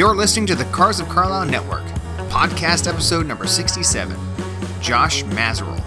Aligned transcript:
You're 0.00 0.16
listening 0.16 0.46
to 0.46 0.54
the 0.54 0.64
Cars 0.64 0.98
of 0.98 1.10
Carlisle 1.10 1.44
Network, 1.44 1.84
podcast 2.30 2.88
episode 2.88 3.26
number 3.26 3.46
67. 3.46 4.16
Josh 4.80 5.24
Mazerel. 5.24 5.78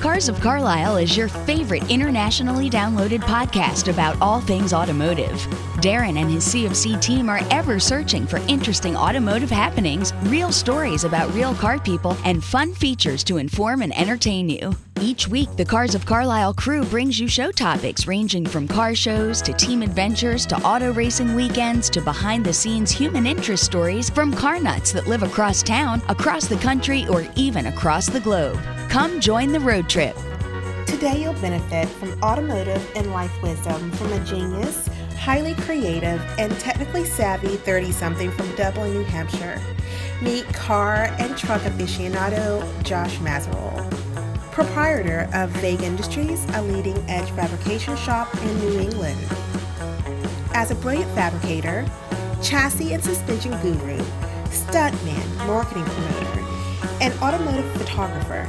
Cars 0.00 0.28
of 0.28 0.38
Carlisle 0.40 0.98
is 0.98 1.16
your 1.16 1.26
favorite 1.26 1.90
internationally 1.90 2.70
downloaded 2.70 3.22
podcast 3.22 3.92
about 3.92 4.16
all 4.20 4.40
things 4.40 4.72
automotive. 4.72 5.32
Darren 5.82 6.16
and 6.16 6.30
his 6.30 6.46
CFC 6.46 7.02
team 7.02 7.28
are 7.28 7.40
ever 7.50 7.80
searching 7.80 8.24
for 8.24 8.36
interesting 8.46 8.96
automotive 8.96 9.50
happenings, 9.50 10.12
real 10.26 10.52
stories 10.52 11.02
about 11.02 11.34
real 11.34 11.52
car 11.52 11.80
people, 11.80 12.16
and 12.24 12.44
fun 12.44 12.72
features 12.72 13.24
to 13.24 13.36
inform 13.36 13.82
and 13.82 13.92
entertain 13.98 14.48
you. 14.48 14.76
Each 15.02 15.28
week, 15.28 15.54
the 15.56 15.64
Cars 15.64 15.94
of 15.94 16.06
Carlisle 16.06 16.54
crew 16.54 16.82
brings 16.84 17.20
you 17.20 17.28
show 17.28 17.52
topics 17.52 18.06
ranging 18.06 18.46
from 18.46 18.66
car 18.66 18.94
shows 18.94 19.42
to 19.42 19.52
team 19.52 19.82
adventures 19.82 20.46
to 20.46 20.56
auto 20.62 20.90
racing 20.90 21.34
weekends 21.34 21.90
to 21.90 22.00
behind 22.00 22.46
the 22.46 22.52
scenes 22.52 22.90
human 22.90 23.26
interest 23.26 23.62
stories 23.62 24.08
from 24.08 24.32
car 24.32 24.58
nuts 24.58 24.92
that 24.92 25.06
live 25.06 25.22
across 25.22 25.62
town, 25.62 26.00
across 26.08 26.46
the 26.46 26.56
country, 26.56 27.06
or 27.08 27.26
even 27.36 27.66
across 27.66 28.06
the 28.06 28.20
globe. 28.20 28.58
Come 28.88 29.20
join 29.20 29.52
the 29.52 29.60
road 29.60 29.86
trip. 29.86 30.16
Today, 30.86 31.20
you'll 31.20 31.34
benefit 31.34 31.88
from 31.90 32.18
automotive 32.22 32.90
and 32.96 33.12
life 33.12 33.42
wisdom 33.42 33.92
from 33.92 34.12
a 34.14 34.24
genius, 34.24 34.88
highly 35.18 35.54
creative, 35.56 36.22
and 36.38 36.58
technically 36.58 37.04
savvy 37.04 37.56
30 37.56 37.92
something 37.92 38.30
from 38.30 38.50
Dublin, 38.56 38.94
New 38.94 39.04
Hampshire. 39.04 39.60
Meet 40.22 40.46
car 40.54 41.14
and 41.18 41.36
truck 41.36 41.60
aficionado 41.62 42.64
Josh 42.82 43.18
Mazerol, 43.18 43.95
proprietor 44.56 45.28
of 45.34 45.50
Vague 45.60 45.82
Industries, 45.82 46.42
a 46.54 46.62
leading 46.62 46.96
edge 47.10 47.28
fabrication 47.32 47.94
shop 47.94 48.34
in 48.42 48.58
New 48.60 48.80
England. 48.80 49.20
As 50.54 50.70
a 50.70 50.74
brilliant 50.76 51.10
fabricator, 51.10 51.86
chassis 52.42 52.94
and 52.94 53.04
suspension 53.04 53.50
guru, 53.60 53.98
stuntman, 54.48 55.46
marketing 55.46 55.84
promoter, 55.84 56.40
and 57.02 57.12
automotive 57.20 57.70
photographer, 57.72 58.46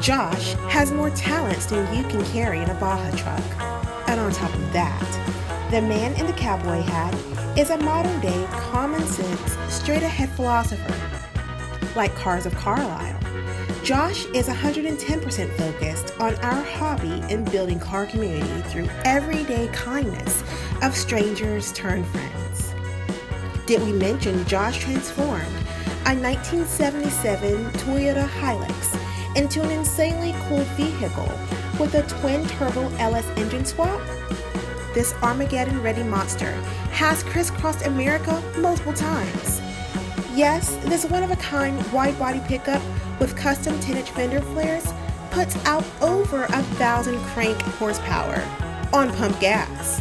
Josh 0.00 0.52
has 0.68 0.92
more 0.92 1.10
talents 1.10 1.66
than 1.66 1.92
you 1.92 2.04
can 2.04 2.24
carry 2.26 2.60
in 2.60 2.70
a 2.70 2.74
Baja 2.74 3.10
truck. 3.16 4.08
And 4.08 4.20
on 4.20 4.30
top 4.30 4.54
of 4.54 4.72
that, 4.74 5.68
the 5.72 5.82
man 5.82 6.14
in 6.20 6.26
the 6.26 6.34
cowboy 6.34 6.82
hat 6.82 7.58
is 7.58 7.70
a 7.70 7.78
modern 7.78 8.20
day, 8.20 8.46
common 8.52 9.04
sense, 9.08 9.56
straight 9.74 10.04
ahead 10.04 10.28
philosopher. 10.36 10.94
Like 11.96 12.14
Cars 12.14 12.46
of 12.46 12.54
Carlisle, 12.54 13.18
Josh 13.86 14.24
is 14.34 14.48
110% 14.48 15.56
focused 15.56 16.12
on 16.18 16.34
our 16.42 16.60
hobby 16.60 17.22
in 17.32 17.44
building 17.44 17.78
car 17.78 18.04
community 18.04 18.62
through 18.62 18.88
everyday 19.04 19.68
kindness 19.68 20.42
of 20.82 20.92
strangers 20.92 21.72
turned 21.72 22.04
friends. 22.08 22.74
Did 23.64 23.80
we 23.82 23.92
mention 23.92 24.44
Josh 24.46 24.80
transformed 24.80 25.46
a 26.04 26.18
1977 26.18 27.70
Toyota 27.74 28.26
Hilux 28.26 29.36
into 29.36 29.62
an 29.62 29.70
insanely 29.70 30.34
cool 30.48 30.64
vehicle 30.74 31.30
with 31.78 31.94
a 31.94 32.02
twin 32.08 32.44
turbo 32.48 32.88
LS 32.96 33.28
engine 33.38 33.64
swap? 33.64 34.00
This 34.94 35.14
Armageddon 35.22 35.80
ready 35.80 36.02
monster 36.02 36.50
has 36.90 37.22
crisscrossed 37.22 37.86
America 37.86 38.42
multiple 38.58 38.94
times. 38.94 39.60
Yes, 40.34 40.74
this 40.86 41.04
one 41.04 41.22
of 41.22 41.30
a 41.30 41.36
kind 41.36 41.80
wide 41.92 42.18
body 42.18 42.40
pickup 42.48 42.82
with 43.18 43.36
custom 43.36 43.78
10 43.80 43.96
inch 43.96 44.10
fender 44.10 44.40
flares 44.40 44.86
puts 45.30 45.56
out 45.66 45.84
over 46.00 46.44
a 46.44 46.62
thousand 46.78 47.18
crank 47.26 47.60
horsepower 47.62 48.42
on 48.92 49.14
pump 49.16 49.38
gas. 49.40 50.00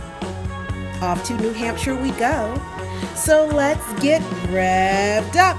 Off 1.02 1.24
to 1.26 1.38
New 1.38 1.52
Hampshire 1.52 1.96
we 1.96 2.12
go. 2.12 2.60
So 3.16 3.46
let's 3.48 3.86
get 4.02 4.22
revved 4.48 5.36
up. 5.36 5.58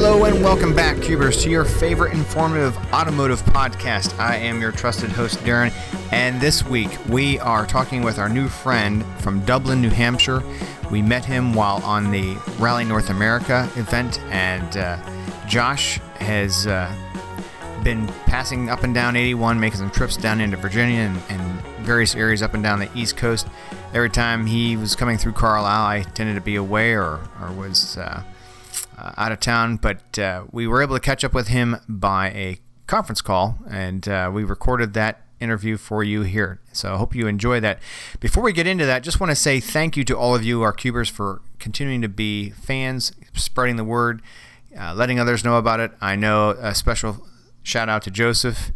Hello 0.00 0.26
and 0.26 0.44
welcome 0.44 0.76
back, 0.76 1.02
Cubers, 1.02 1.42
to 1.42 1.50
your 1.50 1.64
favorite 1.64 2.12
informative 2.12 2.76
automotive 2.92 3.42
podcast. 3.42 4.16
I 4.20 4.36
am 4.36 4.60
your 4.60 4.70
trusted 4.70 5.10
host, 5.10 5.38
Darren, 5.40 5.72
and 6.12 6.40
this 6.40 6.64
week 6.64 6.88
we 7.08 7.40
are 7.40 7.66
talking 7.66 8.02
with 8.02 8.16
our 8.20 8.28
new 8.28 8.46
friend 8.46 9.04
from 9.18 9.44
Dublin, 9.44 9.82
New 9.82 9.90
Hampshire. 9.90 10.40
We 10.88 11.02
met 11.02 11.24
him 11.24 11.52
while 11.52 11.82
on 11.82 12.12
the 12.12 12.36
Rally 12.60 12.84
North 12.84 13.10
America 13.10 13.68
event, 13.74 14.20
and 14.30 14.76
uh, 14.76 14.98
Josh 15.48 15.98
has 16.20 16.68
uh, 16.68 16.94
been 17.82 18.06
passing 18.26 18.70
up 18.70 18.84
and 18.84 18.94
down 18.94 19.16
81, 19.16 19.58
making 19.58 19.80
some 19.80 19.90
trips 19.90 20.16
down 20.16 20.40
into 20.40 20.56
Virginia 20.56 21.00
and, 21.00 21.20
and 21.28 21.60
various 21.84 22.14
areas 22.14 22.40
up 22.40 22.54
and 22.54 22.62
down 22.62 22.78
the 22.78 22.88
East 22.94 23.16
Coast. 23.16 23.48
Every 23.92 24.10
time 24.10 24.46
he 24.46 24.76
was 24.76 24.94
coming 24.94 25.18
through 25.18 25.32
Carlisle, 25.32 25.86
I 25.86 26.02
tended 26.02 26.36
to 26.36 26.40
be 26.40 26.54
away 26.54 26.92
or, 26.92 27.18
or 27.42 27.52
was. 27.52 27.98
Uh, 27.98 28.22
uh, 28.98 29.12
out 29.16 29.32
of 29.32 29.40
town, 29.40 29.76
but 29.76 30.18
uh, 30.18 30.44
we 30.50 30.66
were 30.66 30.82
able 30.82 30.96
to 30.96 31.00
catch 31.00 31.24
up 31.24 31.32
with 31.32 31.48
him 31.48 31.76
by 31.88 32.28
a 32.30 32.58
conference 32.86 33.20
call, 33.20 33.58
and 33.70 34.08
uh, 34.08 34.30
we 34.32 34.44
recorded 34.44 34.94
that 34.94 35.22
interview 35.40 35.76
for 35.76 36.02
you 36.02 36.22
here. 36.22 36.60
So 36.72 36.94
I 36.94 36.96
hope 36.96 37.14
you 37.14 37.26
enjoy 37.26 37.60
that. 37.60 37.78
Before 38.18 38.42
we 38.42 38.52
get 38.52 38.66
into 38.66 38.86
that, 38.86 39.02
just 39.02 39.20
want 39.20 39.30
to 39.30 39.36
say 39.36 39.60
thank 39.60 39.96
you 39.96 40.04
to 40.04 40.18
all 40.18 40.34
of 40.34 40.44
you, 40.44 40.62
our 40.62 40.72
cubers, 40.72 41.08
for 41.08 41.42
continuing 41.58 42.02
to 42.02 42.08
be 42.08 42.50
fans, 42.50 43.12
spreading 43.34 43.76
the 43.76 43.84
word, 43.84 44.20
uh, 44.76 44.94
letting 44.94 45.20
others 45.20 45.44
know 45.44 45.56
about 45.56 45.80
it. 45.80 45.92
I 46.00 46.16
know 46.16 46.50
a 46.50 46.74
special 46.74 47.26
shout 47.62 47.88
out 47.88 48.02
to 48.02 48.10
Joseph 48.10 48.72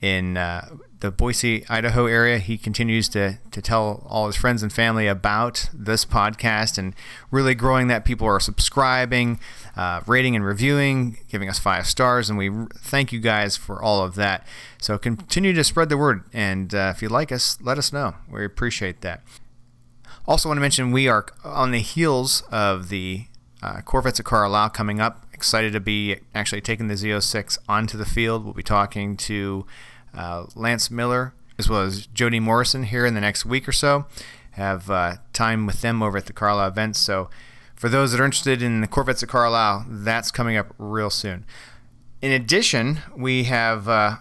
in 0.00 0.36
uh, 0.36 0.68
the 1.04 1.10
Boise, 1.10 1.66
Idaho 1.68 2.06
area. 2.06 2.38
He 2.38 2.56
continues 2.56 3.10
to, 3.10 3.38
to 3.50 3.60
tell 3.60 4.06
all 4.08 4.26
his 4.26 4.36
friends 4.36 4.62
and 4.62 4.72
family 4.72 5.06
about 5.06 5.68
this 5.74 6.06
podcast 6.06 6.78
and 6.78 6.94
really 7.30 7.54
growing 7.54 7.88
that. 7.88 8.06
People 8.06 8.26
are 8.26 8.40
subscribing, 8.40 9.38
uh, 9.76 10.00
rating 10.06 10.34
and 10.34 10.46
reviewing, 10.46 11.18
giving 11.28 11.50
us 11.50 11.58
five 11.58 11.86
stars, 11.86 12.30
and 12.30 12.38
we 12.38 12.50
thank 12.78 13.12
you 13.12 13.20
guys 13.20 13.54
for 13.54 13.82
all 13.82 14.02
of 14.02 14.14
that. 14.14 14.46
So 14.80 14.96
continue 14.96 15.52
to 15.52 15.62
spread 15.62 15.90
the 15.90 15.98
word, 15.98 16.24
and 16.32 16.74
uh, 16.74 16.94
if 16.96 17.02
you 17.02 17.10
like 17.10 17.30
us, 17.30 17.58
let 17.60 17.76
us 17.76 17.92
know. 17.92 18.14
We 18.30 18.42
appreciate 18.42 19.02
that. 19.02 19.22
Also, 20.26 20.48
want 20.48 20.56
to 20.56 20.62
mention 20.62 20.90
we 20.90 21.06
are 21.06 21.26
on 21.44 21.70
the 21.70 21.80
heels 21.80 22.44
of 22.50 22.88
the 22.88 23.26
uh, 23.62 23.82
Corvettes 23.82 24.18
of 24.18 24.24
Carlisle 24.24 24.70
coming 24.70 25.00
up. 25.00 25.26
Excited 25.34 25.74
to 25.74 25.80
be 25.80 26.16
actually 26.34 26.62
taking 26.62 26.88
the 26.88 26.94
Z06 26.94 27.58
onto 27.68 27.98
the 27.98 28.06
field. 28.06 28.42
We'll 28.42 28.54
be 28.54 28.62
talking 28.62 29.18
to 29.18 29.66
uh, 30.16 30.46
Lance 30.54 30.90
Miller, 30.90 31.34
as 31.58 31.68
well 31.68 31.82
as 31.82 32.06
Jody 32.06 32.40
Morrison 32.40 32.84
here 32.84 33.06
in 33.06 33.14
the 33.14 33.20
next 33.20 33.44
week 33.44 33.68
or 33.68 33.72
so. 33.72 34.06
Have 34.52 34.90
uh, 34.90 35.16
time 35.32 35.66
with 35.66 35.80
them 35.80 36.02
over 36.02 36.18
at 36.18 36.26
the 36.26 36.32
Carlisle 36.32 36.68
events. 36.68 37.00
So, 37.00 37.28
for 37.74 37.88
those 37.88 38.12
that 38.12 38.20
are 38.20 38.24
interested 38.24 38.62
in 38.62 38.80
the 38.80 38.86
Corvettes 38.86 39.22
at 39.22 39.28
Carlisle, 39.28 39.86
that's 39.88 40.30
coming 40.30 40.56
up 40.56 40.72
real 40.78 41.10
soon. 41.10 41.44
In 42.22 42.30
addition, 42.30 43.00
we 43.16 43.44
have 43.44 43.88
uh, 43.88 43.90
a 43.92 44.20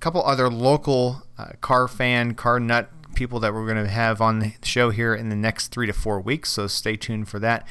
couple 0.00 0.24
other 0.24 0.50
local 0.50 1.22
uh, 1.38 1.52
car 1.60 1.86
fan, 1.86 2.34
car 2.34 2.58
nut 2.58 2.90
people 3.14 3.40
that 3.40 3.54
we're 3.54 3.64
going 3.64 3.82
to 3.82 3.90
have 3.90 4.20
on 4.20 4.40
the 4.40 4.52
show 4.62 4.90
here 4.90 5.14
in 5.14 5.30
the 5.30 5.36
next 5.36 5.68
three 5.68 5.86
to 5.86 5.92
four 5.92 6.20
weeks. 6.20 6.50
So, 6.50 6.66
stay 6.66 6.96
tuned 6.96 7.28
for 7.28 7.38
that. 7.38 7.66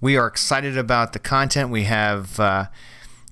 We 0.00 0.16
are 0.16 0.26
excited 0.26 0.78
about 0.78 1.12
the 1.12 1.18
content. 1.18 1.70
We 1.70 1.84
have 1.84 2.38
uh, 2.38 2.66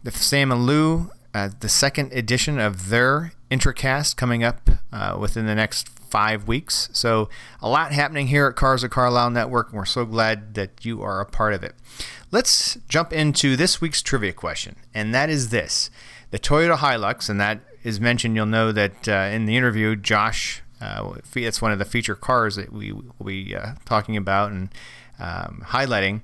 the 0.03 0.11
Sam 0.11 0.51
and 0.51 0.67
Lou, 0.67 1.11
uh, 1.33 1.51
the 1.61 1.69
second 1.69 2.13
edition 2.13 2.59
of 2.59 2.89
their 2.89 3.33
Intracast 3.55 4.17
coming 4.17 4.43
up 4.43 4.69
uh, 4.93 5.17
within 5.19 5.47
the 5.47 5.55
next 5.55 5.89
five 6.15 6.47
weeks. 6.47 6.89
So, 6.93 7.29
a 7.61 7.69
lot 7.69 7.93
happening 7.93 8.29
here 8.29 8.47
at 8.47 8.57
Cars 8.57 8.85
of 8.85 8.91
Carlisle 8.91 9.31
Network, 9.31 9.69
and 9.69 9.77
we're 9.77 9.85
so 9.85 10.05
glad 10.05 10.55
that 10.55 10.85
you 10.85 11.03
are 11.03 11.21
a 11.21 11.27
part 11.27 11.55
of 11.55 11.63
it. 11.63 11.75
Let's 12.31 12.79
jump 12.89 13.13
into 13.13 13.57
this 13.57 13.81
week's 13.81 14.03
trivia 14.03 14.33
question, 14.33 14.77
and 14.95 15.15
that 15.15 15.29
is 15.31 15.51
this 15.51 15.91
the 16.31 16.39
Toyota 16.39 16.77
Hilux, 16.77 17.29
and 17.29 17.41
that 17.41 17.61
is 17.83 18.01
mentioned. 18.01 18.37
You'll 18.37 18.47
know 18.47 18.73
that 18.73 19.09
uh, 19.09 19.31
in 19.33 19.47
the 19.47 19.57
interview, 19.57 19.97
Josh, 19.97 20.63
uh, 20.81 21.15
it's 21.35 21.63
one 21.63 21.73
of 21.73 21.79
the 21.79 21.85
feature 21.85 22.15
cars 22.15 22.57
that 22.57 22.73
we 22.73 22.93
will 22.93 23.27
be 23.27 23.55
uh, 23.55 23.75
talking 23.85 24.17
about 24.17 24.51
and 24.51 24.69
um, 25.19 25.65
highlighting. 25.69 26.23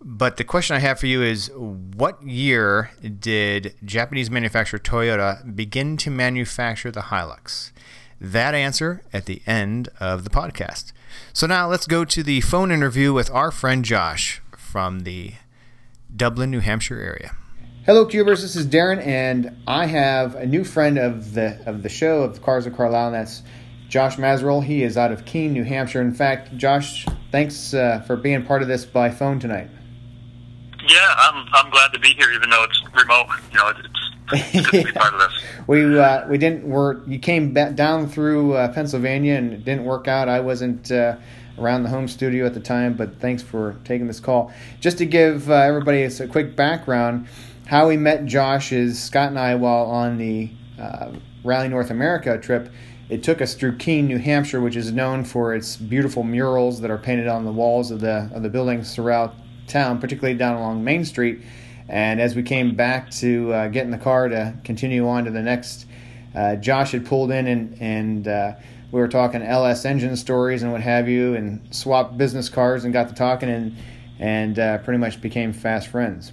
But 0.00 0.36
the 0.36 0.44
question 0.44 0.76
I 0.76 0.80
have 0.80 1.00
for 1.00 1.06
you 1.06 1.22
is 1.22 1.50
what 1.54 2.22
year 2.22 2.90
did 3.02 3.74
Japanese 3.84 4.30
manufacturer 4.30 4.78
Toyota 4.78 5.54
begin 5.56 5.96
to 5.98 6.10
manufacture 6.10 6.90
the 6.90 7.00
Hilux? 7.00 7.72
That 8.20 8.54
answer 8.54 9.02
at 9.12 9.26
the 9.26 9.42
end 9.46 9.88
of 10.00 10.24
the 10.24 10.30
podcast. 10.30 10.92
So 11.32 11.46
now 11.46 11.68
let's 11.68 11.86
go 11.86 12.04
to 12.04 12.22
the 12.22 12.40
phone 12.40 12.70
interview 12.70 13.12
with 13.12 13.30
our 13.30 13.50
friend 13.50 13.84
Josh 13.84 14.40
from 14.56 15.00
the 15.00 15.34
Dublin, 16.14 16.50
New 16.50 16.60
Hampshire 16.60 17.00
area. 17.00 17.36
Hello, 17.84 18.04
Cubers. 18.04 18.42
This 18.42 18.56
is 18.56 18.66
Darren, 18.66 19.04
and 19.04 19.56
I 19.66 19.86
have 19.86 20.34
a 20.34 20.44
new 20.44 20.64
friend 20.64 20.98
of 20.98 21.34
the 21.34 21.62
of 21.66 21.82
the 21.82 21.88
show 21.88 22.22
of 22.22 22.42
Cars 22.42 22.66
of 22.66 22.76
Carlisle, 22.76 23.08
and 23.08 23.14
that's 23.14 23.42
Josh 23.88 24.16
Mazerol. 24.16 24.64
He 24.64 24.82
is 24.82 24.96
out 24.96 25.12
of 25.12 25.24
Keene, 25.24 25.52
New 25.52 25.62
Hampshire. 25.62 26.00
In 26.00 26.12
fact, 26.12 26.56
Josh, 26.56 27.06
thanks 27.30 27.74
uh, 27.74 28.02
for 28.06 28.16
being 28.16 28.44
part 28.44 28.62
of 28.62 28.68
this 28.68 28.84
by 28.84 29.10
phone 29.10 29.38
tonight. 29.38 29.70
Yeah, 30.86 31.14
I'm 31.18 31.46
I'm 31.52 31.70
glad 31.70 31.92
to 31.92 31.98
be 31.98 32.10
here, 32.10 32.30
even 32.32 32.50
though 32.50 32.64
it's 32.64 32.82
remote. 32.94 33.26
You 33.52 33.58
know, 33.58 33.68
it's 33.68 34.06
It's 34.32 34.70
good 34.70 34.80
to 34.80 34.92
be 34.92 34.92
part 34.92 35.14
of 35.14 35.20
this. 35.20 35.42
we 35.66 35.98
uh, 35.98 36.26
we 36.28 36.38
didn't 36.38 36.64
work. 36.64 37.02
You 37.06 37.18
came 37.18 37.52
down 37.52 38.08
through 38.08 38.54
uh, 38.54 38.72
Pennsylvania 38.72 39.34
and 39.34 39.52
it 39.52 39.64
didn't 39.64 39.84
work 39.84 40.08
out. 40.08 40.28
I 40.28 40.40
wasn't 40.40 40.90
uh, 40.90 41.16
around 41.58 41.84
the 41.84 41.88
home 41.88 42.08
studio 42.08 42.46
at 42.46 42.54
the 42.54 42.60
time, 42.60 42.94
but 42.94 43.20
thanks 43.20 43.42
for 43.42 43.76
taking 43.84 44.06
this 44.06 44.20
call. 44.20 44.52
Just 44.80 44.98
to 44.98 45.06
give 45.06 45.50
uh, 45.50 45.54
everybody 45.54 46.02
a 46.02 46.28
quick 46.28 46.56
background, 46.56 47.28
how 47.66 47.88
we 47.88 47.96
met 47.96 48.26
Josh 48.26 48.72
is 48.72 49.00
Scott 49.02 49.28
and 49.28 49.38
I 49.38 49.54
while 49.54 49.84
on 49.84 50.18
the 50.18 50.50
uh, 50.78 51.12
Rally 51.44 51.68
North 51.68 51.90
America 51.90 52.38
trip. 52.38 52.70
It 53.08 53.22
took 53.22 53.40
us 53.40 53.54
through 53.54 53.76
Keene, 53.76 54.08
New 54.08 54.18
Hampshire, 54.18 54.60
which 54.60 54.74
is 54.74 54.90
known 54.90 55.22
for 55.22 55.54
its 55.54 55.76
beautiful 55.76 56.24
murals 56.24 56.80
that 56.80 56.90
are 56.90 56.98
painted 56.98 57.28
on 57.28 57.44
the 57.44 57.52
walls 57.52 57.92
of 57.92 58.00
the 58.00 58.28
of 58.34 58.42
the 58.42 58.48
buildings 58.48 58.96
throughout 58.96 59.32
town, 59.66 60.00
particularly 60.00 60.36
down 60.36 60.56
along 60.56 60.84
Main 60.84 61.04
Street. 61.04 61.40
And 61.88 62.20
as 62.20 62.34
we 62.34 62.42
came 62.42 62.74
back 62.74 63.10
to 63.12 63.52
uh, 63.52 63.68
get 63.68 63.84
in 63.84 63.90
the 63.90 63.98
car 63.98 64.28
to 64.28 64.54
continue 64.64 65.06
on 65.08 65.24
to 65.24 65.30
the 65.30 65.42
next, 65.42 65.86
uh, 66.34 66.56
Josh 66.56 66.92
had 66.92 67.06
pulled 67.06 67.30
in 67.30 67.46
and 67.46 67.80
and 67.80 68.28
uh, 68.28 68.52
we 68.92 69.00
were 69.00 69.08
talking 69.08 69.42
LS 69.42 69.84
engine 69.84 70.16
stories 70.16 70.62
and 70.62 70.72
what 70.72 70.80
have 70.80 71.08
you, 71.08 71.34
and 71.34 71.60
swapped 71.74 72.16
business 72.18 72.48
cards 72.48 72.84
and 72.84 72.92
got 72.92 73.08
to 73.08 73.14
talking 73.14 73.48
and 73.48 73.76
and 74.18 74.58
uh, 74.58 74.78
pretty 74.78 74.98
much 74.98 75.20
became 75.20 75.52
fast 75.52 75.88
friends. 75.88 76.32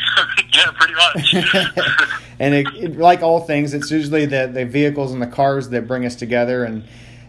yeah, 0.54 0.70
pretty 0.74 0.94
much. 0.94 2.10
and 2.38 2.54
it, 2.54 2.66
it, 2.74 2.96
like 2.96 3.22
all 3.22 3.40
things, 3.40 3.74
it's 3.74 3.90
usually 3.90 4.26
the, 4.26 4.50
the 4.52 4.64
vehicles 4.64 5.12
and 5.12 5.22
the 5.22 5.26
cars 5.26 5.68
that 5.70 5.86
bring 5.86 6.04
us 6.04 6.16
together, 6.16 6.64
and 6.64 6.84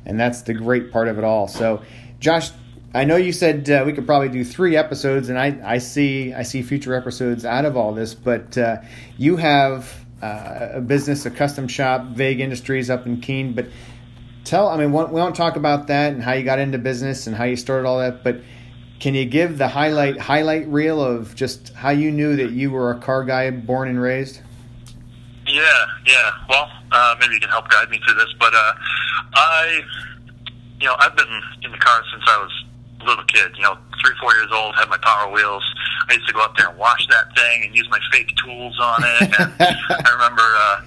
and 0.06 0.20
that's 0.20 0.44
the 0.44 0.54
great 0.54 0.92
part 0.92 1.08
of 1.08 1.18
it 1.18 1.24
all. 1.24 1.48
So, 1.48 1.82
Josh, 2.20 2.52
I 2.96 3.04
know 3.04 3.18
you 3.18 3.34
said 3.34 3.70
uh, 3.70 3.84
we 3.86 3.92
could 3.92 4.06
probably 4.06 4.30
do 4.30 4.46
three 4.46 4.78
episodes, 4.78 5.28
and 5.28 5.38
I, 5.38 5.60
I 5.66 5.78
see 5.80 6.34
I 6.34 6.44
see 6.44 6.62
future 6.62 6.96
episodes 6.96 7.44
out 7.44 7.66
of 7.66 7.76
all 7.76 7.94
this. 7.94 8.14
But 8.14 8.58
uh, 8.58 8.78
you 9.18 9.36
have 9.36 9.94
uh, 10.22 10.70
a 10.76 10.82
business, 10.82 11.26
a 11.26 11.30
custom 11.30 11.68
shop, 11.68 12.06
Vague 12.06 12.40
Industries 12.40 12.90
up 12.90 13.06
in 13.06 13.20
Keene. 13.20 13.52
But 13.52 13.68
tell, 14.46 14.70
I 14.70 14.78
mean, 14.78 14.94
we 14.94 15.20
won't 15.20 15.36
talk 15.36 15.58
about 15.58 15.88
that 15.88 16.14
and 16.14 16.24
how 16.24 16.32
you 16.32 16.46
got 16.46 16.58
into 16.58 16.78
business 16.78 17.28
and 17.28 17.36
how 17.36 17.44
you 17.44 17.58
started 17.58 17.86
all 17.86 18.00
that. 18.00 18.24
But 18.24 18.40
can 19.02 19.14
you 19.14 19.26
give 19.26 19.58
the 19.58 19.68
highlight 19.68 20.18
highlight 20.18 20.66
reel 20.70 21.04
of 21.04 21.36
just 21.36 21.74
how 21.74 21.90
you 21.90 22.12
knew 22.12 22.38
that 22.38 22.52
you 22.52 22.72
were 22.72 22.92
a 22.92 23.00
car 23.00 23.26
guy, 23.26 23.52
born 23.52 23.90
and 23.90 24.02
raised? 24.02 24.40
Yeah, 25.46 25.62
yeah. 26.08 26.32
Well, 26.48 26.72
uh, 26.94 27.16
maybe 27.20 27.34
you 27.34 27.42
can 27.42 27.50
help 27.50 27.68
guide 27.68 27.90
me 27.90 28.00
through 28.06 28.16
this. 28.16 28.34
But 28.40 28.54
uh, 28.56 28.74
I, 29.34 29.82
you 30.80 30.88
know, 30.88 30.96
I've 30.98 31.18
been 31.18 31.42
in 31.62 31.74
the 31.74 31.78
car 31.78 32.02
since 32.10 32.24
I 32.26 32.38
was 32.38 32.66
little 33.06 33.24
kid. 33.26 33.52
You 33.56 33.64
know, 33.64 33.78
three, 34.02 34.14
four 34.22 34.34
years 34.36 34.50
old, 34.52 34.76
had 34.76 34.90
my 34.90 34.98
Power 35.02 35.32
Wheels. 35.32 35.64
I 36.10 36.14
used 36.14 36.28
to 36.28 36.34
go 36.34 36.42
up 36.42 36.58
there 36.58 36.70
and 36.70 36.78
wash 36.78 37.06
that 37.08 37.36
thing 37.36 37.66
and 37.66 37.76
use 37.76 37.88
my 37.90 38.00
fake 38.12 38.32
tools 38.44 38.78
on 38.82 39.04
it. 39.04 39.40
And 39.40 39.54
I 39.60 40.10
remember 40.14 40.44
uh, 40.44 40.82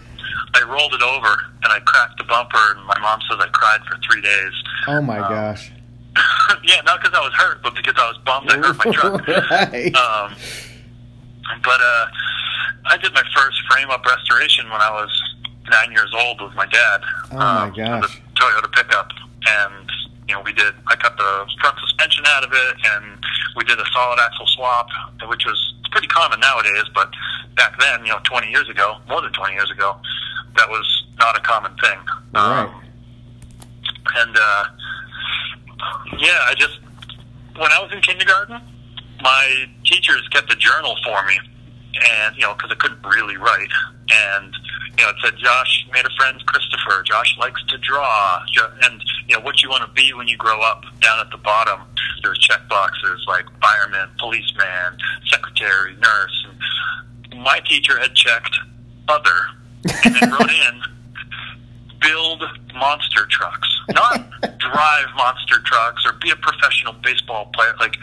I 0.55 0.63
rolled 0.69 0.95
it 0.95 1.03
over 1.03 1.45
and 1.63 1.73
I 1.73 1.81
cracked 1.81 2.19
the 2.19 2.25
bumper, 2.25 2.75
and 2.77 2.87
my 2.87 2.99
mom 3.01 3.21
says 3.29 3.39
I 3.41 3.49
cried 3.49 3.81
for 3.89 3.99
three 4.11 4.23
days. 4.23 4.53
Oh 4.87 5.03
my 5.03 5.19
um, 5.19 5.33
gosh. 5.33 5.73
yeah, 6.65 6.81
not 6.85 7.01
because 7.01 7.17
I 7.17 7.23
was 7.23 7.33
hurt, 7.35 7.63
but 7.63 7.75
because 7.75 7.95
I 7.97 8.09
was 8.09 8.19
bummed 8.25 8.51
I 8.51 8.57
hurt 8.57 8.79
my 8.85 8.93
truck. 8.93 9.27
right. 9.51 9.95
Um, 9.95 10.35
but 11.63 11.81
uh, 11.81 12.07
I 12.87 12.97
did 13.03 13.13
my 13.15 13.23
first 13.35 13.61
frame 13.71 13.91
up 13.91 14.05
restoration 14.05 14.69
when 14.71 14.81
I 14.81 14.91
was 14.91 15.11
nine 15.71 15.93
years 15.93 16.13
old 16.17 16.41
with 16.41 16.55
my 16.55 16.67
dad. 16.67 17.01
Oh 17.33 17.37
my 17.37 17.63
um, 17.65 17.73
gosh. 17.75 18.21
The 18.35 18.41
Toyota 18.41 18.73
pickup, 18.73 19.11
and 19.47 19.88
you 20.29 20.35
know 20.35 20.43
we 20.43 20.53
did. 20.53 20.75
I 20.87 20.97
cut 20.97 21.17
the 21.17 21.47
front 21.61 21.79
suspension 21.81 22.25
out 22.29 22.45
of 22.45 22.53
it, 22.53 22.77
and 22.95 23.19
we 23.57 23.65
did 23.65 23.79
a 23.79 23.85
solid 23.93 24.19
axle 24.21 24.47
swap, 24.47 24.89
which 25.29 25.45
was 25.47 25.75
pretty 25.91 26.07
common 26.09 26.39
nowadays, 26.41 26.85
but 26.95 27.11
back 27.57 27.79
then, 27.81 28.05
you 28.05 28.13
know, 28.13 28.21
20 28.25 28.49
years 28.49 28.69
ago, 28.69 28.97
more 29.09 29.21
than 29.21 29.33
20 29.33 29.55
years 29.55 29.71
ago, 29.71 29.97
that 30.57 30.69
was 30.69 31.05
not 31.19 31.37
a 31.37 31.41
common 31.41 31.75
thing. 31.77 31.99
Right. 32.35 32.65
Um, 32.65 32.83
and 34.17 34.37
uh, 34.37 34.65
yeah, 36.19 36.41
I 36.47 36.55
just 36.57 36.79
when 37.57 37.73
I 37.73 37.83
was 37.83 37.91
in 37.93 38.01
kindergarten, 38.01 38.61
my 39.21 39.67
teachers 39.85 40.27
kept 40.29 40.53
a 40.53 40.57
journal 40.57 40.97
for 41.05 41.25
me, 41.27 41.39
and 41.95 42.37
you 42.37 42.43
know, 42.43 42.55
because 42.55 42.71
I 42.71 42.75
couldn't 42.75 43.05
really 43.05 43.37
write, 43.37 43.71
and 44.11 44.55
you 44.99 45.05
know, 45.05 45.11
it 45.11 45.17
said 45.23 45.37
Josh 45.37 45.87
made 45.93 46.05
a 46.05 46.11
friend, 46.17 46.45
Christopher. 46.47 47.03
Josh 47.05 47.37
likes 47.39 47.63
to 47.67 47.79
draw, 47.79 48.45
and 48.85 49.03
you 49.29 49.37
know, 49.37 49.43
what 49.43 49.63
you 49.63 49.69
want 49.69 49.85
to 49.85 49.93
be 49.93 50.13
when 50.13 50.29
you 50.29 50.37
grow 50.37 50.61
up. 50.61 50.85
Down 51.01 51.21
at 51.21 51.31
the 51.31 51.39
bottom, 51.39 51.81
there's 52.23 52.39
check 52.39 52.69
boxes 52.69 53.25
like 53.27 53.45
fireman, 53.61 54.09
policeman, 54.19 54.99
secretary, 55.27 55.95
nurse. 55.97 56.47
And 57.31 57.43
my 57.43 57.61
teacher 57.61 57.99
had 57.99 58.15
checked 58.15 58.57
other, 59.09 59.41
and 60.05 60.15
then 60.15 60.31
wrote 60.31 60.51
in 60.51 60.83
build 62.01 62.45
monster 62.75 63.27
trucks, 63.31 63.69
not 63.91 64.31
drive 64.59 65.07
monster 65.17 65.61
trucks 65.65 66.05
or 66.07 66.13
be 66.21 66.31
a 66.31 66.37
professional 66.37 66.93
baseball 67.03 67.51
player. 67.55 67.75
Like 67.81 67.97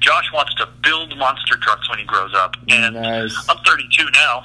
Josh 0.00 0.30
wants 0.32 0.54
to 0.54 0.68
build 0.82 1.16
monster 1.18 1.56
trucks 1.60 1.88
when 1.90 1.98
he 1.98 2.04
grows 2.04 2.32
up, 2.34 2.56
and 2.68 2.94
Nice. 2.94 3.34
I'm 3.48 3.56
32 3.64 4.04
now, 4.12 4.42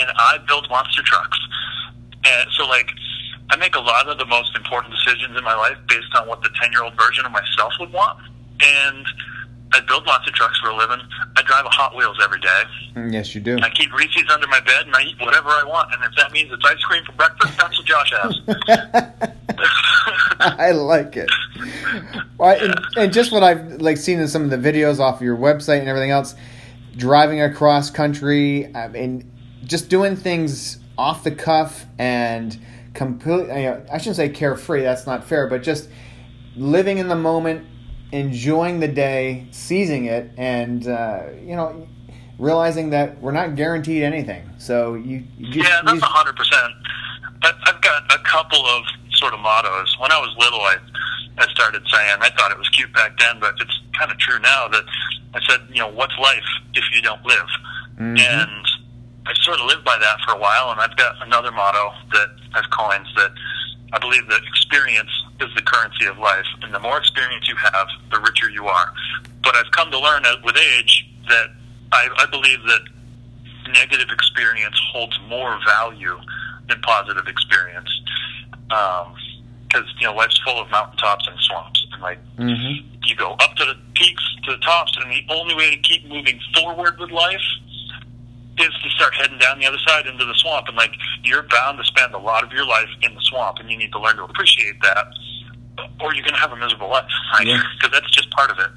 and 0.00 0.10
I 0.16 0.38
build 0.46 0.68
monster 0.70 1.02
trucks. 1.02 1.38
And 2.24 2.50
so, 2.56 2.66
like, 2.66 2.90
I 3.50 3.56
make 3.56 3.74
a 3.74 3.80
lot 3.80 4.08
of 4.08 4.18
the 4.18 4.26
most 4.26 4.54
important 4.56 4.94
decisions 4.94 5.36
in 5.36 5.44
my 5.44 5.54
life 5.54 5.76
based 5.88 6.14
on 6.14 6.28
what 6.28 6.42
the 6.42 6.50
10 6.60 6.72
year 6.72 6.84
old 6.84 6.94
version 6.98 7.24
of 7.26 7.32
myself 7.32 7.72
would 7.80 7.92
want. 7.92 8.18
And 8.62 9.06
I 9.72 9.80
build 9.86 10.06
lots 10.06 10.26
of 10.26 10.34
trucks 10.34 10.58
for 10.60 10.70
a 10.70 10.76
living. 10.76 10.98
I 11.36 11.42
drive 11.42 11.64
a 11.64 11.68
Hot 11.70 11.94
Wheels 11.96 12.18
every 12.22 12.40
day. 12.40 12.62
Mm, 12.96 13.12
Yes, 13.12 13.34
you 13.34 13.40
do. 13.40 13.56
I 13.60 13.70
keep 13.70 13.92
Reese's 13.94 14.28
under 14.32 14.46
my 14.48 14.60
bed, 14.60 14.86
and 14.86 14.94
I 14.96 15.02
eat 15.02 15.16
whatever 15.20 15.48
I 15.50 15.62
want. 15.64 15.92
And 15.94 16.02
if 16.04 16.10
that 16.16 16.32
means 16.32 16.50
it's 16.52 16.64
ice 16.64 16.82
cream 16.82 17.04
for 17.04 17.12
breakfast, 17.12 17.56
that's 17.56 17.78
what 17.78 17.86
Josh 17.86 18.12
has. 18.20 19.30
I 20.40 20.72
like 20.72 21.16
it. 21.16 21.30
Well, 22.38 22.56
and, 22.58 22.74
and 22.96 23.12
just 23.12 23.30
what 23.32 23.42
I've 23.42 23.80
like 23.80 23.96
seen 23.96 24.18
in 24.20 24.28
some 24.28 24.42
of 24.42 24.50
the 24.50 24.56
videos 24.56 24.98
off 24.98 25.16
of 25.16 25.22
your 25.22 25.36
website 25.36 25.80
and 25.80 25.88
everything 25.88 26.10
else, 26.10 26.34
driving 26.96 27.40
across 27.42 27.90
country, 27.90 28.74
I 28.74 28.88
mean, 28.88 29.30
just 29.64 29.88
doing 29.88 30.16
things 30.16 30.78
off 30.96 31.22
the 31.24 31.30
cuff 31.30 31.86
and 31.98 32.58
completely. 32.94 33.62
You 33.62 33.70
know, 33.70 33.86
I 33.92 33.98
shouldn't 33.98 34.16
say 34.16 34.30
carefree. 34.30 34.82
That's 34.82 35.06
not 35.06 35.24
fair, 35.24 35.46
but 35.46 35.62
just 35.62 35.88
living 36.56 36.98
in 36.98 37.08
the 37.08 37.16
moment, 37.16 37.66
enjoying 38.12 38.80
the 38.80 38.88
day, 38.88 39.46
seizing 39.50 40.06
it, 40.06 40.30
and 40.36 40.86
uh, 40.86 41.22
you 41.44 41.56
know, 41.56 41.86
realizing 42.38 42.90
that 42.90 43.20
we're 43.20 43.32
not 43.32 43.54
guaranteed 43.56 44.02
anything. 44.02 44.48
So 44.58 44.94
you, 44.94 45.24
you 45.38 45.52
just, 45.52 45.68
Yeah, 45.68 45.80
that's 45.84 46.02
a 46.02 46.06
hundred 46.06 46.36
percent. 46.36 46.72
I've 47.42 47.80
got 47.80 48.02
a 48.12 48.18
couple 48.24 48.64
of 48.66 48.84
sort 49.12 49.32
of 49.32 49.40
mottos. 49.40 49.96
When 49.98 50.12
I 50.12 50.18
was 50.18 50.34
little, 50.38 50.60
I 50.60 50.76
I 51.38 51.46
started 51.52 51.82
saying 51.90 52.16
I 52.20 52.30
thought 52.36 52.50
it 52.50 52.58
was 52.58 52.68
cute 52.70 52.92
back 52.92 53.18
then, 53.18 53.40
but 53.40 53.54
it's 53.60 53.80
kind 53.98 54.10
of 54.10 54.18
true 54.18 54.38
now. 54.40 54.68
That 54.68 54.84
I 55.34 55.40
said, 55.48 55.60
you 55.70 55.80
know, 55.80 55.88
what's 55.88 56.16
life 56.18 56.44
if 56.74 56.84
you 56.94 57.00
don't 57.02 57.24
live? 57.24 57.46
Mhm. 57.98 58.18
And 58.18 58.66
I 59.26 59.32
sort 59.42 59.60
of 59.60 59.66
lived 59.66 59.84
by 59.84 59.96
that 59.98 60.16
for 60.26 60.34
a 60.34 60.38
while. 60.38 60.70
And 60.72 60.80
I've 60.80 60.96
got 60.96 61.14
another 61.22 61.52
motto 61.52 61.92
that 62.12 62.28
I've 62.54 62.68
coined 62.70 63.06
that 63.16 63.30
I 63.92 63.98
believe 63.98 64.26
that 64.28 64.40
experience 64.46 65.10
is 65.40 65.48
the 65.54 65.62
currency 65.62 66.06
of 66.06 66.18
life, 66.18 66.46
and 66.62 66.72
the 66.72 66.78
more 66.78 66.98
experience 66.98 67.48
you 67.48 67.56
have, 67.56 67.88
the 68.12 68.20
richer 68.20 68.48
you 68.50 68.66
are. 68.66 68.92
But 69.42 69.56
I've 69.56 69.70
come 69.72 69.90
to 69.90 69.98
learn 69.98 70.22
with 70.44 70.56
age 70.56 71.08
that 71.28 71.48
I, 71.92 72.08
I 72.18 72.26
believe 72.30 72.62
that 72.66 72.80
negative 73.72 74.08
experience 74.10 74.76
holds 74.92 75.18
more 75.28 75.58
value 75.66 76.18
than 76.68 76.80
positive 76.82 77.26
experience. 77.26 77.88
Because 78.68 79.86
you 79.98 80.06
know 80.06 80.14
life's 80.14 80.38
full 80.44 80.60
of 80.60 80.70
mountaintops 80.70 81.26
and 81.28 81.36
swamps, 81.40 81.86
and 81.92 82.02
like 82.02 82.18
Mhm. 82.36 82.84
you 83.04 83.16
go 83.16 83.32
up 83.40 83.56
to 83.56 83.64
the 83.64 83.76
peaks, 83.94 84.22
to 84.44 84.52
the 84.52 84.58
tops, 84.58 84.96
and 85.00 85.10
the 85.10 85.24
only 85.28 85.54
way 85.54 85.70
to 85.70 85.76
keep 85.78 86.04
moving 86.06 86.40
forward 86.54 86.98
with 86.98 87.10
life 87.10 87.42
is 88.60 88.72
to 88.82 88.90
start 88.90 89.14
heading 89.14 89.38
down 89.38 89.58
the 89.58 89.66
other 89.66 89.78
side 89.86 90.06
into 90.06 90.24
the 90.24 90.34
swamp. 90.34 90.68
And 90.68 90.76
like 90.76 90.92
you're 91.24 91.42
bound 91.44 91.78
to 91.78 91.84
spend 91.84 92.14
a 92.14 92.18
lot 92.18 92.44
of 92.44 92.52
your 92.52 92.66
life 92.66 92.88
in 93.02 93.14
the 93.14 93.20
swamp, 93.22 93.58
and 93.60 93.70
you 93.70 93.76
need 93.78 93.92
to 93.92 94.00
learn 94.00 94.16
to 94.16 94.24
appreciate 94.24 94.80
that, 94.82 95.06
or 96.00 96.14
you're 96.14 96.22
going 96.24 96.34
to 96.34 96.40
have 96.40 96.52
a 96.52 96.56
miserable 96.56 96.88
life. 96.90 97.04
Like, 97.34 97.46
Yeah. 97.46 97.62
because 97.78 97.92
that's 97.92 98.10
just 98.12 98.30
part 98.30 98.50
of 98.50 98.58
it. 98.58 98.70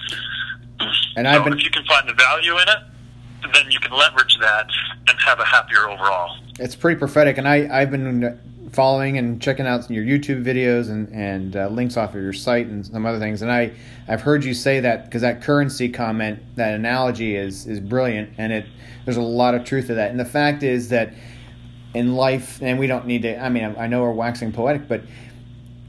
And 1.15 1.25
so 1.27 1.31
I've 1.31 1.43
been 1.43 1.53
if 1.53 1.63
you 1.63 1.69
can 1.69 1.85
find 1.85 2.07
the 2.07 2.13
value 2.13 2.53
in 2.53 2.67
it, 2.67 3.51
then 3.53 3.69
you 3.71 3.79
can 3.79 3.91
leverage 3.91 4.37
that 4.41 4.67
and 5.07 5.19
have 5.19 5.39
a 5.39 5.45
happier 5.45 5.89
overall. 5.89 6.37
it's 6.59 6.75
pretty 6.75 6.97
prophetic 6.97 7.37
and 7.37 7.47
I, 7.47 7.67
i've 7.81 7.91
been 7.91 8.39
following 8.71 9.17
and 9.17 9.41
checking 9.41 9.67
out 9.67 9.89
your 9.91 10.03
youtube 10.05 10.43
videos 10.45 10.89
and, 10.89 11.09
and 11.13 11.55
uh, 11.55 11.67
links 11.67 11.97
off 11.97 12.15
of 12.15 12.21
your 12.21 12.31
site 12.33 12.67
and 12.67 12.85
some 12.85 13.05
other 13.05 13.19
things 13.19 13.41
and 13.41 13.51
i 13.51 13.71
i've 14.07 14.21
heard 14.21 14.45
you 14.45 14.53
say 14.53 14.79
that 14.79 15.05
because 15.05 15.21
that 15.23 15.41
currency 15.41 15.89
comment 15.89 16.39
that 16.55 16.73
analogy 16.73 17.35
is 17.35 17.67
is 17.67 17.79
brilliant 17.81 18.29
and 18.37 18.53
it 18.53 18.65
there's 19.05 19.17
a 19.17 19.21
lot 19.21 19.55
of 19.55 19.63
truth 19.63 19.87
to 19.87 19.95
that. 19.95 20.11
And 20.11 20.19
the 20.19 20.25
fact 20.25 20.63
is 20.63 20.89
that 20.89 21.13
in 21.93 22.15
life 22.15 22.61
and 22.61 22.79
we 22.79 22.87
don't 22.87 23.05
need 23.05 23.21
to 23.21 23.39
i 23.39 23.49
mean 23.49 23.75
i 23.77 23.85
know 23.85 24.01
we're 24.01 24.11
waxing 24.11 24.51
poetic 24.51 24.87
but 24.87 25.03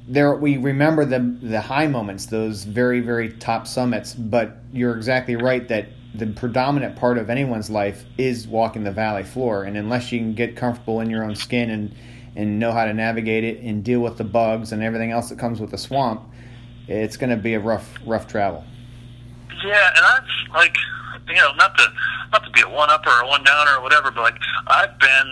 there 0.07 0.35
we 0.35 0.57
remember 0.57 1.05
the 1.05 1.19
the 1.43 1.61
high 1.61 1.87
moments 1.87 2.27
those 2.27 2.65
very 2.65 3.01
very 3.01 3.31
top 3.31 3.67
summits. 3.67 4.15
But 4.15 4.59
you're 4.73 4.97
exactly 4.97 5.37
right 5.37 5.67
that 5.69 5.89
the 6.15 6.27
predominant 6.29 6.97
part 6.97 7.19
of 7.19 7.31
anyone's 7.31 7.71
life 7.71 8.05
is 8.19 8.47
walking 8.47 8.85
the 8.85 8.93
valley 8.93 9.25
floor, 9.25 9.65
and 9.65 9.77
unless 9.77 10.13
you 10.13 10.19
can 10.19 10.35
get 10.35 10.57
comfortable 10.57 11.01
in 11.01 11.11
your 11.11 11.25
own 11.25 11.35
skin 11.35 11.71
and 11.71 11.95
and 12.37 12.59
know 12.59 12.73
how 12.73 12.85
to 12.85 12.93
navigate 12.93 13.45
it 13.45 13.61
and 13.61 13.85
deal 13.85 14.01
with 14.01 14.19
the 14.19 14.25
bugs 14.25 14.73
and 14.73 14.83
everything 14.83 15.13
else 15.13 15.29
that 15.29 15.39
comes 15.39 15.61
with 15.61 15.71
the 15.71 15.79
swamp, 15.79 16.23
it's 16.89 17.17
going 17.17 17.31
to 17.31 17.37
be 17.37 17.55
a 17.55 17.61
rough 17.61 17.99
rough 18.05 18.27
travel. 18.27 18.65
Yeah, 19.65 19.89
and 19.97 20.05
I've 20.05 20.53
like 20.53 20.77
you 21.29 21.35
know 21.37 21.53
not 21.57 21.77
to 21.79 21.85
not 22.33 22.45
to 22.45 22.51
be 22.51 22.61
a 22.63 22.69
one 22.69 22.91
upper 22.91 23.11
or 23.11 23.23
a 23.23 23.29
one 23.29 23.43
downer 23.45 23.77
or 23.79 23.83
whatever, 23.83 24.11
but 24.11 24.23
like 24.23 24.39
I've 24.67 24.99
been 24.99 25.29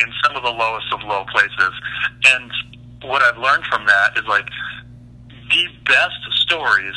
in 0.00 0.06
some 0.24 0.36
of 0.36 0.42
the 0.42 0.50
lowest 0.50 0.86
of 0.92 1.00
low 1.04 1.24
places, 1.32 1.72
and 2.34 2.50
what 3.02 3.22
I've 3.22 3.38
learned 3.38 3.64
from 3.66 3.86
that 3.86 4.16
is 4.16 4.24
like 4.26 4.48
the 5.28 5.66
best 5.86 6.20
stories 6.42 6.94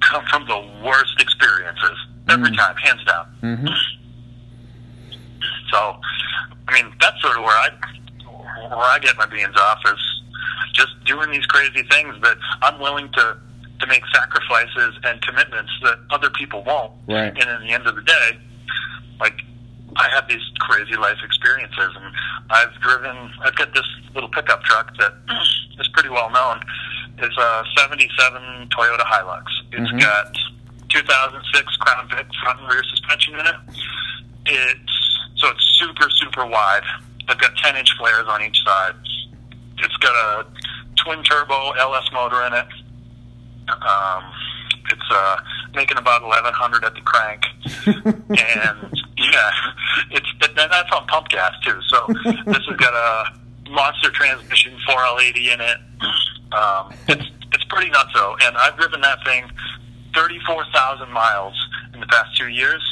come 0.00 0.24
from 0.30 0.46
the 0.46 0.58
worst 0.84 1.14
experiences 1.20 1.96
every 2.28 2.50
Mm. 2.50 2.56
time, 2.56 2.76
hands 2.76 3.04
down. 3.04 3.26
hmm 3.40 3.66
So, 5.70 5.96
I 6.68 6.72
mean, 6.82 6.92
that's 7.00 7.20
sort 7.22 7.36
of 7.36 7.42
where 7.44 7.56
I 7.56 7.68
where 8.68 8.78
I 8.78 8.98
get 9.00 9.16
my 9.16 9.26
beans 9.26 9.56
off 9.56 9.78
is 9.86 10.22
just 10.72 10.92
doing 11.04 11.30
these 11.30 11.44
crazy 11.46 11.82
things 11.90 12.14
that 12.22 12.36
I'm 12.62 12.78
willing 12.78 13.10
to 13.12 13.36
to 13.82 13.86
make 13.88 14.02
sacrifices 14.14 14.94
and 15.04 15.20
commitments 15.22 15.70
that 15.82 15.98
other 16.10 16.30
people 16.30 16.62
won't. 16.64 16.92
Right. 17.08 17.34
And 17.36 17.50
in 17.62 17.66
the 17.68 17.74
end 17.74 17.86
of 17.86 17.94
the 17.96 18.02
day, 18.02 18.38
like 19.20 19.34
I 19.96 20.08
have 20.14 20.26
these 20.28 20.40
crazy 20.60 20.96
life 20.96 21.18
experiences, 21.22 21.90
and 22.00 22.14
I've 22.50 22.72
driven. 22.80 23.14
I've 23.44 23.54
got 23.56 23.74
this 23.74 23.84
little 24.14 24.30
pickup 24.30 24.62
truck 24.64 24.96
that 24.98 25.12
is 25.80 25.88
pretty 25.92 26.08
well 26.08 26.30
known. 26.30 26.60
It's 27.18 27.36
a 27.36 27.64
'77 27.76 28.68
Toyota 28.70 29.04
Hilux. 29.04 29.44
It's 29.72 29.90
Mhm. 29.92 30.00
got 30.00 30.32
2006 30.88 31.76
Crown 31.76 32.08
Vic 32.08 32.26
front 32.42 32.60
and 32.60 32.68
rear 32.72 32.82
suspension 32.84 33.34
in 33.34 33.46
it. 33.46 33.56
It's 34.46 35.18
so 35.36 35.48
it's 35.48 35.64
super 35.78 36.08
super 36.10 36.46
wide. 36.46 36.82
I've 37.28 37.38
got 37.38 37.54
10 37.56 37.76
inch 37.76 37.90
flares 37.98 38.26
on 38.28 38.42
each 38.42 38.62
side. 38.64 38.94
It's 39.78 39.96
got 39.98 40.14
a 40.14 40.46
twin 41.04 41.22
turbo 41.24 41.72
LS 41.72 42.08
motor 42.12 42.42
in 42.46 42.52
it. 42.54 42.66
Um, 43.68 44.24
it's 44.90 45.10
uh, 45.10 45.36
making 45.74 45.98
about 45.98 46.22
1100 46.22 46.84
at 46.84 46.94
the 46.94 47.00
crank, 47.00 47.44
and 47.86 49.00
yeah, 49.16 49.50
it's 50.10 50.26
that's 50.54 50.92
on 50.92 51.06
pump 51.06 51.28
gas 51.28 51.52
too. 51.64 51.78
So 51.88 52.06
this 52.46 52.66
has 52.66 52.76
got 52.76 52.94
a 52.94 53.70
monster 53.70 54.10
transmission 54.10 54.76
4L80 54.88 55.54
in 55.54 55.60
it. 55.60 55.78
Um, 56.52 56.92
it's 57.08 57.24
it's 57.52 57.64
pretty 57.64 57.90
nutso, 57.90 58.36
and 58.42 58.56
I've 58.56 58.76
driven 58.76 59.00
that 59.02 59.24
thing 59.24 59.50
34,000 60.14 61.10
miles 61.10 61.54
in 61.94 62.00
the 62.00 62.06
past 62.06 62.36
two 62.36 62.48
years, 62.48 62.82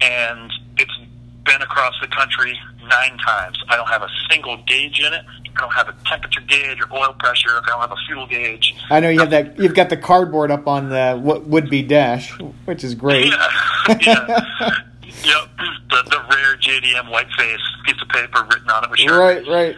and 0.00 0.52
it's 0.78 0.96
been 1.44 1.62
across 1.62 1.94
the 2.00 2.08
country 2.08 2.58
nine 2.88 3.18
times. 3.18 3.62
I 3.68 3.76
don't 3.76 3.88
have 3.88 4.02
a 4.02 4.08
single 4.30 4.56
gauge 4.64 5.00
in 5.00 5.12
it. 5.12 5.24
I 5.56 5.60
don't 5.60 5.72
have 5.72 5.88
a 5.88 5.94
temperature 6.06 6.40
gauge 6.40 6.80
or 6.80 6.92
oil 6.96 7.14
pressure. 7.18 7.50
I 7.50 7.62
don't 7.66 7.80
have 7.80 7.92
a 7.92 7.96
fuel 8.06 8.26
gauge. 8.26 8.74
I 8.90 9.00
know 9.00 9.08
you 9.10 9.20
have 9.20 9.30
that. 9.30 9.58
You've 9.58 9.74
got 9.74 9.90
the 9.90 9.96
cardboard 9.96 10.50
up 10.50 10.66
on 10.66 10.88
the 10.88 11.18
what 11.20 11.46
would 11.46 11.68
be 11.68 11.82
dash, 11.82 12.30
which 12.64 12.82
is 12.84 12.94
great. 12.94 13.26
Yeah, 13.26 13.48
yeah. 14.00 14.40
yep. 15.24 15.48
The, 15.90 16.02
the 16.10 16.24
rare 16.30 16.56
JDM 16.56 17.10
whiteface 17.10 17.60
piece 17.84 18.00
of 18.00 18.08
paper 18.08 18.44
written 18.50 18.70
on 18.70 18.84
it 18.84 18.90
with. 18.90 19.00
Right, 19.10 19.46
right. 19.46 19.76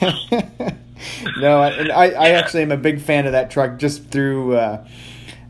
no, 1.40 1.60
I- 1.60 1.70
and 1.70 1.92
I, 1.92 2.04
I 2.10 2.28
actually 2.30 2.62
am 2.62 2.72
a 2.72 2.76
big 2.76 3.00
fan 3.00 3.26
of 3.26 3.32
that 3.32 3.50
truck 3.50 3.78
just 3.78 4.04
through 4.10 4.56
uh, 4.56 4.86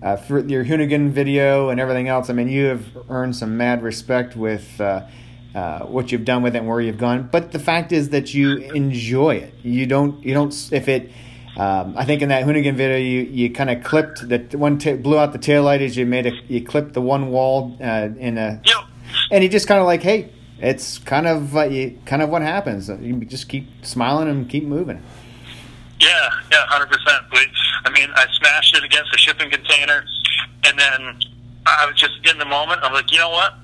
uh, 0.02 0.16
your 0.46 0.64
Hoonigan 0.64 1.10
video 1.10 1.68
and 1.70 1.80
everything 1.80 2.08
else. 2.08 2.30
I 2.30 2.32
mean, 2.32 2.48
you 2.48 2.66
have 2.66 2.86
earned 3.10 3.36
some 3.36 3.56
mad 3.56 3.82
respect 3.82 4.36
with 4.36 4.80
uh, 4.80 5.02
uh, 5.58 5.86
what 5.86 6.12
you've 6.12 6.24
done 6.24 6.42
with 6.42 6.54
it 6.54 6.58
and 6.60 6.68
where 6.68 6.80
you've 6.80 6.98
gone. 6.98 7.28
But 7.32 7.50
the 7.52 7.58
fact 7.58 7.90
is 7.92 8.10
that 8.10 8.32
you 8.32 8.58
enjoy 8.82 9.34
it. 9.36 9.54
You 9.62 9.86
don't. 9.86 10.24
You 10.24 10.34
don't. 10.34 10.54
If 10.72 10.88
it. 10.88 11.10
Um, 11.56 11.94
I 11.96 12.04
think 12.04 12.22
in 12.22 12.28
that 12.28 12.44
Hoonigan 12.44 12.76
video, 12.76 12.96
you, 12.96 13.22
you 13.22 13.50
kind 13.50 13.68
of 13.68 13.82
clipped 13.82 14.28
the 14.28 14.38
one, 14.56 14.78
ta 14.78 14.94
blew 14.94 15.18
out 15.18 15.32
the 15.32 15.40
taillight 15.40 15.80
as 15.80 15.96
you 15.96 16.06
made 16.06 16.26
a, 16.26 16.32
you 16.46 16.64
clipped 16.64 16.92
the 16.92 17.00
one 17.00 17.30
wall 17.32 17.76
uh, 17.82 18.08
in 18.16 18.38
a 18.38 18.60
Yep. 18.64 18.76
and 19.32 19.42
he 19.42 19.48
just 19.48 19.66
kind 19.66 19.80
of 19.80 19.86
like, 19.86 20.00
hey, 20.00 20.30
it's 20.60 20.98
kind 20.98 21.26
of 21.26 21.56
uh, 21.56 21.64
you, 21.64 21.98
kind 22.06 22.22
of 22.22 22.28
what 22.28 22.42
happens. 22.42 22.88
You 22.88 23.16
just 23.24 23.48
keep 23.48 23.66
smiling 23.84 24.28
and 24.28 24.48
keep 24.48 24.64
moving. 24.64 25.02
Yeah, 25.98 26.30
yeah, 26.52 26.64
hundred 26.66 26.90
percent. 26.90 27.24
I 27.84 27.90
mean, 27.90 28.08
I 28.14 28.26
smashed 28.38 28.76
it 28.76 28.84
against 28.84 29.12
a 29.12 29.18
shipping 29.18 29.50
container, 29.50 30.04
and 30.64 30.78
then 30.78 31.18
I 31.66 31.86
was 31.86 31.96
just 31.96 32.14
in 32.30 32.38
the 32.38 32.44
moment. 32.44 32.80
I'm 32.84 32.92
like, 32.92 33.10
you 33.10 33.18
know 33.18 33.30
what? 33.30 33.54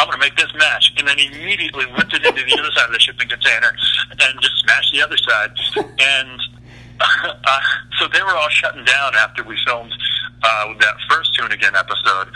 I'm 0.00 0.08
going 0.08 0.16
to 0.16 0.24
make 0.24 0.36
this 0.36 0.48
match, 0.56 0.94
and 0.96 1.06
then 1.06 1.18
immediately 1.18 1.84
whipped 1.92 2.14
it 2.14 2.24
into 2.24 2.40
the 2.40 2.56
other 2.58 2.72
side 2.72 2.86
of 2.86 2.92
the 2.92 3.00
shipping 3.00 3.28
container, 3.28 3.68
and 4.10 4.40
just 4.40 4.56
smashed 4.64 4.92
the 4.94 5.02
other 5.04 5.18
side. 5.18 5.52
And 5.76 6.40
uh, 7.00 7.60
so 8.00 8.08
they 8.08 8.22
were 8.22 8.34
all 8.34 8.48
shutting 8.48 8.84
down 8.84 9.14
after 9.16 9.44
we 9.44 9.58
filmed 9.66 9.92
uh, 10.42 10.72
that 10.80 10.94
first 11.10 11.36
Hoonigan 11.38 11.76
episode, 11.76 12.32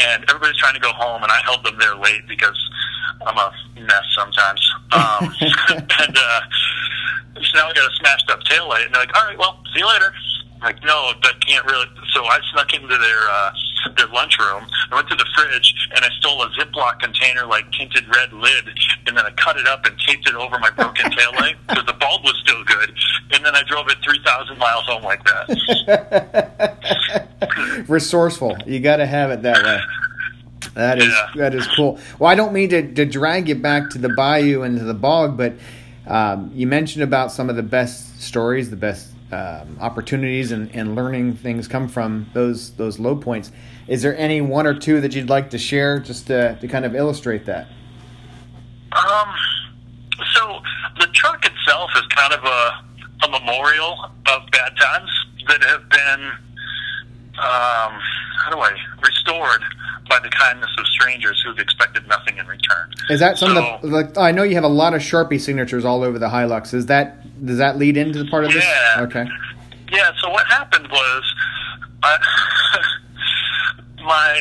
and 0.00 0.24
everybody's 0.24 0.56
trying 0.56 0.72
to 0.72 0.80
go 0.80 0.92
home, 0.92 1.22
and 1.22 1.30
I 1.30 1.38
held 1.44 1.62
them 1.66 1.76
there 1.78 1.96
late 1.96 2.26
because 2.26 2.56
I'm 3.26 3.36
a 3.36 3.52
mess 3.78 4.08
sometimes. 4.16 4.72
Um, 4.92 5.34
and 6.00 6.16
uh, 6.16 6.40
so 7.36 7.58
now 7.58 7.68
I 7.68 7.72
got 7.74 7.92
a 7.92 7.94
smashed 7.96 8.30
up 8.30 8.42
tail 8.44 8.68
light, 8.68 8.86
and 8.86 8.94
they're 8.94 9.02
like, 9.02 9.14
"All 9.14 9.26
right, 9.26 9.38
well, 9.38 9.60
see 9.74 9.80
you 9.80 9.86
later." 9.86 10.14
Like, 10.62 10.82
no, 10.84 11.12
that 11.22 11.44
can't 11.46 11.64
really. 11.66 11.86
So 12.14 12.24
I 12.24 12.38
snuck 12.52 12.72
into 12.74 12.86
their 12.88 13.28
uh, 13.30 13.52
their 13.96 14.06
lunchroom. 14.08 14.64
I 14.90 14.94
went 14.94 15.08
to 15.08 15.16
the 15.16 15.26
fridge 15.36 15.74
and 15.96 16.04
I 16.04 16.08
stole 16.20 16.40
a 16.42 16.48
Ziploc 16.50 17.00
container, 17.00 17.46
like 17.46 17.70
tinted 17.72 18.04
red 18.14 18.32
lid, 18.32 18.68
and 19.06 19.16
then 19.16 19.24
I 19.26 19.30
cut 19.32 19.56
it 19.56 19.66
up 19.66 19.84
and 19.86 19.98
taped 20.06 20.28
it 20.28 20.34
over 20.34 20.58
my 20.60 20.70
broken 20.70 21.10
tail 21.16 21.32
light 21.40 21.56
because 21.68 21.84
the 21.86 21.94
bulb 21.94 22.22
was 22.24 22.38
still 22.44 22.62
good. 22.64 22.92
And 23.34 23.44
then 23.44 23.56
I 23.56 23.62
drove 23.64 23.88
it 23.88 23.96
three 24.04 24.20
thousand 24.24 24.58
miles 24.58 24.84
home 24.86 25.02
like 25.02 25.22
that. 25.24 25.48
Resourceful. 27.88 28.56
You 28.66 28.80
got 28.80 28.96
to 28.96 29.06
have 29.06 29.30
it 29.30 29.42
that 29.42 29.62
way. 29.64 29.80
That 30.74 30.98
is 30.98 31.06
Yeah. 31.08 31.26
that 31.36 31.54
is 31.54 31.66
cool. 31.76 31.98
Well, 32.18 32.30
I 32.30 32.34
don't 32.34 32.52
mean 32.52 32.68
to, 32.70 32.92
to 32.94 33.04
drag 33.04 33.48
you 33.48 33.54
back 33.56 33.90
to 33.90 33.98
the 33.98 34.08
bayou 34.16 34.62
and 34.62 34.78
to 34.78 34.84
the 34.84 34.94
bog, 34.94 35.36
but 35.36 35.54
um, 36.06 36.50
you 36.54 36.66
mentioned 36.66 37.02
about 37.02 37.30
some 37.32 37.50
of 37.50 37.56
the 37.56 37.62
best 37.62 38.20
stories, 38.22 38.70
the 38.70 38.76
best 38.76 39.11
um, 39.32 39.78
opportunities, 39.80 40.52
and, 40.52 40.70
and 40.74 40.94
learning 40.94 41.34
things 41.36 41.66
come 41.68 41.88
from 41.88 42.30
those 42.34 42.72
those 42.72 42.98
low 42.98 43.16
points. 43.16 43.50
Is 43.88 44.02
there 44.02 44.16
any 44.16 44.40
one 44.40 44.66
or 44.66 44.74
two 44.78 45.00
that 45.00 45.14
you'd 45.14 45.28
like 45.30 45.50
to 45.50 45.58
share, 45.58 45.98
just 45.98 46.26
to, 46.28 46.56
to 46.60 46.68
kind 46.68 46.84
of 46.84 46.94
illustrate 46.94 47.46
that? 47.46 47.66
Um, 48.92 49.34
so 50.34 50.60
the 51.00 51.06
truck 51.12 51.44
itself 51.44 51.90
is 51.96 52.02
kind 52.08 52.32
of 52.34 52.44
a, 52.44 53.26
a 53.26 53.40
memorial 53.40 54.04
of 54.26 54.42
bad 54.52 54.76
times 54.78 55.10
that 55.48 55.62
have 55.64 55.88
been, 55.88 56.20
um, 57.38 57.98
how 58.44 58.50
do 58.50 58.58
I, 58.58 58.70
restored 59.02 59.62
by 60.08 60.18
the 60.20 60.28
kindness 60.28 60.70
of 60.78 60.86
strangers 60.88 61.42
who've 61.44 61.58
expected 61.58 62.06
nothing 62.08 62.36
in 62.36 62.46
return. 62.46 62.90
Is 63.08 63.20
that 63.20 63.38
some 63.38 63.54
So- 63.54 63.64
of 63.76 63.82
the? 63.82 63.88
Like, 63.88 64.18
I 64.18 64.30
know 64.30 64.42
you 64.42 64.54
have 64.56 64.64
a 64.64 64.68
lot 64.68 64.94
of 64.94 65.00
Sharpie 65.00 65.40
signatures 65.40 65.84
all 65.84 66.02
over 66.04 66.18
the 66.18 66.28
Hilux. 66.28 66.74
Is 66.74 66.86
that 66.86 67.21
does 67.44 67.58
that 67.58 67.78
lead 67.78 67.96
into 67.96 68.22
the 68.22 68.30
part 68.30 68.44
of 68.44 68.52
this? 68.52 68.64
Yeah. 68.64 69.02
Okay. 69.02 69.26
Yeah, 69.92 70.10
so 70.20 70.30
what 70.30 70.46
happened 70.46 70.88
was, 70.90 71.34
I, 72.02 72.16
my, 73.98 74.40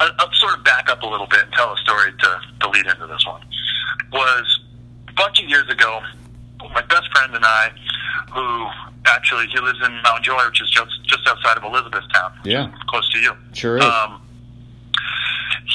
I, 0.00 0.10
I'll 0.18 0.32
sort 0.32 0.58
of 0.58 0.64
back 0.64 0.88
up 0.88 1.02
a 1.02 1.06
little 1.06 1.26
bit 1.26 1.42
and 1.42 1.52
tell 1.52 1.72
a 1.72 1.76
story 1.78 2.12
to, 2.12 2.40
to 2.60 2.68
lead 2.70 2.86
into 2.86 3.06
this 3.06 3.26
one. 3.26 3.42
Was 4.12 4.60
a 5.08 5.12
bunch 5.14 5.42
of 5.42 5.48
years 5.48 5.68
ago, 5.68 6.00
my 6.74 6.82
best 6.82 7.10
friend 7.12 7.34
and 7.34 7.44
I, 7.44 7.70
who 8.32 8.66
actually, 9.06 9.46
he 9.48 9.58
lives 9.58 9.78
in 9.84 9.92
Mount 10.02 10.22
Joy, 10.22 10.44
which 10.46 10.62
is 10.62 10.70
just, 10.70 10.90
just 11.04 11.26
outside 11.26 11.56
of 11.56 11.64
Elizabethtown. 11.64 12.32
Yeah. 12.44 12.70
Close 12.88 13.08
to 13.10 13.18
you. 13.18 13.32
Sure 13.52 13.78
is. 13.78 13.84
Um, 13.84 14.22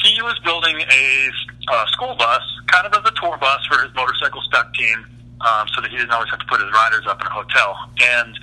he 0.04 0.22
was 0.22 0.38
building 0.44 0.80
a 0.80 1.30
uh, 1.70 1.86
school 1.88 2.14
bus, 2.16 2.42
kind 2.68 2.86
of 2.86 2.92
as 2.94 3.10
a 3.10 3.14
tour 3.20 3.36
bus 3.38 3.66
for 3.66 3.82
his 3.82 3.94
motorcycle 3.94 4.40
stunt 4.42 4.72
team, 4.74 5.06
um, 5.40 5.68
so 5.74 5.80
that 5.80 5.90
he 5.90 5.96
didn't 5.96 6.10
always 6.10 6.30
have 6.30 6.38
to 6.38 6.46
put 6.46 6.60
his 6.60 6.70
riders 6.72 7.06
up 7.06 7.20
in 7.20 7.26
a 7.26 7.30
hotel. 7.30 7.76
And 8.00 8.38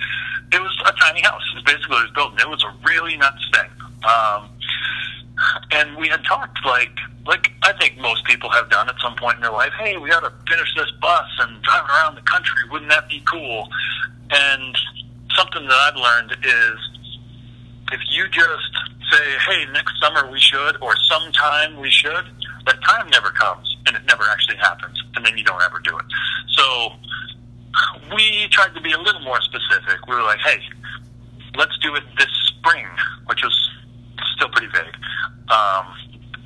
it 0.52 0.60
was 0.60 0.72
a 0.86 0.92
tiny 0.92 1.20
house. 1.22 1.42
Is 1.56 1.62
basically 1.62 1.90
what 1.90 2.00
he 2.00 2.04
was 2.04 2.14
building. 2.14 2.38
It 2.40 2.48
was 2.48 2.64
a 2.64 2.72
really 2.86 3.16
nuts 3.16 3.44
thing. 3.52 3.70
Um, 4.04 4.48
and 5.72 5.96
we 5.96 6.08
had 6.08 6.24
talked 6.24 6.64
like 6.64 6.96
like 7.26 7.52
I 7.62 7.72
think 7.74 7.98
most 7.98 8.24
people 8.24 8.50
have 8.50 8.70
done 8.70 8.88
at 8.88 8.94
some 9.02 9.16
point 9.16 9.36
in 9.36 9.42
their 9.42 9.52
life. 9.52 9.72
Hey, 9.78 9.96
we 9.96 10.08
got 10.08 10.20
to 10.20 10.32
finish 10.48 10.72
this 10.76 10.90
bus 11.00 11.28
and 11.40 11.62
drive 11.62 11.84
it 11.84 11.90
around 11.90 12.14
the 12.14 12.22
country. 12.22 12.62
Wouldn't 12.70 12.90
that 12.90 13.08
be 13.08 13.22
cool? 13.30 13.68
And 14.30 14.76
something 15.36 15.66
that 15.66 15.74
I've 15.74 15.96
learned 15.96 16.32
is 16.44 16.78
if 17.92 18.00
you 18.10 18.28
just 18.28 18.72
say, 19.12 19.38
"Hey, 19.46 19.66
next 19.72 20.00
summer 20.00 20.30
we 20.30 20.40
should," 20.40 20.76
or 20.80 20.96
"Sometime 21.08 21.76
we 21.76 21.90
should," 21.90 22.26
that 22.66 22.82
time 22.82 23.08
never 23.10 23.30
comes, 23.30 23.76
and 23.86 23.96
it 23.96 24.02
never 24.06 24.24
actually 24.30 24.56
happens, 24.56 25.02
and 25.14 25.24
then 25.24 25.36
you 25.38 25.44
don't 25.44 25.62
ever 25.62 25.78
do 25.78 25.96
it. 25.96 26.04
So 26.48 26.92
we 28.14 28.48
tried 28.50 28.74
to 28.74 28.80
be 28.80 28.92
a 28.92 28.98
little 28.98 29.22
more 29.22 29.40
specific. 29.40 30.06
We 30.06 30.14
were 30.14 30.22
like, 30.22 30.40
"Hey, 30.40 30.60
let's 31.56 31.76
do 31.78 31.94
it 31.94 32.04
this 32.18 32.32
spring," 32.48 32.86
which 33.26 33.42
was 33.42 33.54
still 34.36 34.48
pretty 34.50 34.68
vague. 34.68 34.96
um, 35.48 35.86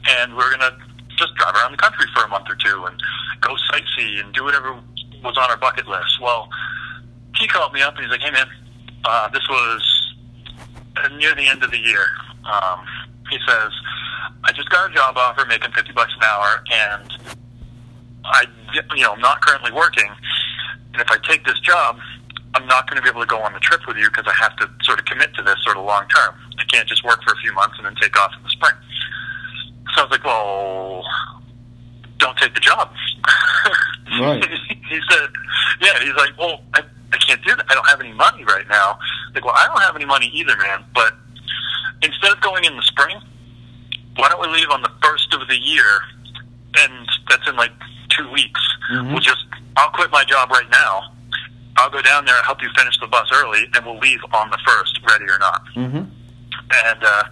and 0.09 0.35
we 0.35 0.43
are 0.43 0.51
gonna 0.51 0.77
just 1.17 1.35
drive 1.37 1.55
around 1.55 1.73
the 1.73 1.79
country 1.79 2.07
for 2.15 2.25
a 2.25 2.29
month 2.29 2.47
or 2.51 2.55
two 2.57 2.85
and 2.85 3.01
go 3.41 3.55
sightsee 3.73 4.21
and 4.21 4.33
do 4.35 4.45
whatever 4.45 4.75
was 5.25 5.37
on 5.39 5.51
our 5.51 5.57
bucket 5.57 5.87
list. 5.89 6.21
Well, 6.21 6.49
he 7.37 7.47
called 7.49 7.73
me 7.73 7.81
up 7.83 7.95
and 7.97 8.05
he's 8.05 8.11
like, 8.11 8.21
"Hey 8.21 8.31
man, 8.31 8.47
uh, 9.05 9.29
this 9.29 9.47
was 9.49 10.15
near 11.19 11.35
the 11.35 11.47
end 11.49 11.63
of 11.63 11.71
the 11.71 11.79
year." 11.79 12.09
Um, 12.45 12.85
he 13.31 13.39
says, 13.47 13.73
"I 14.45 14.53
just 14.53 14.69
got 14.71 14.91
a 14.91 14.95
job 14.95 15.17
offer 15.17 15.45
making 15.47 15.73
fifty 15.73 15.93
bucks 15.93 16.13
an 16.17 16.23
hour, 16.25 16.65
and 16.73 17.37
I, 18.25 18.45
you 18.97 19.03
know, 19.03 19.13
I'm 19.13 19.21
not 19.21 19.41
currently 19.41 19.73
working. 19.73 20.09
And 20.93 21.01
if 21.01 21.11
I 21.11 21.19
take 21.29 21.45
this 21.45 21.61
job, 21.61 21.99
I'm 22.55 22.67
not 22.67 22.89
going 22.91 22.97
to 22.97 23.03
be 23.03 23.09
able 23.09 23.21
to 23.21 23.27
go 23.27 23.41
on 23.43 23.53
the 23.53 23.61
trip 23.61 23.81
with 23.87 23.97
you 23.97 24.07
because 24.09 24.27
I 24.27 24.35
have 24.43 24.57
to 24.57 24.69
sort 24.83 24.99
of 24.99 25.05
commit 25.05 25.35
to 25.35 25.43
this 25.43 25.57
sort 25.63 25.77
of 25.77 25.85
long 25.85 26.07
term. 26.09 26.35
I 26.59 26.65
can't 26.65 26.89
just 26.89 27.05
work 27.05 27.23
for 27.23 27.33
a 27.33 27.37
few 27.37 27.53
months 27.53 27.77
and 27.79 27.87
then 27.87 27.95
take 28.01 28.19
off 28.19 28.33
in 28.37 28.43
the 28.43 28.51
spring." 28.51 28.75
So 29.95 30.03
I 30.03 30.05
was 30.05 30.11
like, 30.11 30.25
"Well, 30.25 31.05
don't 32.19 32.37
take 32.39 32.55
the 32.55 32.61
job." 32.61 32.93
Right. 34.21 34.45
he 34.45 35.01
said, 35.09 35.29
"Yeah." 35.81 36.01
He's 36.03 36.15
like, 36.15 36.37
"Well, 36.37 36.61
I, 36.75 36.83
I 37.13 37.17
can't 37.19 37.41
do 37.45 37.55
that. 37.55 37.65
I 37.69 37.75
don't 37.75 37.87
have 37.89 38.01
any 38.01 38.13
money 38.13 38.43
right 38.45 38.69
now." 38.69 38.99
Like, 39.35 39.45
well, 39.45 39.55
I 39.57 39.67
don't 39.69 39.81
have 39.83 39.95
any 39.95 40.05
money 40.05 40.31
either, 40.35 40.57
man. 40.57 40.85
But 40.93 41.15
instead 42.03 42.33
of 42.33 42.41
going 42.41 42.65
in 42.65 42.77
the 42.77 42.83
spring, 42.83 43.17
why 44.17 44.29
don't 44.29 44.41
we 44.41 44.49
leave 44.49 44.71
on 44.71 44.83
the 44.83 44.91
first 45.03 45.33
of 45.35 45.47
the 45.49 45.57
year? 45.57 46.01
And 46.79 47.09
that's 47.29 47.47
in 47.49 47.57
like 47.57 47.73
two 48.17 48.31
weeks. 48.31 48.61
Mhm. 48.93 49.11
We'll 49.11 49.21
just, 49.21 49.45
I'll 49.77 49.91
quit 49.91 50.11
my 50.11 50.25
job 50.25 50.51
right 50.51 50.69
now. 50.71 51.13
I'll 51.77 51.91
go 51.91 52.03
down 52.03 52.25
there, 52.25 52.37
and 52.37 52.45
help 52.45 52.63
you 52.63 52.69
finish 52.77 52.99
the 53.01 53.07
bus 53.07 53.29
early, 53.33 53.65
and 53.75 53.87
we'll 53.87 53.99
leave 53.99 54.21
on 54.33 54.51
the 54.51 54.59
first, 54.67 55.01
ready 55.09 55.25
or 55.25 55.39
not. 55.39 55.65
Mm-hmm. 55.77 55.97
And 55.97 57.03
uh, 57.03 57.23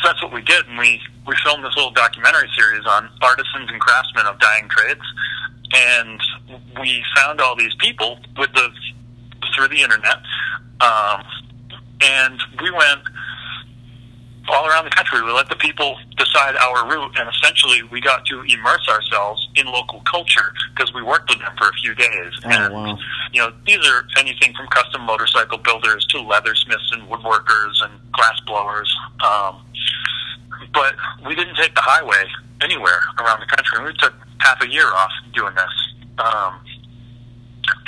so 0.00 0.08
that's 0.08 0.22
what 0.22 0.32
we 0.32 0.42
did. 0.42 0.66
And 0.68 0.78
we, 0.78 1.00
we 1.26 1.34
filmed 1.44 1.64
this 1.64 1.76
little 1.76 1.90
documentary 1.90 2.48
series 2.56 2.86
on 2.86 3.10
artisans 3.20 3.70
and 3.70 3.80
craftsmen 3.80 4.26
of 4.26 4.38
dying 4.38 4.68
trades. 4.70 5.02
And 5.74 6.20
we 6.80 7.04
found 7.16 7.40
all 7.40 7.56
these 7.56 7.74
people 7.78 8.18
with 8.38 8.52
the 8.54 8.70
through 9.54 9.68
the 9.68 9.82
internet. 9.82 10.18
Um, 10.80 11.22
and 12.00 12.40
we 12.62 12.70
went 12.70 13.00
all 14.48 14.66
around 14.66 14.84
the 14.84 14.90
country. 14.90 15.22
We 15.22 15.32
let 15.32 15.48
the 15.48 15.56
people 15.56 15.96
decide 16.16 16.56
our 16.56 16.88
route, 16.88 17.18
and 17.18 17.28
essentially 17.28 17.82
we 17.90 18.00
got 18.00 18.24
to 18.26 18.42
immerse 18.42 18.86
ourselves 18.88 19.48
in 19.56 19.66
local 19.66 20.00
culture 20.10 20.52
because 20.74 20.92
we 20.94 21.02
worked 21.02 21.30
with 21.30 21.38
them 21.40 21.52
for 21.56 21.68
a 21.68 21.72
few 21.74 21.94
days. 21.94 22.32
Oh, 22.44 22.50
and, 22.50 22.74
wow. 22.74 22.98
you 23.32 23.40
know, 23.40 23.52
these 23.66 23.86
are 23.88 24.04
anything 24.18 24.52
from 24.54 24.66
custom 24.68 25.02
motorcycle 25.02 25.58
builders 25.58 26.06
to 26.06 26.18
leathersmiths 26.18 26.92
and 26.92 27.02
woodworkers 27.08 27.82
and 27.82 27.92
glass 28.12 28.40
blowers. 28.46 28.94
Um, 29.24 29.64
but 30.72 30.94
we 31.26 31.34
didn't 31.34 31.56
take 31.56 31.74
the 31.74 31.82
highway 31.82 32.24
anywhere 32.60 33.00
around 33.18 33.40
the 33.40 33.46
country. 33.46 33.84
We 33.84 33.92
took 33.98 34.14
half 34.38 34.62
a 34.62 34.68
year 34.68 34.86
off 34.86 35.10
doing 35.34 35.54
this. 35.54 35.94
Um, 36.18 36.60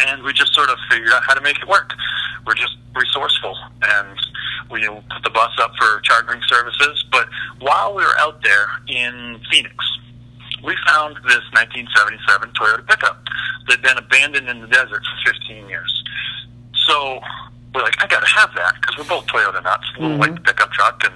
and 0.06 0.22
we 0.22 0.32
just 0.32 0.54
sort 0.54 0.70
of 0.70 0.78
figured 0.90 1.12
out 1.12 1.22
how 1.24 1.34
to 1.34 1.40
make 1.40 1.58
it 1.58 1.68
work. 1.68 1.92
We're 2.46 2.54
just 2.54 2.76
resourceful, 2.94 3.56
and 3.82 4.18
we 4.70 4.86
put 4.86 5.22
the 5.24 5.30
bus 5.30 5.52
up 5.60 5.72
for 5.78 6.00
chartering 6.00 6.40
services. 6.46 7.04
But 7.10 7.28
while 7.60 7.94
we 7.94 8.02
were 8.02 8.18
out 8.18 8.42
there 8.42 8.68
in 8.88 9.40
Phoenix, 9.50 9.74
we 10.64 10.74
found 10.86 11.16
this 11.28 11.42
1977 11.52 12.50
Toyota 12.58 12.86
pickup 12.86 13.22
that 13.68 13.78
had 13.78 13.82
been 13.82 13.98
abandoned 13.98 14.48
in 14.48 14.60
the 14.60 14.68
desert 14.68 15.02
for 15.24 15.32
15 15.32 15.68
years. 15.68 16.04
So 16.86 17.20
we're 17.74 17.82
like, 17.82 18.02
I 18.02 18.06
got 18.06 18.20
to 18.20 18.26
have 18.26 18.54
that 18.54 18.74
because 18.80 18.96
we're 18.98 19.08
both 19.08 19.26
Toyota 19.26 19.62
nuts, 19.62 19.86
a 19.98 20.02
little 20.02 20.18
white 20.18 20.42
pickup 20.44 20.72
truck, 20.72 21.02
and 21.04 21.14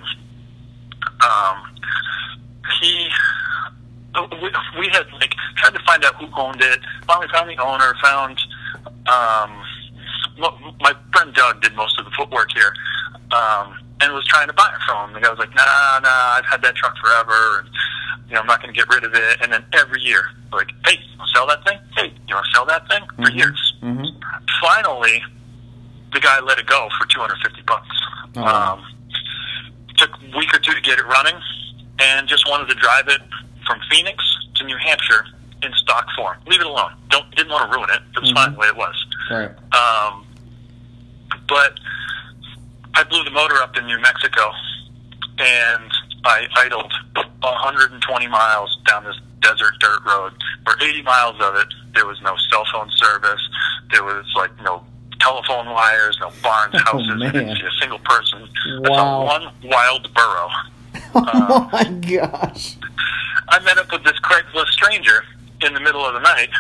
um, 1.22 1.56
he 2.80 3.08
we, 4.14 4.50
we 4.78 4.88
had 4.92 5.06
like 5.20 5.34
tried 5.56 5.74
to 5.74 5.82
find 5.86 6.04
out 6.04 6.14
who 6.16 6.26
owned 6.36 6.60
it. 6.62 6.80
Finally 7.06 7.28
found 7.32 7.48
the 7.50 7.56
owner. 7.62 7.94
Found 8.02 8.38
um, 9.08 9.62
my 10.80 10.94
friend 11.12 11.32
Doug 11.34 11.60
did 11.62 11.74
most 11.74 11.98
of 11.98 12.04
the 12.04 12.10
footwork 12.12 12.50
here, 12.52 12.72
um, 13.32 13.78
and 14.00 14.12
was 14.12 14.26
trying 14.26 14.46
to 14.48 14.52
buy 14.54 14.70
it 14.74 14.80
from 14.86 15.08
him. 15.10 15.14
The 15.14 15.20
guy 15.20 15.30
was 15.30 15.38
like, 15.38 15.54
Nah, 15.54 16.00
nah, 16.02 16.38
I've 16.38 16.46
had 16.46 16.62
that 16.62 16.74
truck 16.76 16.96
forever, 16.98 17.60
and 17.60 17.68
you 18.28 18.34
know 18.34 18.40
I'm 18.40 18.46
not 18.46 18.62
going 18.62 18.72
to 18.72 18.78
get 18.78 18.88
rid 18.88 19.04
of 19.04 19.12
it. 19.14 19.38
And 19.42 19.52
then 19.52 19.64
every 19.72 20.00
year, 20.00 20.24
like, 20.52 20.70
Hey, 20.86 20.94
you 20.98 21.18
want 21.18 21.28
to 21.30 21.34
sell 21.38 21.46
that 21.46 21.64
thing? 21.64 21.78
Hey, 21.96 22.12
you 22.28 22.34
want 22.34 22.46
to 22.46 22.52
sell 22.52 22.66
that 22.66 22.88
thing? 22.88 23.02
For 23.16 23.30
Mhm. 23.30 23.36
years. 23.36 23.74
Mm-hmm. 23.82 24.06
Finally, 24.60 25.22
the 26.12 26.20
guy 26.20 26.40
let 26.40 26.58
it 26.58 26.66
go 26.66 26.88
for 26.98 27.06
250 27.06 27.62
bucks. 27.62 27.88
Oh. 28.36 28.44
Um, 28.44 28.86
took 29.96 30.10
a 30.16 30.36
week 30.38 30.52
or 30.54 30.58
two 30.58 30.72
to 30.74 30.80
get 30.80 30.98
it 30.98 31.06
running, 31.06 31.34
and 32.00 32.26
just 32.28 32.48
wanted 32.48 32.68
to 32.68 32.74
drive 32.74 33.06
it 33.08 33.20
from 33.70 33.80
Phoenix 33.88 34.24
to 34.56 34.64
New 34.64 34.76
Hampshire 34.76 35.24
in 35.62 35.72
stock 35.74 36.06
form. 36.16 36.36
Leave 36.48 36.60
it 36.60 36.66
alone. 36.66 36.90
Don't 37.08 37.30
didn't 37.36 37.52
want 37.52 37.70
to 37.70 37.76
ruin 37.78 37.88
it. 37.90 38.02
It 38.16 38.20
was 38.20 38.30
Mhm. 38.32 38.34
fine 38.34 38.52
the 38.52 38.58
way 38.58 38.66
it 38.66 38.76
was. 38.76 39.06
Right. 39.30 39.50
Um, 39.72 40.26
but 41.48 41.78
I 42.94 43.04
blew 43.04 43.22
the 43.22 43.30
motor 43.30 43.62
up 43.62 43.76
in 43.76 43.86
New 43.86 43.98
Mexico, 44.00 44.52
and 45.38 45.90
I 46.24 46.48
idled 46.56 46.92
120 47.42 48.26
miles 48.26 48.76
down 48.86 49.04
this 49.04 49.16
desert 49.40 49.74
dirt 49.78 50.00
road. 50.04 50.32
For 50.64 50.74
80 50.82 51.02
miles 51.02 51.40
of 51.40 51.54
it, 51.56 51.68
there 51.94 52.06
was 52.06 52.20
no 52.22 52.36
cell 52.50 52.64
phone 52.72 52.90
service. 52.90 53.40
There 53.92 54.02
was 54.04 54.24
like 54.34 54.50
no 54.62 54.84
telephone 55.20 55.68
wires, 55.70 56.16
no 56.20 56.30
barns, 56.42 56.74
Oh, 56.74 56.92
houses. 56.98 57.08
man. 57.18 57.32
didn't 57.32 57.62
a 57.62 57.70
single 57.80 57.98
person. 58.00 58.48
Wow. 58.80 59.22
a 59.22 59.24
one 59.26 59.52
wild 59.64 60.12
burrow. 60.14 60.50
oh 61.14 61.68
my 61.72 61.84
gosh. 61.84 62.76
I 63.48 63.58
met 63.60 63.78
up 63.78 63.90
with 63.92 64.04
this 64.04 64.18
Craigslist 64.20 64.68
stranger 64.68 65.24
in 65.62 65.74
the 65.74 65.80
middle 65.80 66.04
of 66.04 66.14
the 66.14 66.20
night 66.20 66.50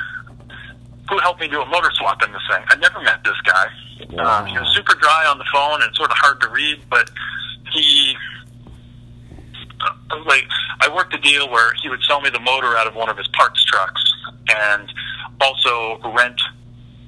who 1.08 1.18
helped 1.18 1.40
me 1.40 1.48
do 1.48 1.60
a 1.60 1.66
motor 1.66 1.90
swap 1.92 2.22
in 2.24 2.32
this 2.32 2.42
thing. 2.50 2.62
I 2.68 2.76
never 2.76 3.00
met 3.02 3.22
this 3.24 3.40
guy. 3.42 3.66
Wow. 4.10 4.40
Um, 4.40 4.46
he 4.46 4.58
was 4.58 4.72
super 4.74 4.94
dry 4.94 5.26
on 5.26 5.38
the 5.38 5.44
phone 5.52 5.82
and 5.82 5.94
sort 5.94 6.10
of 6.10 6.16
hard 6.16 6.40
to 6.40 6.48
read, 6.48 6.78
but 6.88 7.10
he 7.72 8.16
uh, 9.80 10.16
like 10.26 10.46
I 10.80 10.94
worked 10.94 11.14
a 11.14 11.18
deal 11.18 11.50
where 11.50 11.72
he 11.82 11.88
would 11.88 12.02
sell 12.02 12.20
me 12.20 12.30
the 12.30 12.40
motor 12.40 12.76
out 12.76 12.86
of 12.86 12.94
one 12.94 13.08
of 13.08 13.16
his 13.16 13.28
parts 13.28 13.62
trucks 13.64 14.12
and 14.48 14.92
also 15.40 16.00
rent 16.14 16.40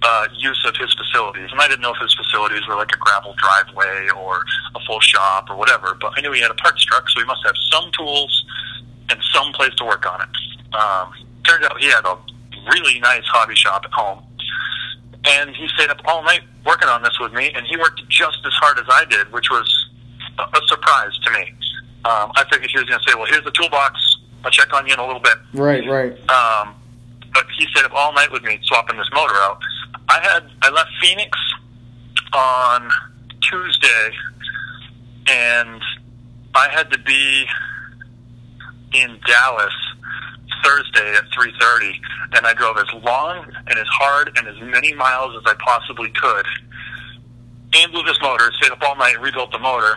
uh, 0.02 0.26
use 0.36 0.64
of 0.66 0.76
his 0.76 0.92
facilities. 0.94 1.50
And 1.52 1.60
I 1.60 1.68
didn't 1.68 1.80
know 1.80 1.92
if 1.92 2.00
his 2.00 2.14
facilities 2.14 2.66
were 2.66 2.74
like 2.74 2.92
a 2.92 2.98
gravel 2.98 3.34
driveway 3.38 4.08
or 4.16 4.44
a 4.74 4.80
full 4.86 5.00
shop 5.00 5.48
or 5.48 5.56
whatever, 5.56 5.96
but 6.00 6.12
I 6.16 6.20
knew 6.20 6.32
he 6.32 6.40
had 6.40 6.50
a 6.50 6.54
parts 6.54 6.84
truck, 6.84 7.08
so 7.08 7.20
he 7.20 7.26
must 7.26 7.44
have 7.46 7.54
some 7.70 7.90
tools 7.96 8.44
and 9.10 9.20
some 9.32 9.52
place 9.52 9.74
to 9.76 9.84
work 9.84 10.06
on 10.06 10.22
it. 10.22 10.74
Um, 10.74 11.12
turned 11.44 11.64
out 11.64 11.78
he 11.78 11.86
had 11.86 12.04
a 12.04 12.16
really 12.70 13.00
nice 13.00 13.24
hobby 13.26 13.54
shop 13.54 13.82
at 13.84 13.92
home. 13.92 14.22
And 15.24 15.50
he 15.54 15.68
stayed 15.68 15.90
up 15.90 16.00
all 16.04 16.22
night 16.24 16.42
working 16.66 16.88
on 16.88 17.02
this 17.02 17.18
with 17.20 17.32
me, 17.32 17.52
and 17.54 17.66
he 17.66 17.76
worked 17.76 18.02
just 18.08 18.38
as 18.44 18.52
hard 18.54 18.78
as 18.78 18.86
I 18.88 19.04
did, 19.04 19.32
which 19.32 19.50
was 19.50 19.88
a, 20.38 20.42
a 20.42 20.60
surprise 20.66 21.16
to 21.24 21.30
me. 21.30 21.52
Um, 22.04 22.32
I 22.34 22.44
figured 22.50 22.70
he 22.70 22.78
was 22.78 22.88
going 22.88 23.00
to 23.00 23.08
say, 23.08 23.14
well, 23.14 23.26
here's 23.26 23.44
the 23.44 23.52
toolbox. 23.52 24.18
I'll 24.44 24.50
check 24.50 24.72
on 24.72 24.86
you 24.86 24.94
in 24.94 24.98
a 24.98 25.06
little 25.06 25.20
bit. 25.20 25.36
Right, 25.54 25.86
right. 25.88 26.12
Um, 26.28 26.74
but 27.32 27.46
he 27.56 27.66
stayed 27.66 27.84
up 27.84 27.92
all 27.94 28.12
night 28.12 28.32
with 28.32 28.42
me 28.42 28.58
swapping 28.64 28.96
this 28.96 29.08
motor 29.14 29.34
out. 29.34 29.60
I 30.08 30.20
had 30.20 30.50
I 30.62 30.70
left 30.70 30.90
Phoenix 31.00 31.38
on 32.32 32.90
Tuesday, 33.40 34.10
and 35.28 35.80
I 36.54 36.68
had 36.70 36.90
to 36.90 36.98
be 36.98 37.46
in 38.94 39.18
Dallas 39.26 39.74
Thursday 40.64 41.14
at 41.14 41.24
three 41.34 41.52
thirty, 41.60 42.00
and 42.36 42.46
I 42.46 42.54
drove 42.54 42.76
as 42.78 42.92
long 43.02 43.44
and 43.66 43.78
as 43.78 43.86
hard 43.88 44.36
and 44.36 44.46
as 44.46 44.60
many 44.60 44.94
miles 44.94 45.34
as 45.36 45.42
I 45.46 45.54
possibly 45.58 46.10
could, 46.10 46.46
and 47.74 47.92
blew 47.92 48.02
this 48.04 48.18
motor. 48.22 48.50
Stayed 48.60 48.72
up 48.72 48.82
all 48.82 48.96
night, 48.96 49.20
rebuilt 49.20 49.50
the 49.50 49.58
motor, 49.58 49.96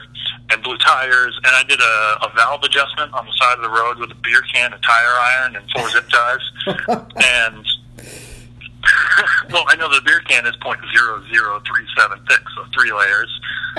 and 0.52 0.64
blew 0.64 0.78
tires. 0.78 1.40
And 1.44 1.56
I 1.56 1.64
did 1.64 1.80
a, 1.80 2.26
a 2.26 2.32
valve 2.36 2.64
adjustment 2.64 3.14
on 3.14 3.26
the 3.26 3.34
side 3.34 3.58
of 3.58 3.64
the 3.64 3.70
road 3.70 3.98
with 4.00 4.12
a 4.12 4.16
beer 4.16 4.42
can, 4.54 4.74
a 4.74 4.80
tire 4.80 5.16
iron, 5.20 5.56
and 5.56 5.70
four 5.72 5.90
zip 5.90 6.10
ties. 6.10 6.40
and 7.24 7.66
well, 9.52 9.66
I 9.68 9.76
know 9.76 9.90
the 9.90 10.02
beer 10.06 10.20
can 10.22 10.46
is 10.46 10.56
point 10.58 10.80
zero 10.96 11.22
zero 11.32 11.62
three 11.66 11.86
seven 11.98 12.20
thick, 12.28 12.42
so 12.56 12.66
three 12.74 12.92
layers 12.92 13.30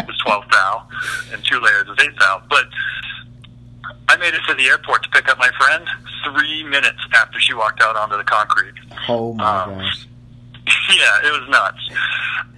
is 0.09 0.17
twelve 0.25 0.45
thou, 0.51 0.87
and 1.33 1.45
two 1.45 1.61
layers 1.61 1.89
is 1.89 1.97
eight 2.05 2.19
thou. 2.19 2.43
But 2.49 2.67
I 4.09 4.17
made 4.17 4.35
it 4.35 4.41
to 4.49 4.55
the 4.55 4.65
airport 4.69 5.03
to 5.05 5.09
pick 5.11 5.29
up 5.29 5.39
my 5.39 5.51
friend 5.59 5.85
three 6.25 6.63
minutes 6.65 6.99
after 7.15 7.41
she 7.41 7.55
walked 7.55 7.83
out 7.83 7.97
onto 7.97 8.17
the 8.17 8.25
concrete. 8.25 8.75
Oh 9.09 9.33
my 9.35 9.63
Um, 9.63 9.79
gosh. 9.79 10.07
yeah, 10.97 11.29
it 11.29 11.33
was 11.41 11.49
nuts. 11.49 11.79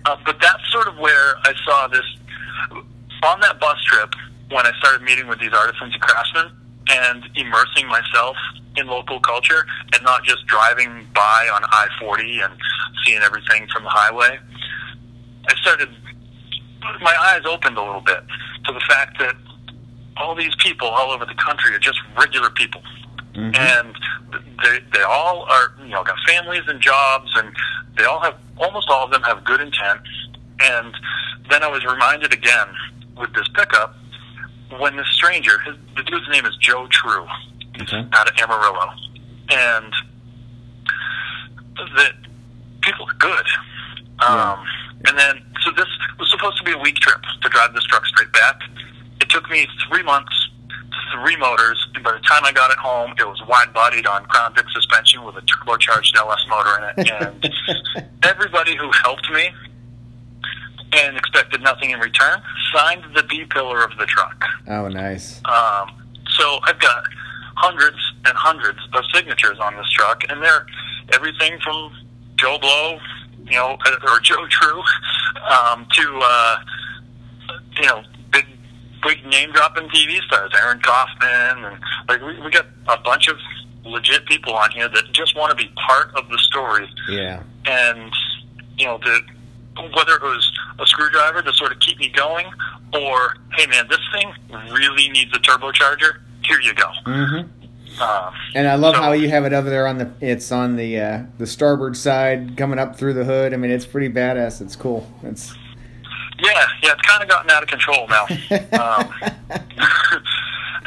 Uh, 0.05 0.17
but 0.25 0.37
that's 0.41 0.63
sort 0.73 0.89
of 0.89 0.97
where 0.99 1.37
I 1.45 1.53
saw 1.65 1.89
this 1.89 2.05
on 3.23 3.41
that 3.41 3.59
bus 3.61 3.83
trip 3.85 4.15
when 4.51 4.67
I 4.67 4.73
started 4.79 5.03
meeting 5.03 5.27
with 5.27 5.39
these 5.41 5.53
artisans 5.53 5.93
and 5.93 6.03
craftsmen 6.03 6.51
and 6.91 7.25
immersing 7.35 7.87
myself 7.89 8.37
in 8.77 8.87
local 8.87 9.21
culture 9.21 9.67
and 9.93 10.03
not 10.05 10.25
just 10.25 10.47
driving 10.47 11.07
by 11.15 11.49
on 11.53 11.63
I 11.65 11.89
40 12.01 12.41
and 12.41 12.53
seeing 13.05 13.21
everything 13.21 13.67
from 13.73 13.85
the 13.85 13.91
highway. 13.91 14.39
I 15.49 15.55
started, 15.57 15.89
my 17.03 17.15
eyes 17.17 17.43
opened 17.45 17.77
a 17.77 17.83
little 17.83 18.01
bit 18.01 18.21
to 18.67 18.73
the 18.73 18.81
fact 18.89 19.19
that 19.19 19.35
all 20.19 20.35
these 20.35 20.55
people 20.59 20.89
all 20.89 21.11
over 21.11 21.25
the 21.25 21.35
country 21.35 21.75
are 21.75 21.79
just 21.79 21.99
regular 22.19 22.51
people, 22.51 22.83
Mhm. 23.35 23.57
and 23.57 23.95
they 24.63 24.79
they 24.93 25.03
all 25.03 25.45
are 25.49 25.73
you 25.81 25.89
know 25.91 26.03
got 26.05 26.19
families 26.27 26.63
and 26.67 26.81
jobs, 26.81 27.31
and 27.37 27.55
they 27.97 28.05
all 28.05 28.21
have 28.21 28.37
almost 28.59 28.89
all 28.89 29.05
of 29.05 29.11
them 29.11 29.23
have 29.23 29.45
good 29.45 29.61
intent. 29.61 30.01
And 30.61 30.95
then 31.51 31.63
I 31.63 31.69
was 31.69 31.85
reminded 31.85 32.33
again 32.33 32.69
with 33.17 33.33
this 33.35 33.47
pickup 33.55 33.95
when 34.79 34.97
this 34.97 35.07
stranger, 35.13 35.59
his, 35.61 35.77
the 35.97 36.03
dude's 36.03 36.29
name 36.29 36.45
is 36.47 36.57
Joe 36.57 36.87
True, 36.91 37.27
Okay. 37.81 38.05
out 38.13 38.29
of 38.29 38.37
Amarillo, 38.43 38.91
and 39.51 39.95
that 41.97 42.13
people 42.83 43.07
are 43.09 43.15
good. 43.15 43.47
Um, 44.21 44.67
And 45.07 45.17
then, 45.17 45.41
so 45.63 45.71
this 45.71 45.87
was 46.19 46.29
supposed 46.29 46.59
to 46.59 46.65
be 46.65 46.73
a 46.73 46.79
week 46.79 46.97
trip 46.97 47.23
to 47.41 47.49
drive 47.51 47.73
this 47.73 47.85
truck 47.85 48.05
straight 48.07 48.33
back. 48.33 48.61
It 49.29 49.33
took 49.33 49.51
me 49.51 49.67
three 49.87 50.03
months, 50.05 50.49
three 51.13 51.37
motors, 51.37 51.87
and 51.95 52.03
by 52.03 52.13
the 52.13 52.21
time 52.21 52.47
I 52.47 52.53
got 52.53 52.71
it 52.71 52.79
home, 52.79 53.13
it 53.19 53.29
was 53.29 53.39
wide-bodied 53.47 54.07
on 54.07 54.25
Crown 54.25 54.55
Vic 54.55 54.65
suspension 54.73 55.23
with 55.23 55.37
a 55.37 55.43
turbocharged 55.43 56.17
LS 56.17 56.47
motor 56.49 56.79
in 56.79 56.85
it. 57.05 57.11
And 57.21 58.09
everybody 58.23 58.75
who 58.75 58.91
helped 59.03 59.31
me 59.31 59.51
and 60.95 61.19
expected 61.19 61.61
nothing 61.61 61.91
in 61.91 62.01
return 62.01 62.41
signed 62.75 63.05
the 63.15 63.23
B 63.25 63.45
pillar 63.45 63.85
of 63.85 63.91
the 63.99 64.07
truck. 64.07 64.43
Oh, 64.67 64.89
nice. 64.89 65.43
Um, 65.45 65.91
so 66.31 66.61
I've 66.63 66.81
got 66.81 67.05
hundreds 67.57 67.99
and 68.25 68.35
hundreds 68.35 68.79
of 68.95 69.05
signatures 69.13 69.59
on 69.61 69.77
this 69.77 69.91
truck, 69.91 70.23
and 70.31 70.43
they're 70.43 70.65
everything 71.13 71.59
from 71.63 71.93
Joe 72.37 72.57
Blow, 72.59 72.99
you 73.45 73.57
know, 73.57 73.77
or 74.11 74.21
Joe 74.21 74.47
True, 74.49 74.83
um, 75.51 75.87
to 75.93 76.21
uh, 76.25 76.57
you 77.77 77.87
know, 77.89 78.03
big 79.03 79.23
big 79.23 79.27
name 79.31 79.53
dropping 79.53 79.89
TV 79.89 80.21
stars, 80.23 80.51
Aaron 80.63 80.81
Kaufman, 80.81 81.65
and 81.65 81.79
like 82.09 82.21
we, 82.23 82.41
we 82.43 82.51
got 82.51 82.67
a 82.89 82.99
bunch 83.03 83.29
of 83.29 83.37
legit 83.85 84.27
people 84.27 84.55
on 84.55 84.71
here 84.73 84.89
that 84.89 85.05
just 85.13 85.37
want 85.37 85.51
to 85.51 85.57
be 85.57 85.71
part 85.87 86.15
of 86.15 86.29
the 86.29 86.39
story 86.39 86.89
Yeah. 87.09 87.43
and 87.67 88.13
you 88.77 88.85
know 88.87 88.99
the 88.99 89.21
whether 89.97 90.15
it 90.17 90.23
was 90.23 90.53
a 90.81 90.87
screwdriver 90.87 91.41
to 91.43 91.53
sort 91.55 91.73
of 91.73 91.79
keep 91.81 91.99
me 91.99 92.09
going 92.11 92.47
or 92.93 93.37
hey 93.57 93.67
man 93.69 93.87
this 93.89 94.01
thing 94.13 94.31
really 94.73 95.09
needs 95.11 95.35
a 95.35 95.39
turbocharger 95.39 96.19
here 96.45 96.61
you 96.61 96.75
go 96.75 96.91
Mm-hmm. 97.07 98.03
um, 98.03 98.35
And 98.55 98.69
I 98.69 98.75
love 98.75 98.97
So- 98.97 99.03
how 99.03 99.13
you 99.13 99.31
have 99.31 99.45
it 99.45 99.53
over 99.55 99.71
there 99.71 99.87
on 99.87 99.99
the. 99.99 100.11
It's 100.21 100.53
on 100.53 100.77
the 100.77 101.01
uh, 101.01 101.23
the 101.39 101.47
starboard 101.47 101.97
side, 101.97 102.57
coming 102.57 102.79
up 102.79 102.97
through 102.97 103.15
the 103.15 103.25
hood. 103.25 103.53
I 103.55 103.57
mean, 103.57 103.71
it's 103.71 103.87
pretty 103.87 104.09
badass. 104.13 104.61
It's 104.61 104.77
cool. 104.77 105.11
It's. 105.23 105.55
Yeah 106.41 106.67
yeah 106.83 106.93
it's 106.93 107.03
kind 107.03 107.23
of 107.23 107.29
gotten 107.29 107.51
out 107.51 107.63
of 107.63 107.69
control 107.69 108.07
now 108.09 108.23
um, 108.81 109.13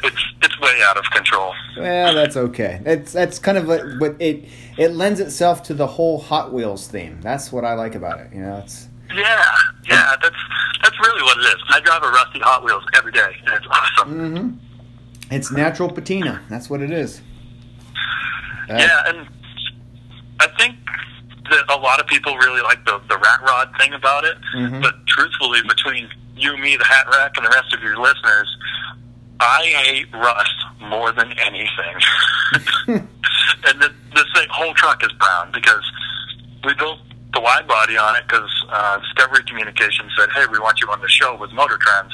it's 0.03 0.23
it's 0.41 0.59
way 0.59 0.79
out 0.83 0.97
of 0.97 1.03
control 1.11 1.53
Well, 1.77 2.13
that's 2.13 2.37
okay. 2.37 2.81
It's 2.85 3.13
that's 3.13 3.39
kind 3.39 3.57
of 3.57 3.67
like, 3.67 3.81
but 3.99 4.15
it 4.19 4.45
it 4.77 4.89
lends 4.89 5.19
itself 5.19 5.63
to 5.63 5.73
the 5.73 5.87
whole 5.87 6.19
Hot 6.19 6.53
Wheels 6.53 6.87
theme. 6.87 7.19
That's 7.21 7.51
what 7.51 7.65
I 7.65 7.73
like 7.73 7.95
about 7.95 8.19
it. 8.19 8.33
You 8.33 8.41
know, 8.41 8.57
it's 8.57 8.87
yeah 9.13 9.55
yeah 9.89 10.15
that's 10.21 10.35
that's 10.81 10.99
really 10.99 11.21
what 11.23 11.37
it 11.37 11.41
is 11.41 11.55
i 11.69 11.81
drive 11.81 12.01
a 12.01 12.09
rusty 12.09 12.39
hot 12.39 12.63
wheels 12.63 12.83
every 12.95 13.11
day 13.11 13.35
and 13.45 13.53
it's 13.55 13.67
awesome 13.67 14.13
mm-hmm. 14.13 15.35
it's 15.35 15.51
natural 15.51 15.89
patina. 15.91 16.41
That's 16.49 16.69
what 16.69 16.81
it 16.81 16.91
is. 16.91 17.21
Uh, 18.69 18.75
Yeah, 18.77 19.03
and 19.07 19.27
I 20.39 20.47
think 20.57 20.75
that 21.51 21.69
a 21.69 21.77
lot 21.77 21.99
of 21.99 22.07
people 22.07 22.35
really 22.37 22.61
like 22.61 22.83
the 22.85 22.99
the 23.07 23.17
rat 23.17 23.41
rod 23.43 23.69
thing 23.77 23.93
about 23.93 24.23
it. 24.25 24.37
Mhm. 24.55 24.81
But 24.81 25.05
truthfully, 25.05 25.61
between 25.67 26.09
you, 26.35 26.57
me, 26.57 26.75
the 26.75 26.85
hat 26.85 27.05
rack, 27.11 27.37
and 27.37 27.45
the 27.45 27.49
rest 27.49 27.73
of 27.73 27.83
your 27.83 27.97
listeners, 27.97 28.49
I 29.39 29.63
hate 29.85 30.07
rust 30.13 30.55
more 30.79 31.11
than 31.11 31.31
anything. 31.33 31.95
and 32.87 33.75
the, 33.79 33.93
this 34.15 34.25
thing, 34.33 34.47
whole 34.49 34.73
truck 34.73 35.03
is 35.03 35.11
brown 35.13 35.51
because 35.53 35.83
we 36.63 36.73
built 36.73 36.99
the 37.33 37.41
wide 37.41 37.67
body 37.67 37.97
on 37.97 38.15
it 38.15 38.23
because 38.27 38.49
uh, 38.69 38.99
Discovery 38.99 39.43
Communications 39.43 40.11
said, 40.17 40.29
"Hey, 40.33 40.45
we 40.51 40.59
want 40.59 40.81
you 40.81 40.89
on 40.89 41.01
the 41.01 41.09
show 41.09 41.35
with 41.35 41.51
Motor 41.51 41.77
Trends." 41.77 42.13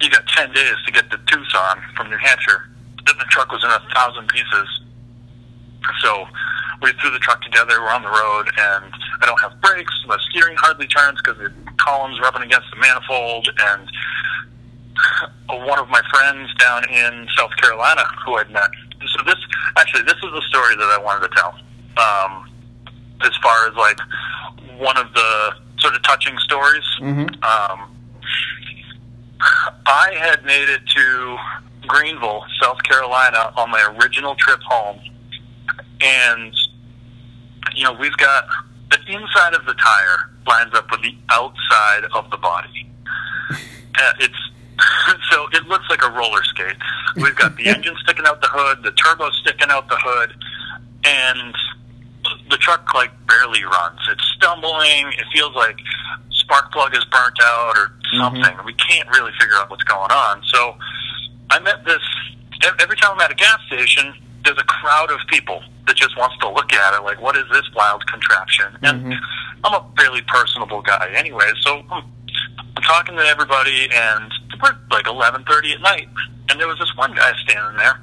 You 0.00 0.10
got 0.10 0.26
ten 0.28 0.52
days 0.52 0.76
to 0.86 0.92
get 0.92 1.10
to 1.10 1.18
Tucson 1.26 1.82
from 1.96 2.10
New 2.10 2.16
Hampshire. 2.16 2.68
Then 3.06 3.16
the 3.18 3.26
truck 3.30 3.52
was 3.52 3.62
in 3.64 3.70
a 3.70 3.94
thousand 3.94 4.28
pieces. 4.28 4.68
So 6.02 6.26
we 6.82 6.92
threw 7.00 7.10
the 7.10 7.18
truck 7.18 7.40
together. 7.42 7.80
We're 7.80 7.90
on 7.90 8.02
the 8.02 8.08
road, 8.08 8.46
and 8.58 8.92
I 9.20 9.26
don't 9.26 9.40
have 9.40 9.60
brakes. 9.60 9.92
The 10.08 10.18
steering 10.30 10.56
hardly 10.58 10.86
turns 10.86 11.20
because 11.22 11.38
the 11.38 11.52
column's 11.76 12.18
rubbing 12.20 12.42
against 12.42 12.68
the 12.70 12.76
manifold. 12.80 13.48
And 13.58 13.88
one 15.68 15.78
of 15.78 15.88
my 15.88 16.02
friends 16.10 16.52
down 16.58 16.84
in 16.88 17.28
South 17.36 17.54
Carolina 17.56 18.02
who 18.24 18.36
I'd 18.36 18.50
met. 18.50 18.70
So 19.16 19.22
this 19.24 19.36
actually, 19.76 20.02
this 20.02 20.14
is 20.16 20.30
the 20.32 20.42
story 20.48 20.76
that 20.76 20.90
I 20.98 20.98
wanted 21.02 21.28
to 21.28 21.34
tell. 21.36 21.54
Um, 21.96 22.50
as 23.22 23.36
far 23.42 23.68
as 23.68 23.74
like 23.76 23.98
one 24.78 24.96
of 24.96 25.12
the 25.12 25.52
sort 25.78 25.94
of 25.94 26.02
touching 26.02 26.36
stories. 26.38 26.84
Mhm. 27.00 27.28
Um, 27.44 27.96
I 29.86 30.12
had 30.18 30.44
made 30.44 30.68
it 30.68 30.82
to 30.96 31.38
Greenville, 31.86 32.44
South 32.62 32.82
Carolina, 32.82 33.52
on 33.56 33.70
my 33.70 33.82
original 33.98 34.34
trip 34.36 34.60
home, 34.62 35.00
and 36.02 36.54
you 37.74 37.84
know 37.84 37.92
we've 37.92 38.16
got 38.16 38.44
the 38.90 38.98
inside 39.06 39.54
of 39.54 39.64
the 39.66 39.74
tire 39.74 40.30
lines 40.46 40.74
up 40.74 40.90
with 40.90 41.02
the 41.02 41.14
outside 41.30 42.04
of 42.14 42.30
the 42.30 42.36
body. 42.36 42.86
Uh, 44.00 44.12
it's 44.20 44.38
so 45.30 45.46
it 45.52 45.66
looks 45.66 45.84
like 45.90 46.02
a 46.02 46.10
roller 46.10 46.42
skate. 46.44 46.76
We've 47.16 47.34
got 47.34 47.56
the 47.56 47.68
engine 47.74 47.94
sticking 48.02 48.24
out 48.26 48.40
the 48.40 48.48
hood, 48.50 48.82
the 48.82 48.92
turbo 48.92 49.30
sticking 49.30 49.68
out 49.68 49.88
the 49.88 49.98
hood, 49.98 50.32
and 51.04 51.54
the 52.50 52.56
truck 52.56 52.94
like 52.94 53.10
barely 53.26 53.64
runs. 53.64 54.00
It's 54.10 54.24
stumbling. 54.36 55.12
It 55.18 55.26
feels 55.34 55.54
like 55.54 55.78
spark 56.30 56.72
plug 56.72 56.96
is 56.96 57.04
burnt 57.06 57.38
out 57.42 57.76
or 57.76 57.92
something. 58.18 58.56
We 58.64 58.74
can't 58.74 59.08
really 59.10 59.32
figure 59.38 59.56
out 59.56 59.70
what's 59.70 59.84
going 59.84 60.10
on. 60.10 60.42
So 60.46 60.76
I 61.50 61.58
met 61.60 61.84
this 61.84 62.02
every 62.80 62.96
time 62.96 63.12
I'm 63.14 63.20
at 63.20 63.30
a 63.30 63.34
gas 63.34 63.58
station. 63.66 64.14
There's 64.44 64.58
a 64.58 64.64
crowd 64.64 65.10
of 65.10 65.18
people 65.28 65.62
that 65.86 65.96
just 65.96 66.16
wants 66.16 66.36
to 66.38 66.48
look 66.48 66.72
at 66.72 66.94
it, 66.94 67.02
like, 67.04 67.20
what 67.20 67.36
is 67.36 67.44
this 67.52 67.64
wild 67.74 68.06
contraption? 68.06 68.66
And 68.82 69.12
Mhm. 69.12 69.18
I'm 69.64 69.74
a 69.74 69.84
fairly 69.98 70.22
personable 70.22 70.80
guy 70.82 71.10
anyway, 71.14 71.50
so 71.60 71.84
I'm, 71.90 72.04
I'm 72.76 72.82
talking 72.82 73.16
to 73.16 73.22
everybody, 73.22 73.88
and 73.92 74.32
we're 74.62 74.76
like 74.90 75.06
11:30 75.06 75.74
at 75.74 75.80
night, 75.82 76.08
and 76.48 76.58
there 76.60 76.66
was 76.68 76.78
this 76.78 76.94
one 76.96 77.12
guy 77.14 77.32
standing 77.46 77.76
there 77.76 78.00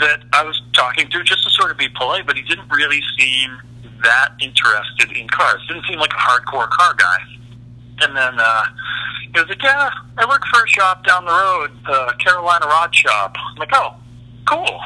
that 0.00 0.22
I 0.32 0.42
was 0.42 0.60
talking 0.74 1.08
to 1.10 1.22
just 1.24 1.42
to 1.44 1.50
sort 1.50 1.70
of 1.70 1.76
be 1.78 1.88
polite, 1.88 2.26
but 2.26 2.36
he 2.36 2.42
didn't 2.42 2.68
really 2.70 3.02
seem 3.18 3.58
that 4.02 4.32
interested 4.40 5.10
in 5.12 5.26
cars. 5.28 5.60
Didn't 5.68 5.84
seem 5.86 5.98
like 5.98 6.12
a 6.12 6.16
hardcore 6.16 6.68
car 6.70 6.94
guy. 6.94 7.18
And 8.02 8.14
then 8.16 8.38
uh, 8.38 8.64
he 9.22 9.40
was 9.40 9.48
like, 9.48 9.62
"Yeah, 9.62 9.88
I 10.18 10.26
work 10.26 10.44
for 10.52 10.62
a 10.64 10.68
shop 10.68 11.04
down 11.06 11.24
the 11.24 11.32
road, 11.32 11.70
uh, 11.86 12.12
Carolina 12.18 12.66
Rod 12.66 12.94
Shop." 12.94 13.34
I'm 13.50 13.56
like, 13.56 13.70
"Oh, 13.72 13.94
cool." 14.46 14.80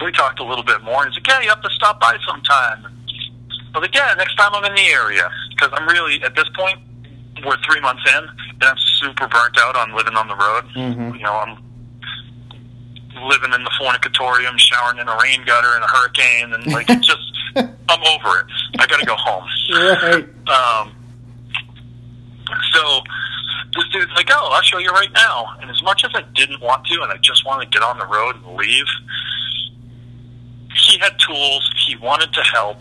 We 0.00 0.10
talked 0.12 0.40
a 0.40 0.44
little 0.44 0.64
bit 0.64 0.82
more. 0.82 1.04
and 1.04 1.12
He's 1.12 1.18
like, 1.22 1.28
"Yeah, 1.28 1.40
you 1.40 1.48
have 1.48 1.62
to 1.62 1.70
stop 1.70 2.00
by 2.00 2.16
sometime." 2.26 2.86
I 3.74 3.78
was 3.78 3.82
like, 3.88 3.94
"Yeah, 3.94 4.14
next 4.18 4.34
time 4.36 4.50
I'm 4.54 4.64
in 4.64 4.74
the 4.74 4.86
area," 4.92 5.30
because 5.50 5.70
I'm 5.72 5.86
really 5.88 6.22
at 6.22 6.34
this 6.34 6.48
point 6.54 6.78
we're 7.44 7.56
three 7.68 7.80
months 7.80 8.02
in, 8.16 8.24
and 8.24 8.62
I'm 8.64 8.76
super 9.00 9.26
burnt 9.26 9.58
out 9.58 9.74
on 9.76 9.94
living 9.96 10.14
on 10.16 10.28
the 10.28 10.36
road. 10.36 10.64
Mhm. 10.76 11.16
You 11.18 11.22
know, 11.24 11.34
I'm 11.36 11.58
living 13.28 13.52
in 13.52 13.62
the 13.64 13.70
fornicatorium, 13.80 14.58
showering 14.58 14.98
in 14.98 15.08
a 15.08 15.16
rain 15.22 15.42
gutter 15.44 15.76
in 15.76 15.82
a 15.82 15.86
hurricane, 15.88 16.52
and 16.54 16.66
like 16.72 16.88
it's 16.90 17.06
just 17.06 17.32
I'm 17.56 18.02
over 18.06 18.40
it. 18.40 18.46
I 18.78 18.86
got 18.86 19.00
to 19.00 19.06
go 19.06 19.16
home. 19.16 19.44
Right. 19.74 20.24
Um, 20.48 20.94
so 22.72 23.00
this 23.76 23.84
dude's 23.92 24.12
like, 24.16 24.28
"Oh, 24.30 24.50
I'll 24.52 24.62
show 24.62 24.78
you 24.78 24.90
right 24.90 25.12
now." 25.12 25.54
And 25.60 25.70
as 25.70 25.82
much 25.82 26.04
as 26.04 26.10
I 26.14 26.22
didn't 26.34 26.60
want 26.60 26.84
to, 26.86 27.02
and 27.02 27.12
I 27.12 27.16
just 27.18 27.44
wanted 27.46 27.70
to 27.70 27.78
get 27.78 27.82
on 27.86 27.98
the 27.98 28.06
road 28.06 28.36
and 28.36 28.56
leave, 28.56 28.86
he 30.76 30.98
had 30.98 31.12
tools. 31.18 31.70
He 31.86 31.96
wanted 31.96 32.32
to 32.32 32.42
help, 32.42 32.78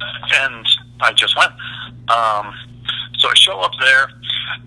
and 0.00 0.66
I 1.00 1.12
just 1.12 1.36
went. 1.36 1.52
Um, 2.08 2.54
so 3.18 3.28
I 3.28 3.34
show 3.34 3.58
up 3.60 3.72
there, 3.80 4.08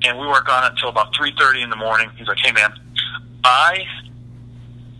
and 0.05 0.19
we 0.19 0.27
work 0.27 0.49
on 0.49 0.63
it 0.63 0.71
until 0.71 0.89
about 0.89 1.15
three 1.15 1.33
thirty 1.37 1.61
in 1.61 1.69
the 1.69 1.75
morning. 1.75 2.09
He's 2.17 2.27
like, 2.27 2.39
"Hey, 2.39 2.51
man, 2.51 2.71
I 3.43 3.83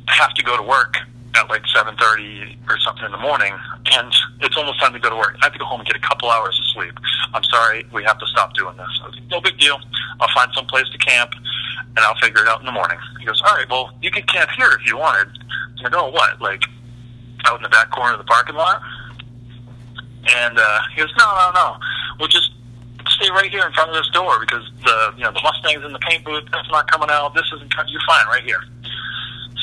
have 0.07 0.33
to 0.35 0.43
go 0.43 0.57
to 0.57 0.63
work 0.63 0.97
at 1.35 1.49
like 1.49 1.63
seven 1.73 1.95
thirty 1.97 2.57
or 2.69 2.77
something 2.79 3.05
in 3.05 3.11
the 3.11 3.17
morning, 3.17 3.53
and 3.93 4.13
it's 4.41 4.57
almost 4.57 4.79
time 4.79 4.93
to 4.93 4.99
go 4.99 5.09
to 5.09 5.15
work. 5.15 5.37
I 5.41 5.45
have 5.45 5.53
to 5.53 5.59
go 5.59 5.65
home 5.65 5.81
and 5.81 5.87
get 5.87 5.95
a 5.95 6.07
couple 6.07 6.29
hours 6.29 6.57
of 6.59 6.65
sleep. 6.73 6.93
I'm 7.33 7.43
sorry, 7.43 7.85
we 7.93 8.03
have 8.03 8.17
to 8.19 8.25
stop 8.27 8.53
doing 8.53 8.75
this. 8.77 9.01
Like, 9.03 9.13
no 9.29 9.41
big 9.41 9.57
deal. 9.59 9.79
I'll 10.19 10.33
find 10.33 10.51
some 10.55 10.65
place 10.65 10.89
to 10.91 10.97
camp, 10.97 11.31
and 11.95 11.99
I'll 11.99 12.17
figure 12.21 12.41
it 12.41 12.47
out 12.47 12.59
in 12.59 12.65
the 12.65 12.71
morning. 12.71 12.97
He 13.19 13.25
goes, 13.25 13.41
all 13.41 13.55
right, 13.55 13.69
well, 13.69 13.91
you 14.01 14.09
could 14.09 14.27
camp 14.31 14.49
here 14.57 14.69
if 14.79 14.87
you 14.87 14.97
wanted. 14.97 15.29
I 15.85 15.89
go, 15.89 16.09
what? 16.09 16.41
Like 16.41 16.63
out 17.47 17.57
in 17.57 17.63
the 17.63 17.69
back 17.69 17.89
corner 17.91 18.13
of 18.13 18.19
the 18.19 18.25
parking 18.25 18.55
lot? 18.55 18.81
And 20.35 20.59
uh, 20.59 20.79
he 20.93 21.01
goes, 21.01 21.13
no, 21.17 21.25
no, 21.25 21.51
no. 21.55 21.77
We'll 22.19 22.27
just 22.27 22.51
stay 23.09 23.29
right 23.31 23.49
here 23.49 23.65
in 23.65 23.71
front 23.73 23.89
of 23.89 23.95
this 23.95 24.09
door 24.11 24.39
because 24.41 24.63
the 24.83 25.13
you 25.15 25.23
know 25.23 25.31
the 25.31 25.41
Mustang's 25.41 25.85
in 25.85 25.93
the 25.93 25.99
paint 25.99 26.25
booth. 26.25 26.43
That's 26.51 26.69
not 26.69 26.89
coming 26.91 27.09
out. 27.09 27.33
This 27.33 27.45
isn't. 27.55 27.71
You're 27.87 28.01
fine 28.07 28.27
right 28.27 28.43
here." 28.43 28.61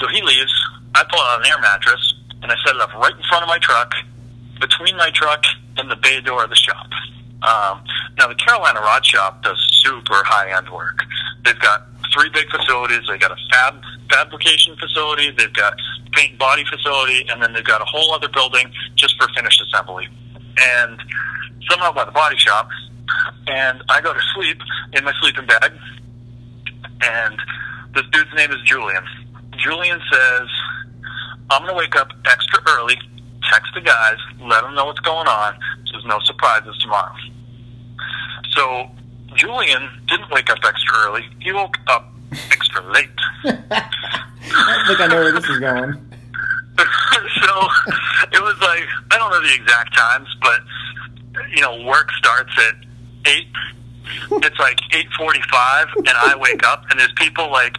So 0.01 0.09
he 0.09 0.23
leaves. 0.23 0.53
I 0.95 1.05
pull 1.11 1.21
out 1.21 1.41
an 1.41 1.47
air 1.47 1.61
mattress 1.61 2.15
and 2.43 2.51
I 2.53 2.57
set 2.65 2.77
it 2.77 2.81
up 2.81 2.93
right 2.95 3.15
in 3.15 3.23
front 3.29 3.43
of 3.43 3.49
my 3.49 3.59
truck, 3.59 3.93
between 4.61 4.97
my 4.97 5.11
truck 5.11 5.43
and 5.77 5.91
the 5.91 5.97
bay 5.97 6.21
door 6.21 6.45
of 6.45 6.51
the 6.51 6.57
shop. 6.57 6.87
Um, 7.43 7.85
now 8.19 8.29
the 8.29 8.35
Carolina 8.37 8.81
Rod 8.81 9.05
Shop 9.05 9.43
does 9.43 9.59
super 9.85 10.23
high 10.25 10.57
end 10.57 10.69
work. 10.71 11.01
They've 11.45 11.59
got 11.59 11.87
three 12.13 12.31
big 12.31 12.49
facilities. 12.51 13.01
They've 13.09 13.21
got 13.21 13.33
a 13.33 13.41
fab 13.51 13.83
fabrication 14.11 14.77
facility. 14.77 15.31
They've 15.31 15.53
got 15.53 15.75
paint 16.15 16.39
body 16.39 16.65
facility, 16.65 17.27
and 17.29 17.43
then 17.43 17.53
they've 17.53 17.65
got 17.65 17.81
a 17.81 17.85
whole 17.85 18.13
other 18.13 18.29
building 18.29 18.71
just 18.97 19.17
for 19.19 19.29
finished 19.35 19.63
assembly. 19.63 20.09
And 20.59 21.01
somehow 21.71 21.93
by 21.93 22.05
the 22.05 22.13
body 22.13 22.37
shop, 22.39 22.69
and 23.47 23.83
I 23.89 24.01
go 24.01 24.13
to 24.13 24.21
sleep 24.35 24.59
in 24.93 25.05
my 25.05 25.13
sleeping 25.21 25.47
bag, 25.47 25.73
and 27.03 27.39
this 27.95 28.05
dude's 28.13 28.31
name 28.37 28.51
is 28.51 28.61
Julian. 28.65 29.05
Julian 29.59 30.01
says, 30.11 30.49
I'm 31.51 31.63
going 31.63 31.75
to 31.75 31.79
wake 31.79 31.97
up 31.97 32.09
extra 32.27 32.61
early, 32.69 32.97
text 33.53 33.73
the 33.75 33.81
guys, 33.81 34.17
let 34.41 34.63
them 34.63 34.75
know 34.75 34.87
what's 34.87 35.01
going 35.01 35.29
on, 35.29 35.55
so 35.87 35.93
there's 35.93 36.05
no 36.07 36.19
surprises 36.25 36.77
tomorrow. 36.79 37.15
So 38.51 38.91
Julian 39.35 39.89
didn't 40.07 40.31
wake 40.31 40.51
up 40.51 40.59
extra 40.65 40.95
early. 41.07 41.23
He 41.41 41.53
woke 41.53 41.77
up 41.89 42.14
extra 42.33 42.83
late. 42.93 43.09
I 43.45 44.85
think 44.87 45.01
I 45.01 45.07
know 45.09 45.17
where 45.17 45.33
this 45.33 45.49
is 45.49 45.59
going. 45.59 45.93
so 47.43 47.69
it 48.33 48.43
was 48.43 48.59
like 48.61 48.87
I 49.11 49.19
don't 49.19 49.31
know 49.31 49.41
the 49.41 49.55
exact 49.55 49.97
times, 49.97 50.29
but 50.41 50.61
you 51.55 51.61
know, 51.61 51.85
work 51.85 52.11
starts 52.19 52.53
at 52.69 52.75
eight. 53.27 53.49
It's 54.31 54.59
like 54.59 54.79
eight 54.93 55.07
forty-five, 55.19 55.89
and 55.97 56.09
I 56.09 56.37
wake 56.37 56.65
up, 56.67 56.85
and 56.91 57.01
there's 57.01 57.13
people 57.17 57.51
like 57.51 57.77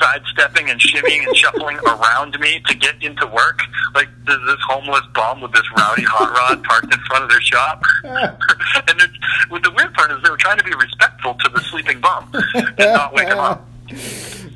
sidestepping 0.00 0.70
and 0.70 0.80
shimmying 0.80 1.26
and 1.26 1.36
shuffling 1.36 1.76
around 1.86 2.38
me 2.40 2.62
to 2.66 2.74
get 2.74 3.02
into 3.02 3.26
work. 3.26 3.60
Like 3.94 4.08
there's 4.26 4.44
this 4.46 4.60
homeless 4.66 5.04
bum 5.14 5.40
with 5.40 5.52
this 5.52 5.68
rowdy 5.76 6.04
hot 6.04 6.30
rod 6.30 6.64
parked 6.64 6.92
in 6.92 7.00
front 7.00 7.24
of 7.24 7.30
their 7.30 7.42
shop. 7.42 7.82
and 8.04 9.00
the 9.00 9.72
weird 9.76 9.92
part 9.94 10.10
is 10.12 10.22
they 10.22 10.30
were 10.30 10.36
trying 10.36 10.58
to 10.58 10.64
be 10.64 10.74
respectful 10.74 11.34
to 11.34 11.50
the 11.50 11.60
sleeping 11.60 12.00
bum 12.00 12.30
and 12.54 12.78
not 12.78 13.12
wake 13.14 13.28
him 13.28 13.38
up. 13.38 13.69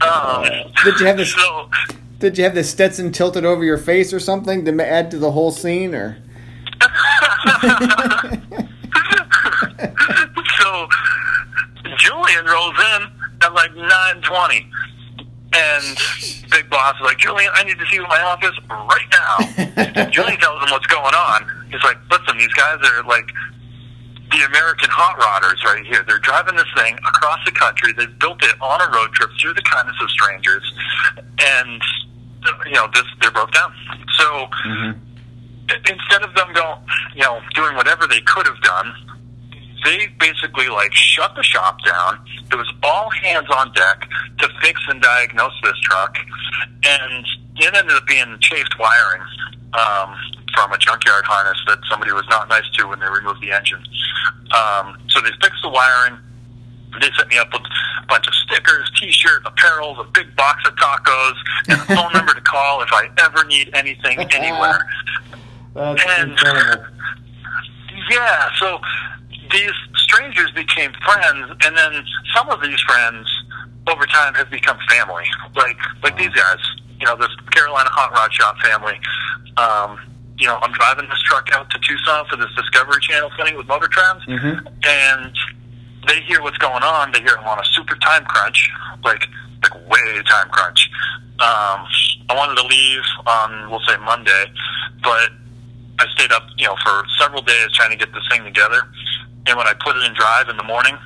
Um, 0.01 0.45
Did 0.85 1.01
you 1.01 1.07
have 1.07 1.17
this? 1.17 1.33
so 1.33 1.71
Did 2.19 2.37
you 2.39 2.45
have 2.45 2.55
the 2.55 2.65
Stetson 2.65 3.13
tilted 3.13 3.45
over 3.45 3.65
your 3.65 3.79
face 3.79 4.13
or 4.13 4.21
something 4.21 4.65
to 4.65 4.87
add 4.87 5.11
to 5.13 5.19
the 5.19 5.33
whole 5.33 5.51
scene, 5.51 5.95
or? 5.95 6.19
so 10.59 10.89
Julian 11.97 12.45
rolls 12.47 12.77
in 12.79 13.09
at 13.43 13.55
like 13.55 13.75
nine 13.75 14.23
twenty, 14.23 14.69
and 15.55 15.99
Big 16.51 16.69
Boss 16.71 16.95
is 16.97 17.03
like, 17.03 17.19
Julian, 17.19 17.51
I 17.55 17.65
need 17.65 17.79
to 17.79 17.87
see 17.87 17.97
you 17.97 18.03
in 18.03 18.09
my 18.09 18.21
office 18.23 18.59
right 18.69 19.09
now. 19.11 20.07
Julian 20.11 20.39
tells 20.41 20.63
him 20.63 20.71
what's 20.71 20.87
going 20.87 21.15
on. 21.15 21.67
He's 21.71 21.83
like, 21.83 21.99
listen, 22.11 22.39
these 22.39 22.53
guys 22.53 22.79
are 22.83 23.03
like 23.05 23.29
the 24.35 24.45
American 24.47 24.91
hot 24.91 25.15
rodders 25.23 25.63
right 25.63 25.87
here. 25.87 26.03
They're 26.07 26.19
driving 26.19 26.57
this 26.57 26.71
thing 26.77 26.95
across 27.07 27.39
the 27.47 27.53
country. 27.53 27.93
They've 27.93 28.19
built 28.19 28.43
it 28.43 28.55
on 28.61 28.81
a 28.83 28.91
road 28.91 29.13
trip 29.13 29.31
through 29.41 29.55
the 29.55 29.63
kindness 29.63 29.97
of 30.03 30.11
strangers, 30.11 30.65
and 31.39 31.81
you 32.67 32.75
know 32.75 32.89
this 32.93 33.05
they're 33.23 33.31
broke 33.31 33.53
down. 33.53 33.73
So 34.19 34.49
instead 35.87 36.23
of 36.23 36.35
them 36.35 36.53
going, 36.53 36.79
you 37.15 37.23
know, 37.23 37.41
doing 37.55 37.77
whatever 37.77 38.07
they 38.07 38.21
could 38.27 38.47
have 38.47 38.61
done, 38.63 38.93
they 39.85 40.09
basically 40.19 40.69
like 40.69 40.93
shut 40.93 41.35
the 41.37 41.45
shop 41.45 41.79
down. 41.87 42.19
It 42.51 42.57
was 42.57 42.71
all 42.83 43.11
hands 43.11 43.47
on 43.55 43.73
deck 43.73 44.09
to 44.39 44.49
fix 44.61 44.81
and 44.89 45.01
diagnose 45.01 45.55
this 45.63 45.79
truck, 45.83 46.17
and 46.85 47.25
it 47.57 47.75
ended 47.75 47.95
up 47.95 48.07
being 48.07 48.37
chafed 48.41 48.75
wiring 48.81 49.23
um, 49.79 50.17
from 50.55 50.73
a 50.73 50.79
junkyard 50.79 51.25
harness 51.25 51.59
that 51.67 51.79
somebody 51.91 52.13
was 52.13 52.25
not 52.31 52.49
nice 52.49 52.69
to 52.79 52.87
when 52.87 52.99
they 53.01 53.07
removed 53.09 53.41
the 53.43 53.53
engine. 53.53 53.83
Um, 54.57 54.97
so 55.09 55.21
they 55.21 55.31
fixed 55.43 55.63
the 55.63 55.69
wiring. 55.71 56.19
They 57.01 57.11
set 57.19 57.29
me 57.29 57.39
up 57.39 57.49
with 57.53 57.63
a 57.63 58.07
bunch 58.07 58.27
of 58.29 58.35
stickers, 58.35 58.91
T-shirt, 59.01 59.43
apparel, 59.45 59.99
a 60.01 60.05
big 60.05 60.35
box 60.37 60.63
of 60.69 60.75
tacos, 60.77 61.35
and 61.69 61.81
a 61.81 61.85
phone 61.97 62.13
number 62.13 62.33
to 62.35 62.41
call 62.43 62.83
if 62.83 62.89
I 62.93 63.09
ever 63.19 63.45
need 63.47 63.71
anything 63.75 64.19
anywhere. 64.33 64.87
That's 65.75 66.03
And- 66.21 66.31
incredible. 66.33 66.85
Yeah, 68.11 68.51
so 68.59 68.81
these 69.51 69.71
strangers 69.97 70.51
became 70.51 70.93
friends, 71.05 71.51
and 71.65 71.77
then 71.77 72.05
some 72.35 72.51
of 72.51 72.61
these 72.61 72.79
friends 72.83 73.27
over 73.87 74.05
time 74.07 74.35
have 74.35 74.51
become 74.51 74.77
family. 74.91 75.25
Like 75.55 75.79
like 76.03 76.19
these 76.19 76.31
guys, 76.35 76.59
you 77.01 77.07
know, 77.07 77.17
this 77.17 77.35
Carolina 77.53 77.89
Hot 77.91 78.13
Rod 78.13 78.33
Shop 78.35 78.57
family. 78.59 79.01
Um, 79.57 79.99
you 80.45 80.51
know, 80.51 80.59
I'm 80.61 80.73
driving 80.73 81.09
this 81.09 81.21
truck 81.23 81.49
out 81.55 81.71
to 81.71 81.79
Tucson 81.79 82.27
for 82.29 82.37
this 82.37 82.53
Discovery 82.55 83.01
Channel 83.01 83.31
thing 83.41 83.57
with 83.57 83.67
Motor 83.67 83.89
Trends, 83.89 84.21
and 84.85 85.33
they 86.07 86.21
hear 86.29 86.43
what's 86.43 86.59
going 86.59 86.83
on. 86.83 87.13
They 87.13 87.21
hear 87.21 87.37
I'm 87.41 87.49
on 87.49 87.59
a 87.59 87.65
super 87.73 87.97
time 87.97 88.27
crunch, 88.27 88.69
like 89.03 89.25
like 89.63 89.73
way 89.89 90.23
time 90.29 90.51
crunch. 90.51 90.91
Um, 91.41 91.89
I 92.29 92.35
wanted 92.37 92.61
to 92.61 92.67
leave 92.67 93.01
on 93.27 93.71
we'll 93.71 93.81
say 93.89 93.97
Monday, 94.05 94.45
but 95.03 95.31
I 95.99 96.05
stayed 96.13 96.31
up, 96.33 96.43
you 96.59 96.67
know, 96.67 96.77
for 96.85 97.05
several 97.19 97.41
days 97.41 97.73
trying 97.73 97.91
to 97.91 97.97
get 97.97 98.13
this 98.13 98.25
thing 98.31 98.45
together. 98.45 98.83
And 99.47 99.57
when 99.57 99.67
I 99.67 99.73
put 99.83 99.97
it 99.97 100.05
in 100.05 100.13
drive 100.13 100.51
in 100.51 100.59
the 100.59 100.63
morning, 100.65 100.99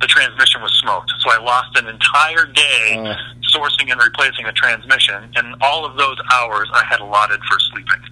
the 0.00 0.08
transmission 0.08 0.62
was 0.62 0.72
smoked. 0.82 1.12
So 1.20 1.30
I 1.30 1.38
lost 1.38 1.78
an 1.78 1.86
entire 1.86 2.46
day 2.46 2.98
Uh. 2.98 3.14
sourcing 3.54 3.92
and 3.92 4.02
replacing 4.02 4.46
a 4.46 4.52
transmission. 4.52 5.30
And 5.36 5.54
all 5.60 5.86
of 5.86 5.96
those 5.96 6.18
hours 6.32 6.68
I 6.74 6.82
had 6.84 6.98
allotted 6.98 7.38
for 7.48 7.56
sleeping. 7.70 8.02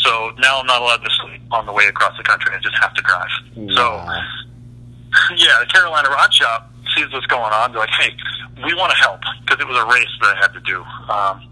So 0.00 0.32
now 0.38 0.60
I'm 0.60 0.66
not 0.66 0.80
allowed 0.82 1.04
to 1.04 1.10
sleep 1.22 1.42
on 1.50 1.66
the 1.66 1.72
way 1.72 1.84
across 1.86 2.16
the 2.16 2.22
country. 2.24 2.52
I 2.54 2.60
just 2.60 2.76
have 2.80 2.94
to 2.94 3.02
drive. 3.02 3.28
So 3.76 3.84
yeah, 5.36 5.56
the 5.60 5.66
Carolina 5.66 6.08
Rod 6.08 6.32
Shop 6.32 6.70
sees 6.96 7.12
what's 7.12 7.26
going 7.26 7.52
on. 7.52 7.72
They're 7.72 7.80
like, 7.80 7.90
hey, 8.00 8.14
we 8.64 8.74
want 8.74 8.92
to 8.92 8.98
help 8.98 9.20
because 9.44 9.60
it 9.60 9.68
was 9.68 9.76
a 9.78 9.86
race 9.86 10.08
that 10.22 10.36
I 10.36 10.40
had 10.40 10.52
to 10.54 10.60
do. 10.60 10.82
Um, 11.12 11.46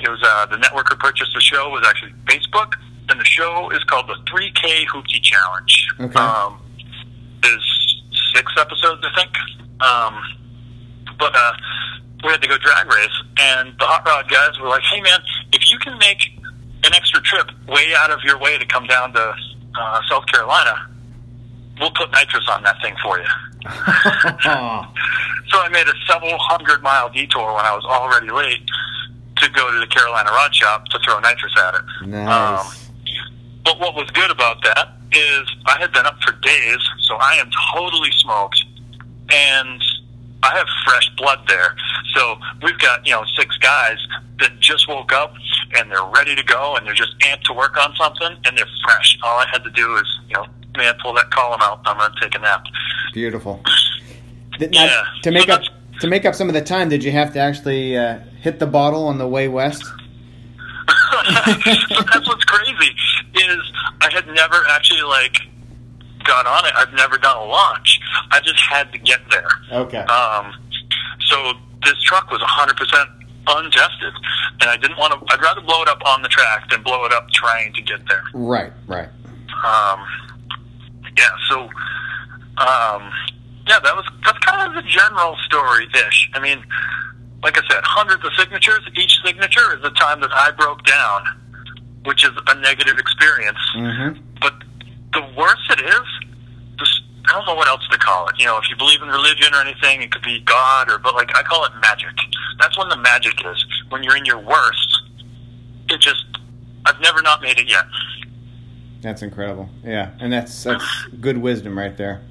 it 0.00 0.08
was 0.08 0.20
uh, 0.22 0.46
the 0.46 0.58
network 0.58 0.88
who 0.90 0.96
purchased 0.96 1.32
the 1.34 1.40
show 1.40 1.70
was 1.70 1.86
actually 1.88 2.12
Facebook, 2.26 2.74
and 3.08 3.18
the 3.18 3.24
show 3.24 3.70
is 3.70 3.82
called 3.84 4.06
the 4.08 4.16
3K 4.30 4.86
Hoopty 4.86 5.22
Challenge. 5.22 5.88
Okay. 6.00 6.20
Um, 6.20 6.60
there's 7.42 8.02
six 8.34 8.52
episodes, 8.58 9.02
I 9.04 9.14
think. 9.16 9.32
Um, 9.80 10.22
but 11.18 11.34
uh, 11.34 11.52
we 12.24 12.30
had 12.30 12.42
to 12.42 12.48
go 12.48 12.58
drag 12.58 12.86
race, 12.86 13.22
and 13.40 13.72
the 13.78 13.86
hot 13.86 14.04
rod 14.06 14.28
guys 14.28 14.58
were 14.60 14.68
like, 14.68 14.82
"Hey, 14.82 15.00
man, 15.00 15.20
if 15.52 15.70
you 15.70 15.78
can 15.78 15.96
make 15.98 16.18
an 16.86 16.94
extra 16.94 17.20
trip 17.22 17.50
way 17.68 17.92
out 17.96 18.10
of 18.10 18.20
your 18.24 18.38
way 18.38 18.58
to 18.58 18.66
come 18.66 18.86
down 18.86 19.12
to 19.12 19.34
uh, 19.78 20.00
South 20.08 20.26
Carolina, 20.26 20.88
we'll 21.80 21.90
put 21.90 22.10
nitrous 22.12 22.48
on 22.50 22.62
that 22.62 22.76
thing 22.82 22.94
for 23.02 23.18
you." 23.18 23.26
So 25.48 25.60
I 25.60 25.68
made 25.68 25.86
a 25.86 25.94
several 26.10 26.36
hundred 26.38 26.82
mile 26.82 27.08
detour 27.08 27.54
when 27.54 27.64
I 27.64 27.74
was 27.74 27.84
already 27.84 28.30
late 28.30 28.66
to 29.36 29.50
go 29.50 29.70
to 29.70 29.78
the 29.78 29.86
Carolina 29.86 30.30
Rod 30.30 30.54
Shop 30.54 30.86
to 30.86 30.98
throw 31.04 31.20
nitrous 31.20 31.52
at 31.56 31.74
it. 31.74 32.08
Nice. 32.08 32.90
but 33.64 33.78
what 33.78 33.94
was 33.94 34.10
good 34.10 34.30
about 34.30 34.62
that 34.64 34.96
is 35.12 35.48
I 35.66 35.78
had 35.78 35.92
been 35.92 36.04
up 36.04 36.16
for 36.22 36.32
days, 36.42 36.78
so 37.02 37.14
I 37.16 37.34
am 37.36 37.48
totally 37.74 38.10
smoked, 38.12 38.64
and 39.30 39.80
I 40.46 40.56
have 40.56 40.66
fresh 40.86 41.10
blood 41.16 41.40
there. 41.48 41.74
So 42.14 42.36
we've 42.62 42.78
got 42.78 43.06
you 43.06 43.12
know 43.12 43.24
six 43.38 43.56
guys 43.58 43.98
that 44.38 44.58
just 44.60 44.88
woke 44.88 45.12
up 45.12 45.34
and 45.76 45.90
they're 45.90 46.04
ready 46.14 46.36
to 46.36 46.42
go 46.44 46.76
and 46.76 46.86
they're 46.86 46.94
just 46.94 47.18
amped 47.20 47.42
to 47.44 47.52
work 47.52 47.76
on 47.76 47.94
something 47.96 48.36
and 48.44 48.56
they're 48.56 48.68
fresh. 48.84 49.18
All 49.22 49.38
I 49.38 49.46
had 49.50 49.64
to 49.64 49.70
do 49.70 49.96
is 49.96 50.20
you 50.28 50.34
know 50.34 50.46
man 50.76 50.94
pull 51.02 51.14
that 51.14 51.30
column 51.30 51.60
out. 51.62 51.80
I'm 51.84 51.98
gonna 51.98 52.14
take 52.20 52.34
a 52.34 52.38
nap. 52.38 52.64
Beautiful. 53.12 53.60
Not, 54.60 54.74
Yeah. 54.74 55.04
To 55.22 55.30
make 55.30 55.48
up 55.48 55.62
to 56.00 56.06
make 56.06 56.24
up 56.24 56.34
some 56.34 56.48
of 56.48 56.54
the 56.54 56.62
time, 56.62 56.88
did 56.88 57.02
you 57.02 57.10
have 57.12 57.32
to 57.32 57.38
actually 57.38 57.96
uh, 57.96 58.20
hit 58.40 58.58
the 58.58 58.66
bottle 58.66 59.06
on 59.06 59.18
the 59.18 59.26
way 59.26 59.48
west? 59.48 59.82
so 59.84 59.92
that's 62.12 62.28
what's 62.28 62.44
crazy 62.44 62.94
is 63.34 63.72
I 64.00 64.10
had 64.12 64.26
never 64.28 64.64
actually 64.68 65.02
like 65.02 65.38
got 66.26 66.46
on 66.46 66.66
it. 66.66 66.72
I've 66.76 66.92
never 66.92 67.16
done 67.18 67.36
a 67.36 67.44
launch. 67.44 68.00
I 68.30 68.40
just 68.40 68.60
had 68.68 68.92
to 68.92 68.98
get 68.98 69.20
there. 69.30 69.48
Okay. 69.72 69.98
Um, 69.98 70.52
so 71.28 71.52
this 71.84 72.00
truck 72.02 72.30
was 72.30 72.40
100% 72.40 73.16
untested, 73.48 74.12
and 74.60 74.70
I 74.70 74.76
didn't 74.76 74.98
want 74.98 75.12
to. 75.12 75.32
I'd 75.32 75.40
rather 75.40 75.60
blow 75.60 75.82
it 75.82 75.88
up 75.88 76.02
on 76.06 76.22
the 76.22 76.28
track 76.28 76.68
than 76.70 76.82
blow 76.82 77.04
it 77.04 77.12
up 77.12 77.30
trying 77.30 77.72
to 77.74 77.82
get 77.82 78.00
there. 78.08 78.24
right. 78.34 78.72
Right. 78.86 79.08
Um, 79.64 80.04
yeah. 81.16 81.30
So, 81.48 81.60
um, 82.58 83.10
yeah, 83.66 83.78
that 83.82 83.94
was 83.96 84.04
that's 84.24 84.38
kind 84.38 84.68
of 84.68 84.74
the 84.82 84.88
general 84.88 85.36
story 85.46 85.86
ish. 85.94 86.30
I 86.34 86.40
mean, 86.40 86.62
like 87.42 87.56
I 87.56 87.62
said, 87.70 87.82
hundreds 87.84 88.24
of 88.24 88.32
signatures. 88.38 88.80
Each 88.96 89.18
signature 89.24 89.76
is 89.76 89.82
the 89.82 89.90
time 89.90 90.20
that 90.20 90.32
I 90.32 90.50
broke 90.50 90.84
down, 90.84 91.24
which 92.04 92.24
is 92.24 92.30
a 92.48 92.54
negative 92.60 92.98
experience. 92.98 93.58
Mm-hmm. 93.76 94.20
But 94.40 94.54
the 95.12 95.22
worse 95.36 95.70
it 95.70 95.80
is, 95.80 96.06
the, 96.78 96.86
I 97.28 97.32
don't 97.32 97.46
know 97.46 97.54
what 97.54 97.68
else 97.68 97.86
to 97.90 97.98
call 97.98 98.28
it. 98.28 98.38
You 98.38 98.46
know, 98.46 98.58
if 98.58 98.68
you 98.70 98.76
believe 98.76 99.02
in 99.02 99.08
religion 99.08 99.54
or 99.54 99.60
anything, 99.60 100.02
it 100.02 100.12
could 100.12 100.22
be 100.22 100.40
God 100.40 100.90
or, 100.90 100.98
but 100.98 101.14
like 101.14 101.34
I 101.36 101.42
call 101.42 101.64
it 101.64 101.72
magic. 101.80 102.14
That's 102.60 102.76
when 102.78 102.88
the 102.88 102.96
magic 102.96 103.34
is. 103.44 103.64
When 103.88 104.02
you're 104.02 104.16
in 104.16 104.24
your 104.24 104.38
worst, 104.38 105.02
it 105.88 106.00
just, 106.00 106.24
I've 106.84 107.00
never 107.00 107.22
not 107.22 107.42
made 107.42 107.58
it 107.58 107.68
yet. 107.68 107.84
That's 109.02 109.22
incredible. 109.22 109.68
Yeah, 109.84 110.10
and 110.18 110.32
that's 110.32 110.64
that's 110.64 110.84
good 111.20 111.38
wisdom 111.38 111.78
right 111.78 111.96
there. 111.96 112.22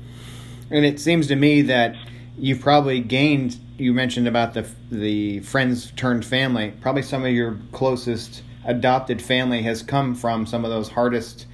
And 0.69 0.83
it 0.83 0.99
seems 0.99 1.27
to 1.27 1.35
me 1.35 1.61
that 1.63 1.95
you've 2.37 2.59
probably 2.59 2.99
gained. 2.99 3.57
You 3.77 3.93
mentioned 3.93 4.27
about 4.27 4.53
the 4.53 4.67
the 4.91 5.39
friends 5.41 5.91
turned 5.91 6.25
family. 6.25 6.73
Probably 6.81 7.01
some 7.01 7.23
of 7.23 7.31
your 7.31 7.59
closest 7.71 8.43
adopted 8.65 9.21
family 9.21 9.61
has 9.61 9.83
come 9.83 10.15
from 10.15 10.45
some 10.45 10.65
of 10.65 10.71
those 10.71 10.89
hardest 10.89 11.45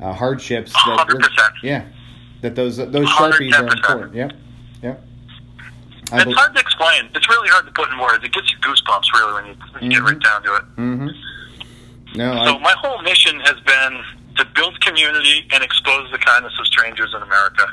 uh, 0.00 0.12
hardships. 0.12 0.72
That 0.72 1.06
100%. 1.08 1.28
Yeah, 1.62 1.86
that 2.42 2.54
those 2.54 2.76
those 2.76 3.08
sharpies 3.08 3.52
110%. 3.52 3.58
are 3.58 3.76
important. 3.76 4.14
Yep, 4.14 4.32
yep. 4.82 5.02
I 6.12 6.22
it's 6.22 6.34
hard 6.34 6.54
to 6.54 6.60
explain. 6.60 7.08
It's 7.14 7.28
really 7.28 7.48
hard 7.48 7.66
to 7.66 7.72
put 7.72 7.90
in 7.90 7.98
words. 7.98 8.22
It 8.24 8.32
gets 8.32 8.50
you 8.52 8.58
goosebumps 8.58 9.12
really 9.14 9.32
when 9.34 9.46
you, 9.46 9.54
when 9.72 9.90
you 9.90 9.98
mm-hmm. 9.98 10.06
get 10.06 10.12
right 10.12 10.22
down 10.22 10.42
to 10.44 10.54
it. 10.54 10.62
Mm-hmm. 10.76 11.08
No, 12.16 12.44
so 12.44 12.56
I, 12.56 12.58
my 12.60 12.74
whole 12.78 13.02
mission 13.02 13.40
has 13.40 13.58
been 13.60 14.02
to 14.36 14.44
build 14.54 14.78
community 14.80 15.48
and 15.52 15.64
expose 15.64 16.10
the 16.12 16.18
kindness 16.18 16.52
of 16.58 16.66
strangers 16.66 17.12
in 17.14 17.22
America. 17.22 17.66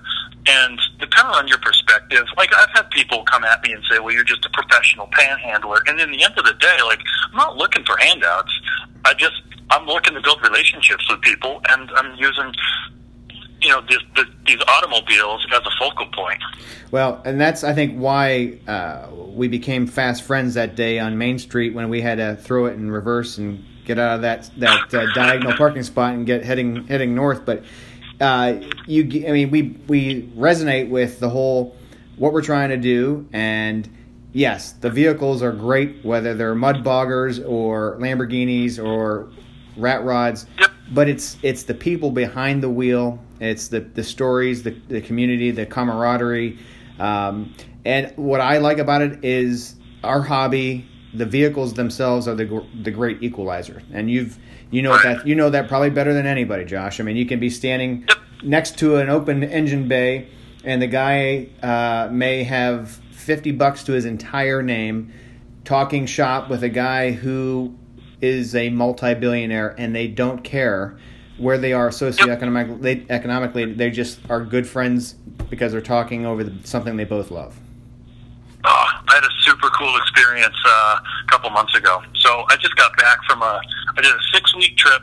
And 0.47 0.79
depending 0.99 1.36
on 1.36 1.47
your 1.47 1.59
perspective, 1.59 2.25
like 2.36 2.53
I've 2.55 2.69
had 2.73 2.89
people 2.89 3.23
come 3.23 3.43
at 3.43 3.62
me 3.63 3.73
and 3.73 3.83
say, 3.89 3.99
"Well, 3.99 4.13
you're 4.13 4.25
just 4.25 4.45
a 4.45 4.49
professional 4.49 5.07
panhandler." 5.12 5.81
And 5.88 5.99
in 5.99 6.12
the 6.12 6.23
end 6.23 6.38
of 6.38 6.45
the 6.45 6.53
day, 6.53 6.77
like 6.83 6.99
I'm 7.31 7.38
not 7.38 7.55
looking 7.55 7.86
for 7.86 7.95
handouts. 7.97 8.51
I 9.05 9.13
just 9.13 9.41
I'm 9.73 9.88
looking 9.88 10.13
to 10.13 10.21
build 10.21 10.41
relationships 10.43 11.09
with 11.09 11.21
people, 11.21 11.62
and 11.69 11.89
I'm 11.91 12.15
using 12.15 12.53
you 13.62 13.69
know 13.69 13.81
these 14.45 14.59
automobiles 14.67 15.45
as 15.51 15.62
a 15.65 15.71
focal 15.79 16.05
point. 16.07 16.41
Well, 16.91 17.21
and 17.25 17.41
that's 17.41 17.63
I 17.63 17.73
think 17.73 17.97
why 17.97 18.59
uh, 18.67 19.07
we 19.12 19.47
became 19.47 19.88
fast 19.88 20.23
friends 20.23 20.53
that 20.53 20.75
day 20.75 20.99
on 20.99 21.17
Main 21.17 21.39
Street 21.39 21.73
when 21.73 21.89
we 21.89 22.01
had 22.01 22.19
to 22.19 22.36
throw 22.36 22.67
it 22.67 22.73
in 22.73 22.91
reverse 22.91 23.38
and 23.38 23.63
get 23.86 23.97
out 23.97 24.15
of 24.17 24.21
that 24.21 24.51
that 24.57 24.93
uh, 24.93 25.05
diagonal 25.13 25.53
parking 25.57 25.83
spot 25.83 26.13
and 26.13 26.25
get 26.25 26.43
heading 26.43 26.86
heading 26.88 27.15
north. 27.15 27.45
But 27.45 27.63
uh, 28.21 28.59
you, 28.86 29.27
I 29.27 29.31
mean, 29.31 29.49
we 29.49 29.75
we 29.88 30.23
resonate 30.36 30.89
with 30.89 31.19
the 31.19 31.29
whole 31.29 31.75
what 32.17 32.31
we're 32.31 32.43
trying 32.43 32.69
to 32.69 32.77
do, 32.77 33.27
and 33.33 33.89
yes, 34.33 34.73
the 34.73 34.91
vehicles 34.91 35.41
are 35.41 35.51
great, 35.51 36.03
whether 36.05 36.36
they're 36.36 36.53
mud 36.53 36.83
boggers 36.83 37.43
or 37.43 37.97
Lamborghinis 37.99 38.83
or 38.83 39.29
rat 39.77 40.03
rods. 40.03 40.45
Yep. 40.59 40.71
But 40.91 41.09
it's 41.09 41.38
it's 41.41 41.63
the 41.63 41.73
people 41.73 42.12
behind 42.12 42.62
the 42.62 42.69
wheel. 42.69 43.19
It's 43.39 43.67
the 43.67 43.79
the 43.81 44.03
stories, 44.03 44.63
the 44.63 44.71
the 44.88 45.01
community, 45.01 45.51
the 45.51 45.65
camaraderie. 45.65 46.59
Um, 46.99 47.53
and 47.86 48.13
what 48.15 48.41
I 48.41 48.59
like 48.59 48.77
about 48.77 49.01
it 49.01 49.23
is 49.23 49.75
our 50.03 50.21
hobby 50.21 50.86
the 51.13 51.25
vehicles 51.25 51.73
themselves 51.73 52.27
are 52.27 52.36
the 52.36 52.65
the 52.81 52.91
great 52.91 53.21
equalizer, 53.21 53.83
and 53.93 54.09
you've 54.09 54.38
you 54.71 54.81
know 54.81 54.97
that 55.03 55.27
you 55.27 55.36
know 55.36 55.49
that 55.49 55.67
probably 55.67 55.89
better 55.89 56.13
than 56.13 56.25
anybody, 56.25 56.65
Josh. 56.65 56.99
I 56.99 57.03
mean, 57.03 57.15
you 57.15 57.25
can 57.25 57.39
be 57.39 57.49
standing 57.49 58.07
next 58.41 58.77
to 58.79 58.97
an 58.97 59.09
open 59.09 59.43
engine 59.43 59.88
bay, 59.88 60.27
and 60.63 60.81
the 60.81 60.88
guy 60.88 61.49
uh, 61.62 62.09
may 62.12 62.43
have 62.43 62.89
fifty 63.12 63.51
bucks 63.51 63.83
to 63.86 63.93
his 63.93 64.05
entire 64.05 64.63
name, 64.63 65.13
talking 65.65 66.05
shop 66.05 66.49
with 66.49 66.63
a 66.63 66.69
guy 66.69 67.12
who 67.12 67.75
is 68.23 68.55
a 68.55 68.69
multi-billionaire, 68.69 69.75
and 69.77 69.93
they 69.93 70.07
don't 70.07 70.43
care 70.43 70.97
where 71.38 71.57
they 71.57 71.73
are 71.73 71.89
socioeconomically. 71.89 72.81
They, 72.81 73.05
economically, 73.09 73.73
they 73.73 73.91
just 73.91 74.19
are 74.29 74.43
good 74.43 74.65
friends 74.65 75.13
because 75.49 75.73
they're 75.73 75.81
talking 75.81 76.25
over 76.25 76.43
the, 76.43 76.67
something 76.67 76.95
they 76.95 77.03
both 77.03 77.31
love. 77.31 77.59
Oh, 78.65 78.88
I 79.09 79.15
had 79.15 79.23
a 79.23 79.33
super 79.41 79.69
cool 79.71 79.95
experience 79.97 80.55
uh, 80.65 80.97
a 81.27 81.31
couple 81.31 81.49
months 81.49 81.75
ago. 81.75 82.01
So 82.15 82.45
I 82.49 82.55
just 82.55 82.75
got 82.77 82.95
back 82.95 83.17
from 83.27 83.41
a 83.41 83.62
I 83.97 84.01
did 84.01 84.12
a 84.12 84.19
six 84.33 84.55
week 84.55 84.77
trip 84.77 85.01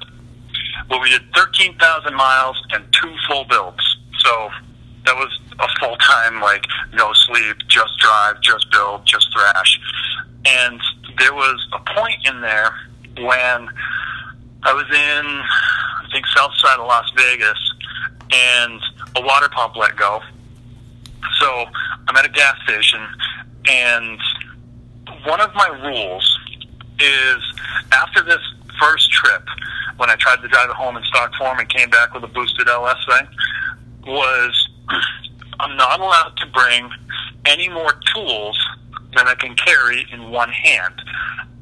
where 0.89 0.99
we 0.99 1.11
did 1.11 1.23
thirteen 1.35 1.77
thousand 1.77 2.15
miles 2.15 2.57
and 2.73 2.85
two 2.93 3.15
full 3.29 3.45
builds. 3.45 3.99
So 4.21 4.49
that 5.05 5.15
was 5.15 5.29
a 5.59 5.69
full 5.79 5.97
time 5.97 6.41
like 6.41 6.65
no 6.95 7.13
sleep, 7.13 7.57
just 7.69 7.99
drive, 7.99 8.41
just 8.41 8.71
build, 8.71 9.05
just 9.05 9.31
thrash. 9.31 9.79
And 10.47 10.81
there 11.19 11.35
was 11.35 11.69
a 11.75 11.81
point 11.95 12.27
in 12.27 12.41
there 12.41 12.75
when 13.23 13.69
I 14.63 14.73
was 14.73 14.87
in 14.89 15.27
I 15.27 16.13
think 16.13 16.27
south 16.35 16.57
side 16.57 16.79
of 16.79 16.87
Las 16.87 17.11
Vegas 17.17 17.59
and 18.33 18.81
a 19.17 19.23
water 19.23 19.49
pump 19.49 19.77
let 19.77 19.97
go. 19.97 20.21
So 21.41 21.65
I'm 22.09 22.17
at 22.17 22.27
a 22.27 22.29
gas 22.29 22.57
station 22.65 23.07
and 23.69 24.19
one 25.25 25.41
of 25.41 25.55
my 25.55 25.69
rules 25.69 26.39
is 26.99 27.61
after 27.93 28.23
this 28.23 28.41
first 28.81 29.11
trip, 29.11 29.45
when 29.97 30.11
I 30.11 30.17
tried 30.17 30.41
to 30.41 30.49
drive 30.49 30.71
it 30.71 30.77
home 30.77 30.97
in 30.97 31.05
stock 31.05 31.33
form 31.39 31.59
and 31.59 31.69
came 31.69 31.91
back 31.91 32.15
with 32.15 32.25
a 32.25 32.29
boosted 32.29 32.69
LS 32.69 32.97
thing, 33.07 33.29
was 34.07 34.69
I'm 35.61 35.77
not 35.77 36.01
allowed 36.01 36.37
to 36.39 36.47
bring 36.47 36.91
any 37.47 37.69
more 37.69 37.93
tools 38.15 38.59
than 39.15 39.27
I 39.29 39.35
can 39.35 39.55
carry 39.57 40.07
in 40.13 40.31
one 40.31 40.51
hand. 40.51 40.95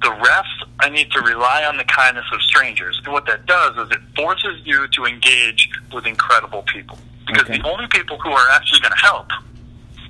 The 0.02 0.10
rest, 0.12 0.64
I 0.80 0.88
need 0.88 1.10
to 1.12 1.20
rely 1.20 1.64
on 1.64 1.76
the 1.76 1.84
kindness 1.84 2.26
of 2.32 2.40
strangers. 2.42 3.00
And 3.04 3.12
what 3.12 3.26
that 3.26 3.46
does 3.46 3.76
is 3.76 3.90
it 3.90 4.00
forces 4.14 4.60
you 4.64 4.86
to 4.88 5.04
engage 5.06 5.68
with 5.92 6.06
incredible 6.06 6.62
people. 6.62 6.98
Because 7.26 7.42
okay. 7.42 7.58
the 7.58 7.68
only 7.68 7.86
people 7.88 8.18
who 8.18 8.30
are 8.30 8.50
actually 8.50 8.80
going 8.80 8.92
to 8.92 8.98
help 8.98 9.26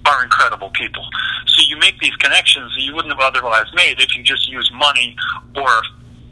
are 0.07 0.23
incredible 0.23 0.71
people. 0.71 1.05
So 1.47 1.63
you 1.69 1.79
make 1.79 1.99
these 2.01 2.15
connections 2.17 2.75
that 2.75 2.83
you 2.83 2.95
wouldn't 2.95 3.13
have 3.13 3.23
otherwise 3.23 3.67
made 3.75 4.01
if 4.01 4.17
you 4.17 4.23
just 4.23 4.49
use 4.49 4.71
money 4.75 5.17
or 5.57 5.69
a 5.69 5.83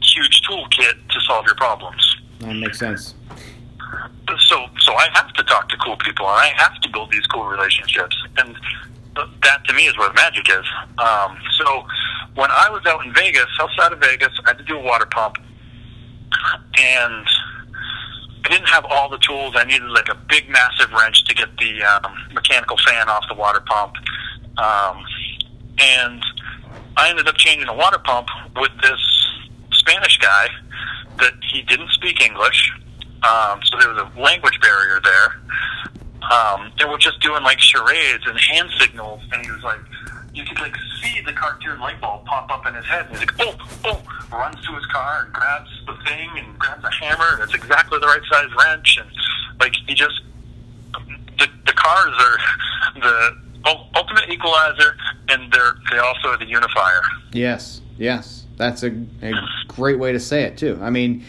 huge 0.01 0.41
toolkit 0.47 0.93
to 1.09 1.21
solve 1.21 1.45
your 1.45 1.55
problems. 1.55 2.15
That 2.39 2.53
makes 2.53 2.79
sense. 2.79 3.15
So, 4.39 4.67
so 4.79 4.93
I 4.93 5.07
have 5.13 5.33
to 5.33 5.43
talk 5.43 5.69
to 5.69 5.77
cool 5.77 5.95
people, 5.97 6.27
and 6.27 6.35
I 6.35 6.53
have 6.57 6.79
to 6.81 6.89
build 6.89 7.11
these 7.11 7.25
cool 7.27 7.45
relationships, 7.45 8.15
and 8.37 8.55
that 9.43 9.65
to 9.65 9.73
me 9.73 9.87
is 9.87 9.97
where 9.97 10.09
the 10.09 10.15
magic 10.15 10.49
is. 10.49 10.65
Um, 10.97 11.37
so, 11.57 11.83
when 12.35 12.49
I 12.51 12.69
was 12.69 12.85
out 12.85 13.05
in 13.05 13.13
Vegas, 13.13 13.47
outside 13.59 13.93
of 13.93 13.99
Vegas, 13.99 14.29
I 14.45 14.49
had 14.49 14.57
to 14.57 14.63
do 14.63 14.77
a 14.77 14.81
water 14.81 15.05
pump, 15.05 15.37
and 16.79 17.25
I 18.45 18.49
didn't 18.49 18.69
have 18.69 18.85
all 18.85 19.09
the 19.09 19.17
tools. 19.17 19.55
I 19.55 19.65
needed 19.65 19.89
like 19.89 20.09
a 20.09 20.15
big, 20.15 20.49
massive 20.49 20.91
wrench 20.93 21.25
to 21.25 21.35
get 21.35 21.49
the 21.57 21.83
um, 21.83 22.13
mechanical 22.33 22.77
fan 22.85 23.09
off 23.09 23.25
the 23.27 23.35
water 23.35 23.61
pump. 23.61 23.95
Um, 24.57 25.05
and 25.79 26.23
I 26.95 27.09
ended 27.09 27.27
up 27.27 27.35
changing 27.35 27.67
the 27.67 27.73
water 27.73 27.99
pump 27.99 28.29
with 28.55 28.71
this 28.81 28.99
Spanish 29.71 30.17
guy 30.19 30.47
that 31.19 31.33
he 31.51 31.61
didn't 31.63 31.89
speak 31.89 32.21
English. 32.21 32.71
Um, 33.23 33.59
so 33.63 33.77
there 33.79 33.89
was 33.89 33.97
a 33.97 34.19
language 34.19 34.59
barrier 34.61 34.99
there. 35.03 35.41
Um, 36.31 36.71
and 36.79 36.89
we're 36.89 36.97
just 36.97 37.19
doing 37.21 37.43
like 37.43 37.59
charades 37.59 38.25
and 38.25 38.37
hand 38.39 38.69
signals. 38.79 39.21
And 39.31 39.45
he 39.45 39.51
was 39.51 39.63
like, 39.63 39.79
you 40.33 40.43
could 40.43 40.59
like 40.59 40.75
see 41.01 41.21
the 41.25 41.33
cartoon 41.33 41.79
light 41.79 41.99
bulb 42.01 42.25
pop 42.25 42.51
up 42.51 42.65
in 42.65 42.75
his 42.75 42.85
head. 42.85 43.05
And 43.05 43.17
he's 43.17 43.19
like, 43.19 43.33
oh, 43.39 43.55
oh, 43.85 44.37
runs 44.37 44.63
to 44.65 44.75
his 44.75 44.85
car 44.87 45.23
and 45.23 45.33
grabs 45.33 45.69
the 45.85 45.95
thing 46.05 46.29
and 46.35 46.59
grabs 46.59 46.83
a 46.83 46.91
hammer 46.91 47.33
and 47.33 47.43
it's 47.43 47.53
exactly 47.53 47.99
the 47.99 48.07
right 48.07 48.21
size 48.29 48.49
wrench. 48.57 48.97
And 48.99 49.09
like 49.59 49.73
he 49.87 49.93
just, 49.95 50.21
the, 51.39 51.47
the 51.65 51.73
cars 51.73 52.13
are 52.19 52.37
the 53.01 53.77
ultimate 53.95 54.29
equalizer 54.29 54.95
and 55.29 55.51
they're, 55.51 55.75
they 55.91 55.97
also 55.97 56.29
are 56.29 56.37
the 56.37 56.45
unifier. 56.45 57.01
Yes, 57.31 57.81
yes. 57.97 58.45
That's 58.57 58.83
a, 58.83 58.89
a 59.21 59.33
great 59.67 59.99
way 59.99 60.11
to 60.11 60.19
say 60.19 60.43
it 60.43 60.57
too. 60.57 60.79
I 60.81 60.89
mean, 60.89 61.23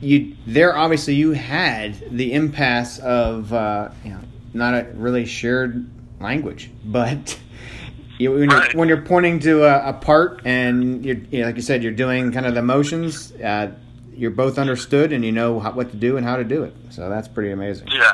you 0.00 0.36
there 0.46 0.76
obviously 0.76 1.14
you 1.14 1.32
had 1.32 1.96
the 2.10 2.32
impasse 2.34 2.98
of 2.98 3.52
uh, 3.52 3.88
you 4.04 4.10
know 4.10 4.20
not 4.54 4.74
a 4.74 4.84
really 4.94 5.26
shared 5.26 5.90
language, 6.20 6.70
but 6.84 7.38
you, 8.18 8.32
when, 8.32 8.50
you're, 8.50 8.70
when 8.74 8.88
you're 8.88 9.02
pointing 9.02 9.40
to 9.40 9.64
a, 9.64 9.90
a 9.90 9.92
part 9.92 10.42
and 10.44 11.04
you're, 11.04 11.16
you 11.16 11.40
know, 11.40 11.46
like 11.46 11.56
you 11.56 11.62
said, 11.62 11.82
you're 11.82 11.92
doing 11.92 12.32
kind 12.32 12.46
of 12.46 12.54
the 12.54 12.62
motions, 12.62 13.32
uh, 13.32 13.72
you're 14.14 14.30
both 14.30 14.58
understood 14.58 15.12
and 15.12 15.24
you 15.24 15.32
know 15.32 15.58
how, 15.60 15.72
what 15.72 15.90
to 15.90 15.96
do 15.96 16.16
and 16.16 16.24
how 16.24 16.36
to 16.36 16.44
do 16.44 16.62
it. 16.62 16.74
So 16.90 17.08
that's 17.08 17.28
pretty 17.28 17.50
amazing. 17.50 17.88
Yeah. 17.88 18.12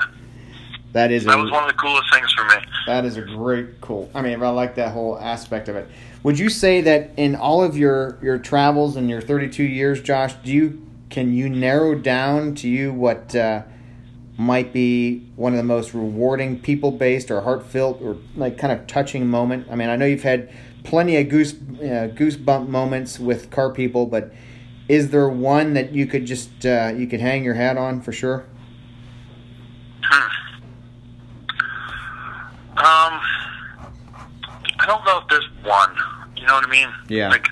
That 0.92 1.12
is 1.12 1.24
that 1.24 1.38
a, 1.38 1.42
was 1.42 1.52
one 1.52 1.62
of 1.62 1.68
the 1.68 1.76
coolest 1.76 2.12
things 2.12 2.32
for 2.32 2.44
me. 2.46 2.54
That 2.86 3.04
is 3.04 3.16
a 3.16 3.22
great 3.22 3.80
cool. 3.80 4.10
I 4.14 4.22
mean, 4.22 4.42
I 4.42 4.48
like 4.48 4.74
that 4.74 4.92
whole 4.92 5.18
aspect 5.18 5.68
of 5.68 5.76
it. 5.76 5.88
Would 6.22 6.38
you 6.38 6.48
say 6.48 6.80
that 6.80 7.12
in 7.16 7.36
all 7.36 7.62
of 7.62 7.76
your 7.76 8.18
your 8.20 8.38
travels 8.38 8.96
and 8.96 9.08
your 9.08 9.20
32 9.20 9.62
years, 9.62 10.02
Josh, 10.02 10.34
do 10.42 10.50
you 10.50 10.84
can 11.08 11.32
you 11.32 11.48
narrow 11.48 11.94
down 11.94 12.54
to 12.56 12.68
you 12.68 12.92
what 12.92 13.34
uh, 13.36 13.62
might 14.40 14.72
be 14.72 15.18
one 15.36 15.52
of 15.52 15.58
the 15.58 15.62
most 15.62 15.92
rewarding 15.92 16.58
people 16.58 16.90
based 16.90 17.30
or 17.30 17.42
heartfelt 17.42 18.00
or 18.00 18.16
like 18.34 18.56
kind 18.56 18.72
of 18.72 18.86
touching 18.86 19.26
moment. 19.26 19.66
I 19.70 19.74
mean, 19.74 19.90
I 19.90 19.96
know 19.96 20.06
you've 20.06 20.22
had 20.22 20.50
plenty 20.82 21.18
of 21.18 21.28
goose 21.28 21.52
uh, 21.52 22.08
goosebump 22.14 22.66
moments 22.66 23.20
with 23.20 23.50
car 23.50 23.70
people, 23.70 24.06
but 24.06 24.32
is 24.88 25.10
there 25.10 25.28
one 25.28 25.74
that 25.74 25.92
you 25.92 26.06
could 26.06 26.24
just 26.24 26.64
uh, 26.64 26.90
you 26.96 27.06
could 27.06 27.20
hang 27.20 27.44
your 27.44 27.52
hat 27.52 27.76
on 27.76 28.00
for 28.00 28.12
sure? 28.12 28.46
Hmm. 30.02 30.30
Um, 32.78 33.20
I 34.78 34.86
don't 34.86 35.04
know 35.04 35.18
if 35.18 35.28
there's 35.28 35.48
one. 35.64 35.94
You 36.34 36.46
know 36.46 36.54
what 36.54 36.66
I 36.66 36.70
mean? 36.70 36.88
Yeah. 37.08 37.28
Like, 37.28 37.46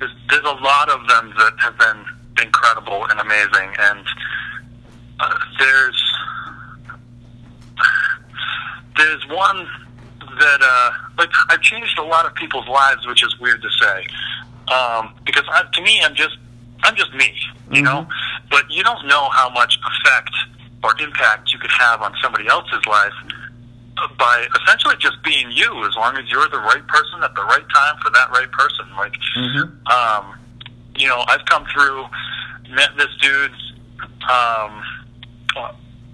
there's, 0.00 0.10
there's 0.28 0.44
a 0.44 0.60
lot 0.64 0.90
of 0.90 1.06
them 1.06 1.32
that 1.38 1.52
have 1.60 1.78
been 1.78 2.04
incredible 2.44 3.06
and 3.08 3.20
amazing, 3.20 3.72
and 3.78 4.04
uh, 5.20 5.38
there's 5.60 6.13
there's 8.96 9.26
one 9.28 9.66
that 10.20 10.60
uh, 10.62 10.90
like 11.18 11.30
I've 11.48 11.60
changed 11.60 11.98
a 11.98 12.02
lot 12.04 12.26
of 12.26 12.34
people's 12.34 12.68
lives, 12.68 13.06
which 13.06 13.22
is 13.22 13.38
weird 13.40 13.62
to 13.62 13.68
say, 13.80 14.06
um, 14.74 15.14
because 15.24 15.44
I, 15.48 15.64
to 15.72 15.82
me, 15.82 16.00
I'm 16.02 16.14
just 16.14 16.36
I'm 16.82 16.96
just 16.96 17.12
me, 17.14 17.32
you 17.70 17.82
know. 17.82 18.06
But 18.50 18.70
you 18.70 18.82
don't 18.82 19.06
know 19.06 19.28
how 19.30 19.50
much 19.50 19.78
effect 19.78 20.30
or 20.82 20.94
impact 21.00 21.52
you 21.52 21.58
could 21.58 21.70
have 21.72 22.02
on 22.02 22.14
somebody 22.22 22.46
else's 22.46 22.84
life 22.86 23.12
by 24.18 24.46
essentially 24.62 24.96
just 24.98 25.22
being 25.22 25.50
you, 25.50 25.86
as 25.86 25.94
long 25.96 26.16
as 26.16 26.28
you're 26.30 26.48
the 26.48 26.58
right 26.58 26.86
person 26.88 27.22
at 27.22 27.34
the 27.34 27.42
right 27.42 27.64
time 27.74 27.96
for 28.02 28.10
that 28.10 28.30
right 28.30 28.50
person. 28.50 28.84
Like, 28.96 29.14
um, 29.90 30.38
you 30.96 31.08
know, 31.08 31.24
I've 31.28 31.44
come 31.46 31.64
through, 31.72 32.04
met 32.70 32.90
this 32.96 33.08
dude. 33.20 33.52
Um, 34.30 34.82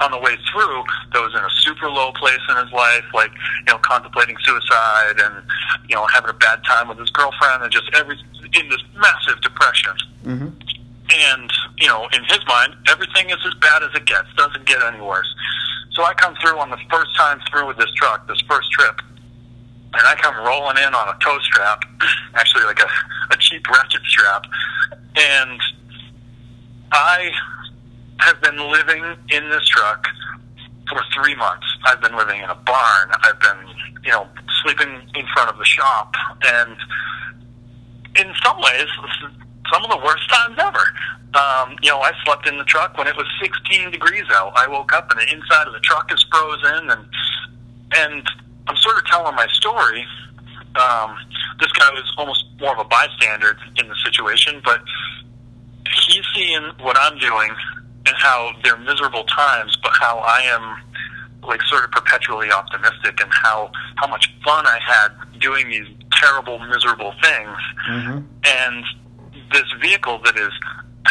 on 0.00 0.10
the 0.10 0.18
way 0.18 0.36
through 0.50 0.82
that 1.12 1.20
was 1.20 1.34
in 1.34 1.44
a 1.44 1.50
super 1.60 1.88
low 1.88 2.12
place 2.12 2.40
in 2.48 2.56
his 2.56 2.72
life, 2.72 3.04
like, 3.12 3.30
you 3.66 3.72
know, 3.72 3.78
contemplating 3.78 4.36
suicide 4.42 5.20
and, 5.20 5.44
you 5.88 5.94
know, 5.94 6.06
having 6.06 6.30
a 6.30 6.38
bad 6.40 6.64
time 6.64 6.88
with 6.88 6.98
his 6.98 7.10
girlfriend 7.10 7.62
and 7.62 7.72
just 7.72 7.90
every, 7.94 8.16
in 8.16 8.68
this 8.68 8.82
massive 8.96 9.40
depression. 9.42 9.92
Mm-hmm. 10.24 10.48
And, 11.12 11.52
you 11.78 11.88
know, 11.88 12.08
in 12.12 12.24
his 12.24 12.40
mind, 12.46 12.74
everything 12.88 13.30
is 13.30 13.38
as 13.44 13.54
bad 13.60 13.82
as 13.82 13.90
it 13.94 14.06
gets, 14.06 14.28
doesn't 14.36 14.64
get 14.64 14.82
any 14.82 15.00
worse. 15.00 15.28
So 15.92 16.04
I 16.04 16.14
come 16.14 16.34
through 16.40 16.58
on 16.58 16.70
the 16.70 16.78
first 16.90 17.14
time 17.16 17.40
through 17.50 17.66
with 17.66 17.76
this 17.76 17.92
truck, 17.94 18.26
this 18.28 18.40
first 18.48 18.70
trip, 18.72 19.00
and 19.92 20.06
I 20.06 20.14
come 20.16 20.36
rolling 20.46 20.78
in 20.78 20.94
on 20.94 21.08
a 21.08 21.16
tow 21.20 21.36
strap, 21.40 21.84
actually 22.34 22.64
like 22.64 22.78
a, 22.78 22.88
a 23.34 23.36
cheap 23.38 23.68
ratchet 23.68 24.02
strap, 24.06 24.44
and 25.16 25.60
I 26.92 27.30
have 28.20 28.40
been 28.40 28.58
living 28.70 29.04
in 29.30 29.50
this 29.50 29.66
truck 29.66 30.06
for 30.88 31.02
three 31.14 31.34
months. 31.34 31.66
I've 31.84 32.00
been 32.00 32.16
living 32.16 32.42
in 32.42 32.50
a 32.50 32.54
barn. 32.54 33.10
I've 33.22 33.38
been, 33.40 33.66
you 34.04 34.10
know, 34.10 34.26
sleeping 34.62 35.00
in 35.14 35.26
front 35.34 35.50
of 35.50 35.58
the 35.58 35.64
shop, 35.64 36.14
and 36.44 36.76
in 38.18 38.32
some 38.42 38.58
ways, 38.58 38.88
some 39.72 39.84
of 39.84 39.90
the 39.90 40.00
worst 40.04 40.28
times 40.30 40.56
ever. 40.58 40.92
Um, 41.32 41.76
you 41.80 41.90
know, 41.90 42.00
I 42.00 42.12
slept 42.24 42.48
in 42.48 42.58
the 42.58 42.64
truck 42.64 42.98
when 42.98 43.06
it 43.06 43.16
was 43.16 43.26
16 43.40 43.92
degrees 43.92 44.24
out. 44.32 44.52
I 44.56 44.66
woke 44.66 44.92
up 44.92 45.10
and 45.12 45.20
the 45.20 45.32
inside 45.32 45.68
of 45.68 45.72
the 45.72 45.80
truck 45.80 46.12
is 46.12 46.24
frozen, 46.30 46.90
and 46.90 47.04
and 47.92 48.30
I'm 48.66 48.76
sort 48.76 48.96
of 48.98 49.04
telling 49.06 49.34
my 49.36 49.46
story. 49.48 50.04
Um, 50.74 51.16
this 51.58 51.72
guy 51.72 51.90
was 51.90 52.12
almost 52.16 52.44
more 52.60 52.72
of 52.72 52.78
a 52.78 52.84
bystander 52.84 53.56
in 53.76 53.88
the 53.88 53.96
situation, 54.04 54.60
but 54.64 54.80
he's 56.06 56.24
seeing 56.34 56.62
what 56.80 56.96
I'm 57.00 57.18
doing 57.18 57.50
and 58.10 58.18
how 58.18 58.50
they're 58.64 58.76
miserable 58.78 59.22
times, 59.24 59.76
but 59.82 59.92
how 59.94 60.18
I 60.18 60.40
am 60.42 60.82
like 61.46 61.62
sort 61.62 61.84
of 61.84 61.92
perpetually 61.92 62.50
optimistic 62.50 63.20
and 63.20 63.30
how 63.32 63.70
how 63.96 64.08
much 64.08 64.34
fun 64.44 64.66
I 64.66 64.78
had 64.84 65.40
doing 65.40 65.70
these 65.70 65.86
terrible, 66.12 66.58
miserable 66.58 67.14
things. 67.22 67.56
Mm-hmm. 67.88 68.18
And 68.44 68.84
this 69.52 69.64
vehicle 69.80 70.20
that 70.24 70.36
is 70.36 70.50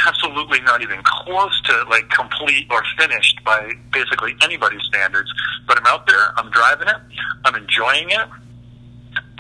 absolutely 0.06 0.60
not 0.62 0.82
even 0.82 1.02
close 1.06 1.62
to 1.64 1.86
like 1.90 2.10
complete 2.10 2.68
or 2.70 2.84
finished 2.98 3.40
by 3.46 3.72
basically 3.94 4.36
anybody's 4.44 4.84
standards. 4.84 5.32
But 5.66 5.80
I'm 5.80 5.88
out 5.88 6.06
there, 6.06 6.38
I'm 6.38 6.52
driving 6.52 6.90
it, 6.90 6.98
I'm 7.46 7.56
enjoying 7.56 8.10
it, 8.10 8.28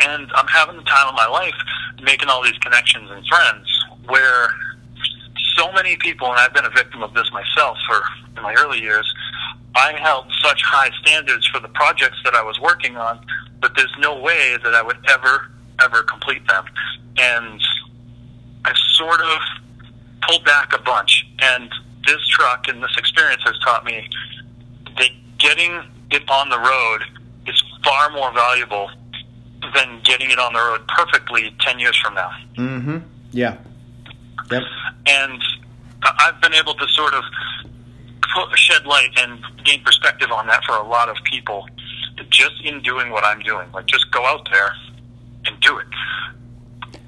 and 0.07 0.31
I'm 0.33 0.47
having 0.47 0.77
the 0.77 0.83
time 0.83 1.09
of 1.09 1.15
my 1.15 1.27
life 1.27 1.53
making 2.01 2.29
all 2.29 2.41
these 2.41 2.57
connections 2.59 3.09
and 3.11 3.25
friends 3.27 3.85
where 4.07 4.47
so 5.59 5.71
many 5.73 5.95
people, 5.97 6.27
and 6.27 6.39
I've 6.39 6.53
been 6.53 6.65
a 6.65 6.69
victim 6.69 7.03
of 7.03 7.13
this 7.13 7.29
myself 7.31 7.77
for 7.87 8.01
in 8.37 8.43
my 8.43 8.53
early 8.53 8.79
years, 8.79 9.13
I 9.75 9.93
held 9.93 10.25
such 10.41 10.61
high 10.63 10.89
standards 11.01 11.47
for 11.47 11.59
the 11.59 11.67
projects 11.69 12.17
that 12.23 12.33
I 12.33 12.41
was 12.41 12.59
working 12.59 12.97
on, 12.97 13.19
but 13.61 13.75
there's 13.75 13.93
no 13.99 14.19
way 14.19 14.57
that 14.63 14.73
I 14.73 14.81
would 14.81 14.97
ever, 15.09 15.51
ever 15.81 16.03
complete 16.03 16.47
them. 16.47 16.65
And 17.17 17.61
I 18.65 18.73
sort 18.93 19.21
of 19.21 19.39
pulled 20.21 20.45
back 20.45 20.73
a 20.73 20.81
bunch. 20.81 21.25
And 21.41 21.69
this 22.05 22.25
truck 22.29 22.67
and 22.67 22.81
this 22.81 22.95
experience 22.97 23.41
has 23.43 23.59
taught 23.59 23.85
me 23.85 24.09
that 24.97 25.09
getting 25.37 25.81
it 26.11 26.29
on 26.29 26.49
the 26.49 26.59
road 26.59 27.03
is 27.47 27.61
far 27.83 28.09
more 28.11 28.31
valuable 28.33 28.89
than 29.75 30.01
getting 30.03 30.31
it 30.31 30.39
on 30.39 30.53
the 30.53 30.59
road 30.59 30.87
perfectly 30.87 31.53
10 31.59 31.79
years 31.79 31.97
from 31.97 32.15
now. 32.15 32.31
Mm-hmm. 32.55 32.97
Yeah. 33.31 33.57
Yep. 34.51 34.63
And 35.07 35.41
I've 36.03 36.39
been 36.41 36.53
able 36.53 36.73
to 36.75 36.87
sort 36.89 37.13
of 37.13 37.23
put, 38.33 38.57
shed 38.57 38.85
light 38.85 39.09
and 39.17 39.39
gain 39.63 39.83
perspective 39.83 40.31
on 40.31 40.47
that 40.47 40.63
for 40.65 40.75
a 40.75 40.83
lot 40.87 41.09
of 41.09 41.17
people 41.23 41.67
just 42.29 42.61
in 42.63 42.81
doing 42.81 43.11
what 43.11 43.23
I'm 43.25 43.39
doing. 43.39 43.67
Like, 43.73 43.85
just 43.85 44.09
go 44.11 44.25
out 44.25 44.47
there 44.51 44.73
and 45.45 45.59
do 45.61 45.77
it. 45.77 45.87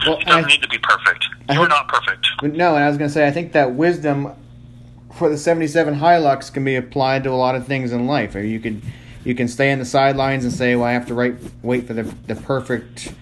Well, 0.05 0.17
it 0.19 0.25
doesn't 0.25 0.45
I- 0.45 0.47
need 0.47 0.61
to 0.61 0.67
be 0.69 0.77
perfect. 0.79 1.25
I 1.49 1.53
You're 1.53 1.63
think- 1.63 1.69
not 1.69 1.87
perfect. 1.87 2.27
No, 2.43 2.75
and 2.75 2.83
I 2.83 2.87
was 2.87 2.97
going 2.97 3.09
to 3.09 3.13
say, 3.13 3.27
I 3.27 3.31
think 3.31 3.51
that 3.53 3.73
wisdom 3.73 4.31
for 5.13 5.29
the 5.29 5.37
77 5.37 5.95
Hilux 5.99 6.51
can 6.51 6.63
be 6.63 6.75
applied 6.75 7.23
to 7.25 7.29
a 7.29 7.35
lot 7.35 7.55
of 7.55 7.67
things 7.67 7.91
in 7.91 8.07
life. 8.07 8.33
Or 8.35 8.41
you 8.41 8.59
could 8.59 8.81
you 9.23 9.35
can 9.35 9.47
stay 9.47 9.71
on 9.71 9.77
the 9.77 9.85
sidelines 9.85 10.43
and 10.45 10.51
say, 10.51 10.75
well, 10.75 10.85
I 10.87 10.93
have 10.93 11.05
to 11.07 11.13
wait, 11.13 11.35
wait 11.61 11.85
for 11.85 11.93
the, 11.93 12.03
the 12.25 12.33
perfect 12.35 13.13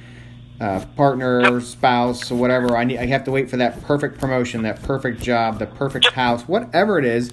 uh, 0.59 0.83
partner 0.95 1.61
spouse 1.61 2.31
or 2.31 2.35
whatever. 2.35 2.75
I 2.75 2.83
need 2.83 2.97
I 2.99 3.05
have 3.07 3.23
to 3.25 3.31
wait 3.31 3.49
for 3.49 3.57
that 3.57 3.81
perfect 3.83 4.19
promotion, 4.19 4.63
that 4.63 4.81
perfect 4.83 5.21
job, 5.21 5.59
the 5.59 5.65
perfect 5.65 6.11
house, 6.11 6.43
whatever 6.47 6.99
it 6.99 7.05
is. 7.05 7.31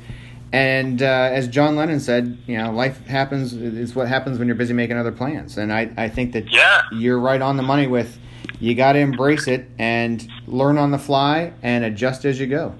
And 0.52 1.02
uh, 1.02 1.06
as 1.32 1.48
John 1.48 1.74
Lennon 1.76 1.98
said, 2.00 2.38
you 2.46 2.56
know, 2.56 2.70
life 2.70 3.04
happens 3.06 3.52
is 3.52 3.94
what 3.96 4.06
happens 4.08 4.38
when 4.38 4.46
you're 4.46 4.56
busy 4.56 4.72
making 4.74 4.96
other 4.96 5.10
plans. 5.12 5.58
And 5.58 5.72
I, 5.72 5.90
I 5.96 6.08
think 6.08 6.32
that 6.32 6.50
Yeah. 6.52 6.82
you're 6.92 7.18
right 7.18 7.42
on 7.42 7.56
the 7.56 7.64
money 7.64 7.86
with 7.88 8.18
you 8.60 8.74
got 8.76 8.92
to 8.92 9.00
embrace 9.00 9.48
it 9.48 9.68
and 9.78 10.26
learn 10.46 10.78
on 10.78 10.92
the 10.92 10.98
fly 10.98 11.52
and 11.62 11.84
adjust 11.84 12.24
as 12.24 12.38
you 12.40 12.46
go. 12.46 12.74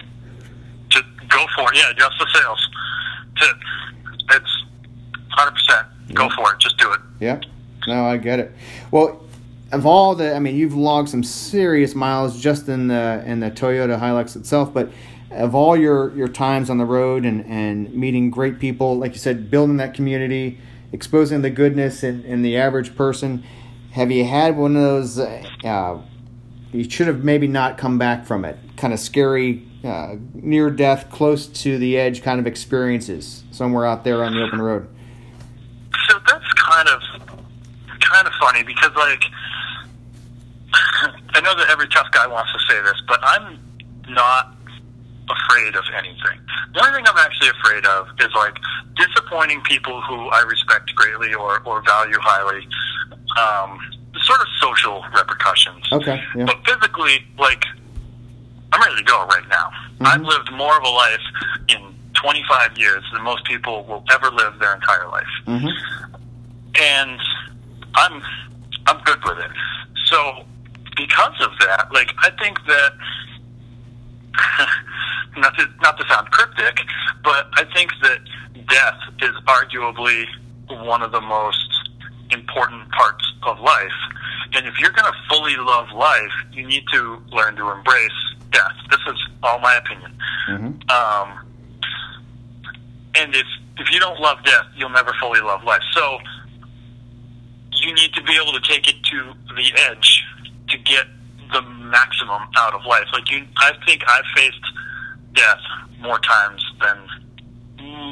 Just 0.89 1.05
go 1.27 1.45
for 1.55 1.71
it. 1.73 1.77
Yeah, 1.77 1.91
adjust 1.91 2.13
the 2.19 2.27
sales. 2.39 2.69
It's 4.31 4.65
100%. 5.37 6.13
Go 6.13 6.29
for 6.35 6.53
it. 6.53 6.59
Just 6.59 6.77
do 6.77 6.91
it. 6.93 6.99
Yeah. 7.19 7.41
No, 7.85 8.05
I 8.05 8.17
get 8.17 8.39
it. 8.39 8.51
Well, 8.91 9.21
of 9.71 9.85
all 9.85 10.15
the, 10.15 10.33
I 10.33 10.39
mean, 10.39 10.55
you've 10.55 10.75
logged 10.75 11.09
some 11.09 11.23
serious 11.23 11.95
miles 11.95 12.39
just 12.39 12.67
in 12.69 12.87
the 12.87 13.23
in 13.25 13.39
the 13.39 13.51
Toyota 13.51 13.99
Hilux 13.99 14.35
itself, 14.35 14.73
but 14.73 14.89
of 15.31 15.53
all 15.53 15.75
your 15.75 16.15
your 16.15 16.27
times 16.27 16.69
on 16.69 16.77
the 16.77 16.85
road 16.85 17.25
and 17.25 17.45
and 17.45 17.93
meeting 17.93 18.31
great 18.31 18.59
people, 18.59 18.97
like 18.97 19.13
you 19.13 19.19
said, 19.19 19.51
building 19.51 19.77
that 19.77 19.93
community, 19.93 20.59
exposing 20.91 21.41
the 21.41 21.49
goodness 21.49 22.03
in, 22.03 22.23
in 22.23 22.41
the 22.41 22.57
average 22.57 22.95
person, 22.95 23.43
have 23.91 24.11
you 24.11 24.25
had 24.25 24.57
one 24.57 24.75
of 24.75 24.81
those? 24.81 25.19
Uh, 25.19 25.43
uh, 25.63 26.01
you 26.71 26.89
should 26.89 27.07
have 27.07 27.23
maybe 27.23 27.47
not 27.47 27.77
come 27.77 27.97
back 27.97 28.25
from 28.25 28.45
it. 28.45 28.57
Kind 28.75 28.93
of 28.93 28.99
scary, 28.99 29.65
uh, 29.83 30.15
near 30.33 30.69
death, 30.69 31.09
close 31.09 31.47
to 31.47 31.77
the 31.77 31.97
edge 31.97 32.21
kind 32.21 32.39
of 32.39 32.47
experiences 32.47 33.43
somewhere 33.51 33.85
out 33.85 34.03
there 34.03 34.23
on 34.23 34.33
the 34.33 34.41
open 34.41 34.61
road. 34.61 34.87
So 36.09 36.19
that's 36.27 36.53
kind 36.53 36.87
of 36.89 37.01
kind 37.99 38.27
of 38.27 38.33
funny 38.39 38.63
because 38.63 38.91
like 38.95 39.23
I 41.33 41.41
know 41.41 41.55
that 41.55 41.67
every 41.69 41.87
tough 41.87 42.07
guy 42.11 42.27
wants 42.27 42.51
to 42.53 42.59
say 42.67 42.81
this, 42.81 43.01
but 43.07 43.19
I'm 43.23 43.59
not 44.09 44.55
afraid 45.29 45.75
of 45.75 45.83
anything. 45.97 46.39
The 46.73 46.85
only 46.85 46.97
thing 46.97 47.05
I'm 47.07 47.17
actually 47.17 47.49
afraid 47.49 47.85
of 47.85 48.07
is 48.19 48.33
like 48.35 48.55
disappointing 48.95 49.61
people 49.61 50.01
who 50.01 50.27
I 50.29 50.41
respect 50.41 50.93
greatly 50.95 51.33
or, 51.33 51.61
or 51.65 51.83
value 51.83 52.17
highly. 52.19 52.67
Um, 53.37 53.79
sort 54.23 54.39
of 54.41 54.47
social 54.59 55.03
repercussions. 55.15 55.85
Okay. 55.91 56.23
Yeah. 56.35 56.45
But 56.45 56.65
physically, 56.65 57.25
like, 57.37 57.63
I'm 58.71 58.81
ready 58.81 58.95
to 58.95 59.03
go 59.03 59.25
right 59.27 59.47
now. 59.49 59.69
I've 60.01 60.21
lived 60.21 60.51
more 60.53 60.75
of 60.75 60.83
a 60.83 60.89
life 60.89 61.21
in 61.69 61.93
25 62.13 62.77
years 62.77 63.03
than 63.13 63.23
most 63.23 63.45
people 63.45 63.83
will 63.85 64.03
ever 64.11 64.31
live 64.31 64.57
their 64.59 64.73
entire 64.73 65.07
life 65.07 65.27
hmm 65.45 65.67
and 66.77 67.19
I'm 67.95 68.21
I'm 68.85 69.03
good 69.03 69.19
with 69.25 69.39
it. 69.39 69.51
So 70.05 70.45
because 70.97 71.39
of 71.41 71.51
that, 71.59 71.87
like 71.93 72.11
I 72.19 72.31
think 72.41 72.57
that 72.67 72.93
not 75.37 75.55
to 75.57 75.67
not 75.81 75.97
to 75.99 76.05
sound 76.07 76.29
cryptic, 76.31 76.79
but 77.23 77.47
I 77.53 77.63
think 77.73 77.91
that 78.01 78.19
death 78.67 78.99
is 79.21 79.35
arguably 79.45 80.25
one 80.69 81.01
of 81.01 81.11
the 81.11 81.21
most 81.21 81.89
important 82.31 82.89
parts 82.91 83.23
of 83.43 83.59
life. 83.59 83.91
And 84.53 84.65
if 84.65 84.79
you're 84.79 84.91
going 84.91 85.11
to 85.11 85.17
fully 85.29 85.55
love 85.57 85.87
life, 85.95 86.31
you 86.51 86.65
need 86.65 86.83
to 86.93 87.21
learn 87.31 87.55
to 87.57 87.69
embrace 87.71 88.11
death. 88.51 88.73
This 88.89 88.99
is 89.07 89.27
all 89.43 89.59
my 89.59 89.75
opinion. 89.75 90.11
hmm 90.47 90.65
Um, 90.89 91.39
and 93.15 93.35
if 93.35 93.45
if 93.77 93.91
you 93.91 93.99
don't 93.99 94.19
love 94.19 94.43
death, 94.43 94.65
you'll 94.75 94.89
never 94.89 95.13
fully 95.19 95.41
love 95.41 95.63
life. 95.63 95.83
So 95.93 96.17
you 97.73 97.93
need 97.93 98.13
to 98.13 98.23
be 98.23 98.37
able 98.41 98.53
to 98.53 98.61
take 98.61 98.87
it 98.87 98.95
to 99.03 99.33
the 99.55 99.71
edge 99.89 100.23
to 100.69 100.77
get 100.79 101.05
the 101.53 101.61
maximum 101.61 102.41
out 102.57 102.73
of 102.73 102.85
life. 102.85 103.05
Like 103.13 103.29
you, 103.31 103.45
I 103.57 103.71
think 103.85 104.03
I've 104.07 104.25
faced 104.35 104.61
death 105.33 105.59
more 106.01 106.19
times 106.19 106.63
than 106.81 106.97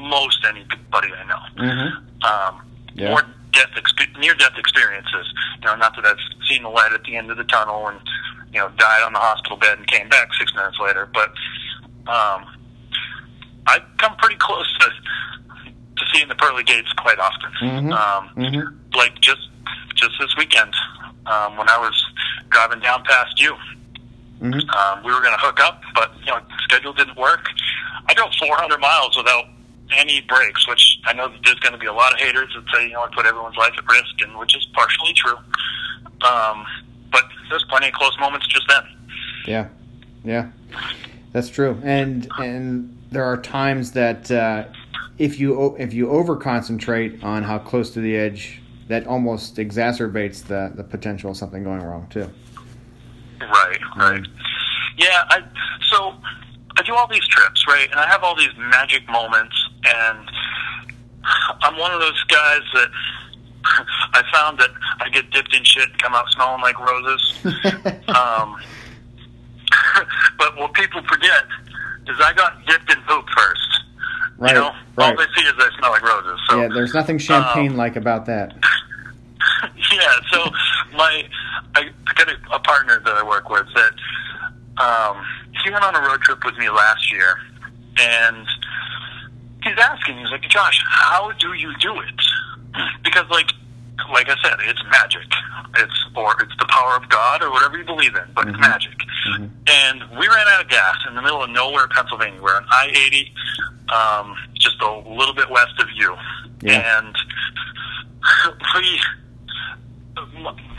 most 0.10 0.39
anybody 0.47 1.10
I 1.14 1.26
know. 1.28 1.64
Mm-hmm. 1.64 2.24
Um, 2.24 2.62
Yeah. 2.93 3.10
More 3.10 3.24
death, 3.51 3.70
expe- 3.76 4.18
near 4.20 4.34
death 4.36 4.53
experiences. 4.58 5.28
You 5.60 5.66
know, 5.68 5.76
not 5.76 5.95
that 5.97 6.06
I've 6.06 6.18
seen 6.47 6.64
the 6.64 6.70
light 6.70 6.93
at 6.93 7.03
the 7.03 7.18
end 7.18 7.30
of 7.32 7.38
the 7.38 7.43
tunnel 7.45 7.88
and 7.89 7.99
you 8.53 8.60
know 8.60 8.70
died 8.78 9.03
on 9.03 9.12
the 9.14 9.20
hospital 9.20 9.58
bed 9.58 9.78
and 9.78 9.88
came 9.88 10.08
back 10.08 10.30
six 10.39 10.53
minutes 10.56 10.78
later, 10.80 11.10
but 11.14 11.30
um, 12.08 12.45
I 13.68 13.80
come 13.97 14.16
pretty 14.18 14.38
close 14.39 14.72
to 14.80 14.89
to 15.97 16.06
seeing 16.14 16.28
the 16.30 16.36
pearly 16.36 16.64
gates 16.64 16.91
quite 16.93 17.20
often. 17.20 17.51
Mhm. 17.62 17.91
Um, 17.93 18.30
Mm-hmm. 18.38 18.97
like 18.97 19.20
just 19.22 19.49
just 19.95 20.12
this 20.20 20.34
weekend 20.38 20.74
um, 21.28 21.57
when 21.57 21.69
I 21.69 21.78
was 21.78 22.05
driving 22.49 22.80
down 22.80 23.03
past 23.03 23.39
you. 23.39 23.55
Mm-hmm. 24.41 24.69
Um, 24.69 25.03
we 25.03 25.13
were 25.13 25.21
going 25.21 25.34
to 25.34 25.39
hook 25.39 25.59
up, 25.61 25.82
but 25.93 26.11
you 26.19 26.28
know, 26.28 26.39
schedule 26.63 26.93
didn't 26.93 27.17
work. 27.17 27.45
I 28.07 28.13
drove 28.13 28.34
400 28.36 28.80
miles 28.80 29.15
without 29.17 29.45
any 29.97 30.21
breaks, 30.21 30.67
which 30.67 30.99
I 31.05 31.13
know 31.13 31.30
that 31.30 31.39
there's 31.43 31.59
going 31.59 31.73
to 31.73 31.80
be 31.80 31.86
a 31.86 31.93
lot 31.93 32.13
of 32.13 32.19
haters 32.19 32.53
that 32.55 32.63
say, 32.73 32.88
you 32.88 32.93
know, 32.93 33.01
I 33.01 33.09
put 33.13 33.26
everyone's 33.26 33.55
life 33.55 33.73
at 33.78 33.88
risk, 33.88 34.21
and 34.21 34.38
which 34.38 34.55
is 34.55 34.65
partially 34.73 35.13
true. 35.13 35.38
Um, 36.28 36.65
but 37.11 37.23
there's 37.49 37.65
plenty 37.69 37.88
of 37.88 37.93
close 37.93 38.17
moments 38.19 38.47
just 38.47 38.67
then. 38.67 38.84
Yeah, 39.47 39.67
yeah, 40.23 40.49
that's 41.32 41.49
true. 41.49 41.80
And 41.84 42.28
and 42.39 42.97
there 43.11 43.23
are 43.23 43.38
times 43.38 43.91
that 43.93 44.30
uh, 44.32 44.65
if 45.17 45.39
you 45.39 45.76
if 45.78 45.93
you 45.93 46.09
over 46.09 46.36
concentrate 46.36 47.23
on 47.23 47.43
how 47.43 47.59
close 47.59 47.91
to 47.91 48.01
the 48.01 48.15
edge, 48.15 48.61
that 48.88 49.08
almost 49.08 49.56
exacerbates 49.56 50.44
the 50.44 50.72
the 50.76 50.84
potential 50.84 51.32
of 51.32 51.38
something 51.38 51.64
going 51.64 51.82
wrong 51.82 52.08
too. 52.10 52.30
Right, 53.42 53.80
right. 53.98 54.26
Yeah, 54.98 55.24
I 55.30 55.42
so 55.92 56.14
I 56.78 56.84
do 56.84 56.94
all 56.96 57.08
these 57.08 57.28
trips, 57.28 57.66
right? 57.68 57.90
And 57.90 58.00
I 58.00 58.08
have 58.08 58.24
all 58.24 58.36
these 58.36 58.56
magic 58.58 59.08
moments 59.10 59.56
and 59.84 60.32
I'm 61.62 61.78
one 61.78 61.92
of 61.92 62.00
those 62.00 62.24
guys 62.26 62.62
that 62.74 62.90
I 64.14 64.24
found 64.32 64.60
that 64.60 64.70
I 65.00 65.10
get 65.10 65.30
dipped 65.32 65.56
in 65.56 65.64
shit 65.64 65.90
and 65.90 65.98
come 65.98 66.14
out 66.14 66.30
smelling 66.32 66.62
like 66.62 66.80
roses. 66.80 67.40
um, 68.10 68.58
but 70.38 70.58
what 70.58 70.74
people 70.74 71.02
forget 71.08 71.44
is 72.08 72.18
I 72.24 72.34
got 72.34 72.66
dipped 72.68 72.92
in 72.92 73.02
poop 73.04 73.26
first. 73.36 73.74
Right, 74.38 74.54
You 74.54 74.62
know, 74.62 74.66
all 74.68 74.76
right. 74.98 75.18
they 75.18 75.42
see 75.42 75.48
is 75.48 75.54
I 75.58 75.70
smell 75.78 75.92
like 75.92 76.02
roses. 76.02 76.40
So 76.50 76.62
yeah, 76.62 76.68
there's 76.68 76.94
nothing 76.94 77.18
champagne 77.18 77.78
like 77.78 77.96
about 77.96 78.26
that. 78.26 78.54
yeah, 79.92 80.20
so 80.32 80.50
my 80.94 81.24
I, 81.76 81.90
I 82.08 82.14
got 82.16 82.28
a, 82.30 82.36
a 82.56 82.60
partner 82.60 83.02
that 83.06 83.16
I 83.16 83.24
work 83.24 83.50
with 83.50 83.68
that 83.76 83.94
um, 84.78 85.26
he 85.64 85.72
went 85.72 85.84
on 85.84 85.96
a 85.96 86.02
road 86.02 86.22
trip 86.22 86.44
with 86.44 86.58
me 86.58 86.70
last 86.70 87.12
year, 87.12 87.38
and 88.00 88.46
he's 89.64 89.78
asking, 89.78 90.18
he's 90.18 90.30
like, 90.32 90.42
Josh, 90.44 90.82
how 90.86 91.32
do 91.40 91.54
you 91.54 91.74
do 91.80 92.00
it? 92.00 92.22
Because 93.06 93.30
like 93.30 93.52
like 94.12 94.30
I 94.30 94.36
said, 94.43 94.58
it's 94.62 94.82
magic. 94.91 95.28
It's 95.78 96.06
or 96.16 96.32
it's 96.41 96.56
the 96.60 96.68
power 96.70 96.96
of 96.96 97.08
God 97.10 97.41
or 97.43 97.52
whatever 97.52 97.78
you 97.78 97.84
believe 97.86 98.16
in, 98.16 98.24
but 98.36 98.48
it's 98.48 98.60
magic. 98.60 98.93
And 99.68 100.02
we 100.20 100.28
ran 100.28 100.48
out 100.50 100.64
of 100.64 100.70
gas 100.70 100.96
in 101.10 101.16
the 101.16 101.22
middle 101.22 101.43
of 101.43 101.50
nowhere, 101.50 101.88
Pennsylvania. 101.89 102.41
We're 102.41 102.56
on 102.56 102.66
I 102.70 102.88
eighty, 102.96 103.34
um, 103.93 104.36
just 104.60 104.82
a 104.82 105.00
little 105.10 105.34
bit 105.34 105.50
west 105.50 105.74
of 105.80 105.88
you, 105.96 106.16
Yeah. 106.62 107.00
and 107.00 107.16
we 108.76 109.00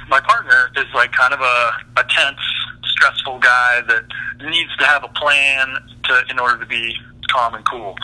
my 0.08 0.20
partner 0.20 0.70
is 0.76 0.84
like 0.94 1.12
kind 1.12 1.34
of 1.34 1.40
a, 1.40 2.00
a 2.00 2.04
tense, 2.08 2.38
stressful 2.84 3.38
guy 3.40 3.82
that 3.88 4.04
needs 4.48 4.74
to 4.76 4.84
have 4.86 5.02
a 5.04 5.08
plan 5.08 5.74
to 6.04 6.22
in 6.30 6.38
order 6.38 6.58
to 6.60 6.66
be 6.66 6.94
calm 7.30 7.54
and 7.54 7.64
cool. 7.68 7.96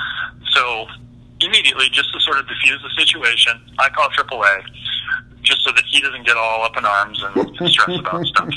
So 0.52 0.86
immediately, 1.40 1.86
just 1.92 2.12
to 2.12 2.20
sort 2.20 2.38
of 2.38 2.48
diffuse 2.48 2.82
the 2.82 2.90
situation, 3.04 3.52
I 3.78 3.88
call 3.90 4.08
AAA 4.10 4.62
just 5.42 5.62
so 5.64 5.72
that 5.72 5.84
he 5.86 6.00
doesn't 6.00 6.26
get 6.26 6.36
all 6.36 6.62
up 6.62 6.76
in 6.76 6.84
arms 6.84 7.22
and 7.22 7.70
stress 7.70 7.98
about 7.98 8.26
stuff. 8.26 8.54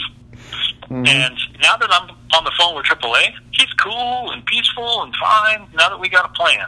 And 0.89 1.35
now 1.61 1.77
that 1.77 1.89
I'm 1.89 2.09
on 2.33 2.43
the 2.43 2.51
phone 2.59 2.75
with 2.75 2.85
AAA, 2.85 3.33
he's 3.51 3.71
cool 3.73 4.31
and 4.31 4.45
peaceful 4.45 5.03
and 5.03 5.13
fine. 5.15 5.67
Now 5.73 5.89
that 5.89 5.99
we 5.99 6.09
got 6.09 6.25
a 6.25 6.33
plan, 6.33 6.65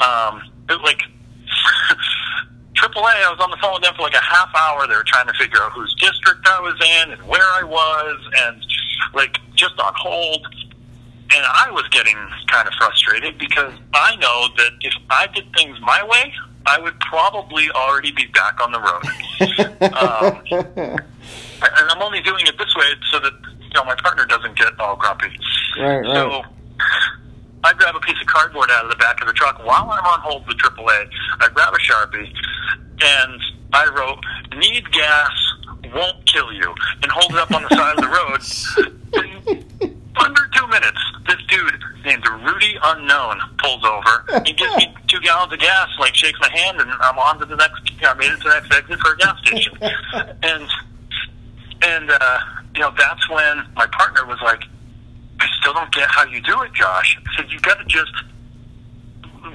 um, 0.00 0.42
it, 0.68 0.80
like 0.82 1.02
AAA, 2.74 3.26
I 3.26 3.30
was 3.30 3.40
on 3.40 3.50
the 3.50 3.56
phone 3.60 3.74
with 3.74 3.82
them 3.82 3.94
for 3.96 4.02
like 4.02 4.14
a 4.14 4.22
half 4.22 4.54
hour. 4.54 4.86
They 4.86 4.94
were 4.94 5.04
trying 5.06 5.26
to 5.26 5.32
figure 5.34 5.60
out 5.60 5.72
whose 5.72 5.94
district 5.96 6.46
I 6.46 6.60
was 6.60 6.76
in 6.80 7.12
and 7.12 7.22
where 7.26 7.42
I 7.42 7.64
was, 7.64 8.20
and 8.44 8.64
like 9.14 9.38
just 9.54 9.78
on 9.80 9.92
hold. 9.96 10.46
And 11.34 11.44
I 11.44 11.70
was 11.72 11.86
getting 11.90 12.16
kind 12.46 12.66
of 12.66 12.74
frustrated 12.74 13.36
because 13.38 13.74
I 13.92 14.16
know 14.16 14.48
that 14.56 14.72
if 14.80 14.94
I 15.10 15.26
did 15.26 15.52
things 15.52 15.78
my 15.80 16.02
way, 16.06 16.32
I 16.68 16.78
would 16.78 17.00
probably 17.00 17.70
already 17.70 18.12
be 18.12 18.26
back 18.26 18.60
on 18.60 18.72
the 18.72 18.80
road. 18.80 19.04
um, 19.94 20.98
and 21.62 21.90
I'm 21.90 22.02
only 22.02 22.20
doing 22.20 22.46
it 22.46 22.58
this 22.58 22.74
way 22.76 22.84
so 23.10 23.20
that 23.20 23.32
you 23.60 23.70
know 23.74 23.84
my 23.84 23.94
partner 23.96 24.26
doesn't 24.26 24.56
get 24.58 24.78
all 24.78 24.96
grumpy. 24.96 25.28
Right, 25.78 25.98
right. 25.98 26.04
So 26.04 26.42
I 27.64 27.72
grab 27.72 27.96
a 27.96 28.00
piece 28.00 28.20
of 28.20 28.26
cardboard 28.26 28.70
out 28.70 28.84
of 28.84 28.90
the 28.90 28.96
back 28.96 29.20
of 29.20 29.26
the 29.26 29.32
truck 29.32 29.64
while 29.64 29.90
I'm 29.90 30.04
on 30.04 30.20
hold 30.20 30.46
with 30.46 30.58
AAA. 30.58 31.08
I 31.40 31.48
grab 31.48 31.72
a 31.72 31.78
sharpie 31.78 32.32
and 33.00 33.40
I 33.72 33.88
wrote 33.88 34.22
"Need 34.58 34.92
gas, 34.92 35.30
won't 35.94 36.26
kill 36.26 36.52
you," 36.52 36.74
and 37.02 37.10
hold 37.10 37.32
it 37.32 37.38
up 37.38 37.50
on 37.50 37.62
the 37.62 37.70
side 37.70 37.96
of 37.96 38.02
the 38.02 38.08
road. 38.08 38.94
In 39.14 39.96
under 40.16 40.48
two 40.54 40.66
minutes, 40.66 40.98
this 41.28 41.38
dude 41.48 41.77
named 42.04 42.22
the 42.24 42.30
Rudy 42.30 42.76
Unknown 42.82 43.40
pulls 43.58 43.84
over. 43.84 44.42
He 44.46 44.52
gives 44.52 44.76
me 44.76 44.94
two 45.08 45.20
gallons 45.20 45.52
of 45.52 45.58
gas, 45.58 45.88
like 45.98 46.14
shakes 46.14 46.38
my 46.40 46.50
hand, 46.50 46.80
and 46.80 46.90
I'm 47.00 47.18
on 47.18 47.38
to 47.40 47.44
the 47.46 47.56
next. 47.56 47.80
I 48.02 48.14
made 48.14 48.30
it 48.32 48.36
to 48.38 48.48
the 48.48 48.60
next 48.60 48.72
exit 48.74 48.98
for 49.00 49.12
a 49.14 49.16
gas 49.18 49.38
station, 49.44 49.78
and 49.82 50.68
and 51.82 52.10
uh, 52.10 52.38
you 52.74 52.80
know 52.80 52.92
that's 52.96 53.28
when 53.30 53.64
my 53.74 53.86
partner 53.92 54.24
was 54.26 54.38
like, 54.42 54.62
"I 55.40 55.46
still 55.60 55.72
don't 55.74 55.92
get 55.92 56.08
how 56.10 56.24
you 56.26 56.40
do 56.42 56.60
it, 56.62 56.72
Josh." 56.74 57.18
I 57.18 57.36
said, 57.42 57.50
"You 57.50 57.58
got 57.60 57.78
to 57.78 57.84
just 57.84 58.12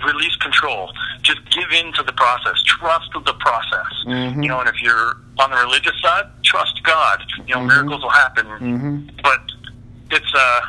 release 0.05 0.35
control. 0.37 0.91
Just 1.21 1.39
give 1.51 1.71
in 1.71 1.93
to 1.93 2.03
the 2.03 2.13
process. 2.13 2.61
Trust 2.63 3.09
the 3.13 3.33
process. 3.35 3.85
Mhm. 4.07 4.41
You 4.43 4.49
know, 4.49 4.59
and 4.59 4.67
if 4.69 4.81
you're 4.81 5.17
on 5.39 5.51
the 5.51 5.57
religious 5.57 5.93
side, 6.01 6.25
trust 6.43 6.81
God. 6.83 7.23
You 7.47 7.55
know, 7.55 7.61
miracles 7.61 8.01
will 8.01 8.09
happen. 8.09 8.45
Mhm. 8.47 9.21
But 9.21 9.39
it's 10.11 10.33
uh, 10.33 10.61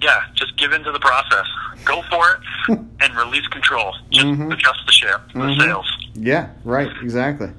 yeah, 0.00 0.22
just 0.34 0.56
give 0.56 0.72
in 0.72 0.82
to 0.84 0.92
the 0.92 0.98
process. 1.00 1.46
Go 1.84 2.02
for 2.10 2.40
it 2.68 2.78
and 3.00 3.16
release 3.16 3.46
control. 3.48 3.94
Just 4.10 4.26
Mhm. 4.26 4.52
adjust 4.52 4.80
the 4.86 4.92
ship, 4.92 5.20
the 5.32 5.38
Mhm. 5.40 5.60
sails. 5.60 5.96
Yeah, 6.14 6.48
right, 6.64 6.90
exactly. 7.02 7.50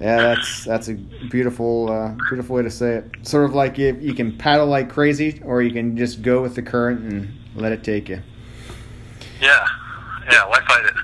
Yeah, 0.00 0.20
that's 0.20 0.64
that's 0.64 0.88
a 0.88 0.94
beautiful 0.94 1.90
uh, 1.90 2.14
beautiful 2.28 2.56
way 2.56 2.62
to 2.62 2.70
say 2.70 2.94
it. 2.96 3.10
Sort 3.22 3.44
of 3.44 3.54
like 3.54 3.78
if 3.78 4.00
you 4.02 4.14
can 4.14 4.36
paddle 4.36 4.66
like 4.66 4.88
crazy, 4.90 5.40
or 5.44 5.60
you 5.62 5.70
can 5.72 5.96
just 5.96 6.22
go 6.22 6.40
with 6.42 6.54
the 6.54 6.62
current 6.62 7.00
and 7.00 7.34
let 7.54 7.72
it 7.72 7.84
take 7.84 8.08
you. 8.08 8.20
Yeah, 9.40 9.66
yeah. 10.30 10.46
Why 10.46 10.60
fight 10.66 10.84
it? 10.86 10.94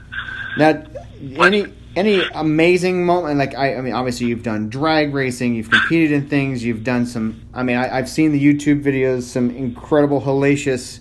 Now, 0.57 1.43
any 1.45 1.67
any 1.97 2.23
amazing 2.35 3.05
moment? 3.05 3.39
Like 3.39 3.55
I, 3.55 3.77
I 3.77 3.81
mean, 3.81 3.95
obviously 3.95 4.27
you've 4.29 4.43
done 4.43 4.69
drag 4.69 5.15
racing, 5.15 5.55
you've 5.55 5.71
competed 5.71 6.13
in 6.13 6.29
things, 6.29 6.63
you've 6.63 6.85
done 6.85 7.07
some. 7.07 7.41
I 7.53 7.63
mean, 7.63 7.77
I, 7.77 7.99
I've 7.99 8.09
seen 8.09 8.33
the 8.33 8.41
YouTube 8.41 8.85
videos, 8.85 9.23
some 9.23 9.51
incredible 9.51 10.21
hellacious 10.21 11.01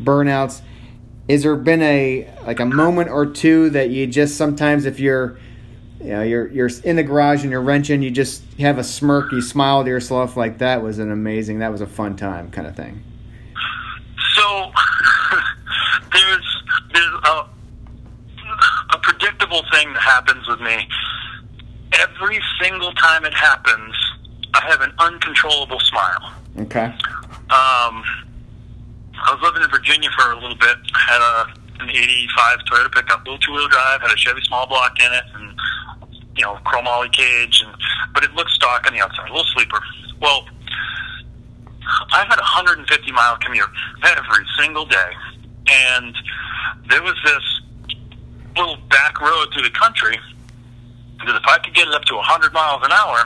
burnouts. 0.00 0.60
Is 1.26 1.42
there 1.42 1.56
been 1.56 1.82
a 1.82 2.30
like 2.46 2.60
a 2.60 2.66
moment 2.66 3.10
or 3.10 3.26
two 3.26 3.70
that 3.70 3.90
you 3.90 4.06
just 4.06 4.36
sometimes 4.36 4.84
if 4.84 5.00
you're 5.00 5.38
you 6.04 6.10
know, 6.10 6.22
you're 6.22 6.48
you're 6.48 6.70
in 6.84 6.96
the 6.96 7.02
garage 7.02 7.42
and 7.42 7.50
you're 7.50 7.62
wrenching, 7.62 8.02
you 8.02 8.10
just 8.10 8.42
have 8.58 8.76
a 8.76 8.84
smirk, 8.84 9.32
you 9.32 9.40
smile 9.40 9.82
to 9.82 9.88
yourself 9.88 10.36
like 10.36 10.58
that 10.58 10.82
was 10.82 10.98
an 10.98 11.10
amazing, 11.10 11.60
that 11.60 11.72
was 11.72 11.80
a 11.80 11.86
fun 11.86 12.14
time 12.14 12.50
kind 12.50 12.66
of 12.66 12.76
thing. 12.76 13.02
So 14.34 14.70
there's 16.12 16.62
there's 16.92 17.14
a 17.24 17.48
a 18.90 18.98
predictable 18.98 19.62
thing 19.84 19.92
that 19.92 20.02
happens 20.02 20.46
with 20.48 20.60
me. 20.60 20.88
Every 22.00 22.40
single 22.60 22.92
time 22.94 23.24
it 23.24 23.34
happens, 23.34 23.94
I 24.54 24.64
have 24.68 24.80
an 24.80 24.92
uncontrollable 24.98 25.80
smile. 25.80 26.34
Okay. 26.58 26.86
Um, 27.50 28.02
I 29.14 29.30
was 29.30 29.40
living 29.42 29.62
in 29.62 29.70
Virginia 29.70 30.08
for 30.18 30.32
a 30.32 30.34
little 30.34 30.56
bit. 30.56 30.76
I 30.94 30.98
had 30.98 31.20
a 31.20 31.64
an 31.80 31.90
'85 31.90 32.58
Toyota 32.70 32.92
pickup, 32.92 33.26
little 33.26 33.38
two-wheel 33.38 33.68
drive, 33.68 34.00
had 34.00 34.10
a 34.10 34.16
Chevy 34.16 34.40
small 34.42 34.66
block 34.66 34.96
in 35.00 35.12
it, 35.12 35.24
and 35.34 35.58
you 36.36 36.42
know, 36.42 36.58
chromoly 36.64 37.12
cage, 37.12 37.62
and 37.64 37.74
but 38.12 38.24
it 38.24 38.32
looked 38.34 38.50
stock 38.50 38.86
on 38.86 38.94
the 38.94 39.00
outside, 39.00 39.28
a 39.28 39.32
little 39.32 39.46
sleeper. 39.54 39.80
Well, 40.20 40.46
I 42.12 42.24
had 42.28 42.38
a 42.38 42.46
150 42.46 43.12
mile 43.12 43.36
commute 43.38 43.68
every 44.04 44.44
single 44.58 44.86
day, 44.86 45.12
and 45.68 46.14
there 46.88 47.02
was 47.02 47.16
this 47.24 47.42
little 48.56 48.76
back 48.88 49.20
road 49.20 49.48
through 49.52 49.62
the 49.62 49.70
country 49.70 50.18
because 51.18 51.34
if 51.36 51.46
I 51.46 51.58
could 51.58 51.74
get 51.74 51.88
it 51.88 51.94
up 51.94 52.04
to 52.04 52.14
100 52.14 52.52
miles 52.52 52.82
an 52.84 52.92
hour, 52.92 53.24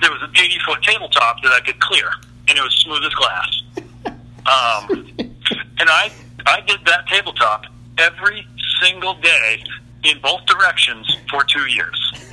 there 0.00 0.10
was 0.10 0.22
an 0.22 0.30
80 0.34 0.58
foot 0.66 0.82
tabletop 0.82 1.42
that 1.42 1.52
I 1.52 1.60
could 1.60 1.78
clear, 1.80 2.10
and 2.48 2.56
it 2.56 2.62
was 2.62 2.74
smooth 2.76 3.04
as 3.04 3.14
glass. 3.14 3.62
Um, 4.40 5.06
and 5.18 5.88
I 5.88 6.10
I 6.46 6.60
did 6.66 6.80
that 6.86 7.06
tabletop 7.06 7.66
every 7.98 8.44
single 8.82 9.14
day 9.20 9.62
in 10.04 10.18
both 10.22 10.44
directions 10.46 11.14
for 11.30 11.44
two 11.44 11.66
years. 11.70 12.12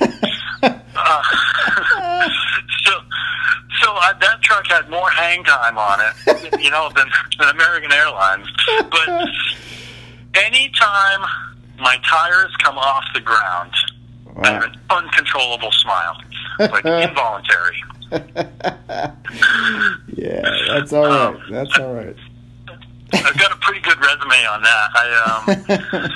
uh, 0.62 1.22
so 2.84 2.92
so 3.82 3.92
uh, 3.94 4.12
that 4.20 4.42
truck 4.42 4.66
had 4.66 4.88
more 4.88 5.10
hang 5.10 5.44
time 5.44 5.78
on 5.78 6.00
it, 6.00 6.60
you 6.60 6.70
know, 6.70 6.90
than, 6.96 7.08
than 7.38 7.48
American 7.50 7.92
Airlines. 7.92 8.48
But 8.90 9.28
anytime 10.44 11.20
my 11.78 11.96
tires 12.08 12.54
come 12.62 12.78
off 12.78 13.04
the 13.14 13.20
ground, 13.20 13.72
I 14.36 14.52
have 14.52 14.64
an 14.64 14.76
uncontrollable 14.90 15.72
smile, 15.72 16.16
like 16.58 16.84
involuntary. 17.08 17.82
yeah, 20.16 20.50
that's 20.68 20.92
all 20.92 21.06
right. 21.06 21.20
Um, 21.20 21.42
that's 21.50 21.78
all 21.78 21.94
right. 21.94 22.16
I've 23.12 23.38
got 23.38 23.52
a 23.52 23.56
pretty 23.56 23.80
good 23.80 23.98
resume 23.98 24.46
on 24.46 24.62
that. 24.62 24.90
I 24.94 25.06
um, 25.26 26.10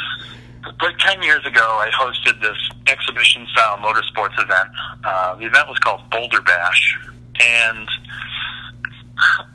like 0.83 0.99
ten 0.99 1.23
years 1.23 1.45
ago, 1.47 1.61
I 1.61 1.91
hosted 1.91 2.41
this 2.41 2.57
exhibition 2.87 3.47
style 3.53 3.79
motorsports 3.79 4.41
event. 4.43 4.69
Uh, 5.05 5.35
the 5.37 5.47
event 5.47 5.69
was 5.69 5.79
called 5.79 6.09
Boulder 6.11 6.41
Bash, 6.43 6.99
and 7.41 7.89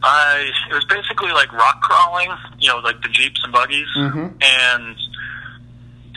I 0.03 0.51
it 0.69 0.73
was 0.73 0.85
basically 0.85 1.31
like 1.31 1.51
rock 1.51 1.81
crawling, 1.81 2.29
you 2.59 2.69
know, 2.69 2.77
like 2.77 3.01
the 3.01 3.09
jeeps 3.09 3.41
and 3.43 3.51
buggies, 3.51 3.87
mm-hmm. 3.97 4.27
and 4.41 4.95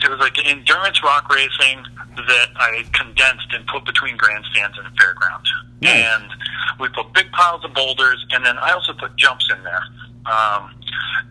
it 0.03 0.09
was 0.09 0.19
like 0.19 0.37
endurance 0.45 1.03
rock 1.03 1.33
racing 1.33 1.83
that 2.15 2.49
I 2.55 2.83
condensed 2.93 3.47
and 3.53 3.65
put 3.67 3.85
between 3.85 4.17
grandstands 4.17 4.77
and 4.77 4.87
a 4.87 4.91
fairground. 4.91 5.43
Nice. 5.81 6.05
And 6.05 6.31
we 6.79 6.89
put 6.89 7.13
big 7.13 7.31
piles 7.31 7.63
of 7.65 7.73
boulders, 7.73 8.25
and 8.31 8.45
then 8.45 8.57
I 8.57 8.71
also 8.71 8.93
put 8.93 9.15
jumps 9.15 9.47
in 9.55 9.63
there. 9.63 9.83
Um, 10.25 10.73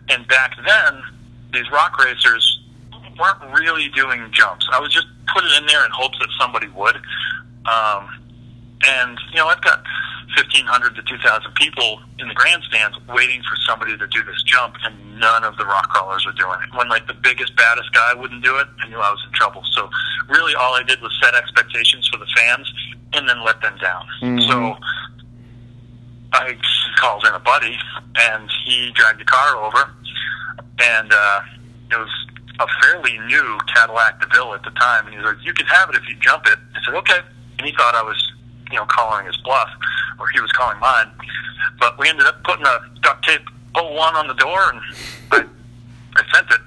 and 0.09 0.27
back 0.27 0.55
then, 0.65 1.01
these 1.53 1.69
rock 1.71 1.97
racers 2.03 2.59
weren't 3.19 3.59
really 3.59 3.89
doing 3.89 4.29
jumps. 4.31 4.67
I 4.71 4.79
would 4.79 4.91
just 4.91 5.07
put 5.33 5.43
it 5.43 5.51
in 5.59 5.67
there 5.67 5.85
in 5.85 5.91
hopes 5.91 6.17
that 6.19 6.29
somebody 6.39 6.67
would. 6.67 6.95
Um, 7.65 8.09
and 8.87 9.19
you 9.31 9.37
know, 9.37 9.47
I've 9.47 9.61
got 9.61 9.83
fifteen 10.35 10.65
hundred 10.65 10.95
to 10.95 11.03
two 11.03 11.17
thousand 11.19 11.53
people 11.55 12.01
in 12.19 12.27
the 12.27 12.33
grandstands 12.33 12.97
waiting 13.09 13.41
for 13.43 13.55
somebody 13.67 13.97
to 13.97 14.07
do 14.07 14.23
this 14.23 14.41
jump, 14.43 14.75
and 14.83 15.19
none 15.19 15.43
of 15.43 15.57
the 15.57 15.65
rock 15.65 15.89
crawlers 15.89 16.25
are 16.25 16.33
doing 16.33 16.59
it. 16.63 16.75
When 16.77 16.89
like 16.89 17.07
the 17.07 17.13
biggest, 17.13 17.55
baddest 17.55 17.91
guy 17.93 18.13
wouldn't 18.13 18.43
do 18.43 18.57
it, 18.57 18.67
I 18.83 18.89
knew 18.89 18.97
I 18.97 19.11
was 19.11 19.21
in 19.25 19.33
trouble. 19.33 19.63
So 19.71 19.89
really, 20.27 20.55
all 20.55 20.73
I 20.73 20.83
did 20.83 21.01
was 21.01 21.11
set 21.21 21.35
expectations 21.35 22.07
for 22.11 22.17
the 22.17 22.27
fans, 22.35 22.71
and 23.13 23.27
then 23.27 23.43
let 23.43 23.61
them 23.61 23.77
down. 23.81 24.05
Mm-hmm. 24.21 24.49
So 24.49 24.77
I 26.33 26.57
called 26.97 27.25
in 27.25 27.33
a 27.33 27.39
buddy, 27.39 27.77
and 28.15 28.49
he 28.65 28.91
dragged 28.95 29.19
the 29.19 29.25
car 29.25 29.57
over, 29.57 29.93
and 30.79 31.11
uh, 31.11 31.41
it 31.91 31.97
was 31.97 32.09
a 32.59 32.67
fairly 32.81 33.17
new 33.27 33.57
Cadillac 33.73 34.21
DeVille 34.21 34.53
at 34.53 34.63
the 34.63 34.71
time, 34.71 35.05
and 35.05 35.13
he 35.13 35.17
was 35.17 35.33
like, 35.35 35.45
"You 35.45 35.53
can 35.53 35.65
have 35.65 35.89
it 35.89 35.95
if 35.95 36.07
you 36.07 36.15
jump 36.21 36.45
it." 36.47 36.57
I 36.75 36.79
said, 36.85 36.95
"Okay," 36.95 37.19
and 37.57 37.67
he 37.67 37.73
thought 37.75 37.95
I 37.95 38.03
was, 38.03 38.17
you 38.71 38.77
know, 38.77 38.85
calling 38.85 39.25
his 39.25 39.37
bluff, 39.37 39.69
he 40.33 40.41
was 40.41 40.51
calling 40.51 40.79
mine. 40.79 41.11
But 41.79 41.97
we 41.97 42.09
ended 42.09 42.27
up 42.27 42.43
putting 42.43 42.65
a 42.65 42.79
duct 43.01 43.25
tape 43.25 43.41
01 43.75 44.15
on 44.15 44.27
the 44.27 44.33
door, 44.35 44.71
and 44.71 44.81
I, 45.31 45.45
I 46.15 46.23
sent 46.33 46.47
it. 46.51 46.61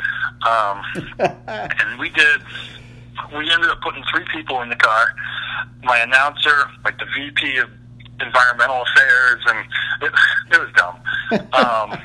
Um, 0.46 1.38
and 1.78 1.98
we 1.98 2.10
did. 2.10 2.40
We 3.36 3.50
ended 3.50 3.70
up 3.70 3.80
putting 3.80 4.02
three 4.12 4.24
people 4.32 4.60
in 4.62 4.68
the 4.68 4.76
car. 4.76 5.14
My 5.82 5.98
announcer, 5.98 6.68
like 6.84 6.98
the 6.98 7.06
VP 7.16 7.58
of 7.58 7.70
environmental 8.20 8.82
affairs, 8.82 9.42
and 9.46 9.58
it, 10.02 10.12
it 10.52 10.60
was 10.60 10.70
dumb. 10.76 10.96
um, 11.52 11.98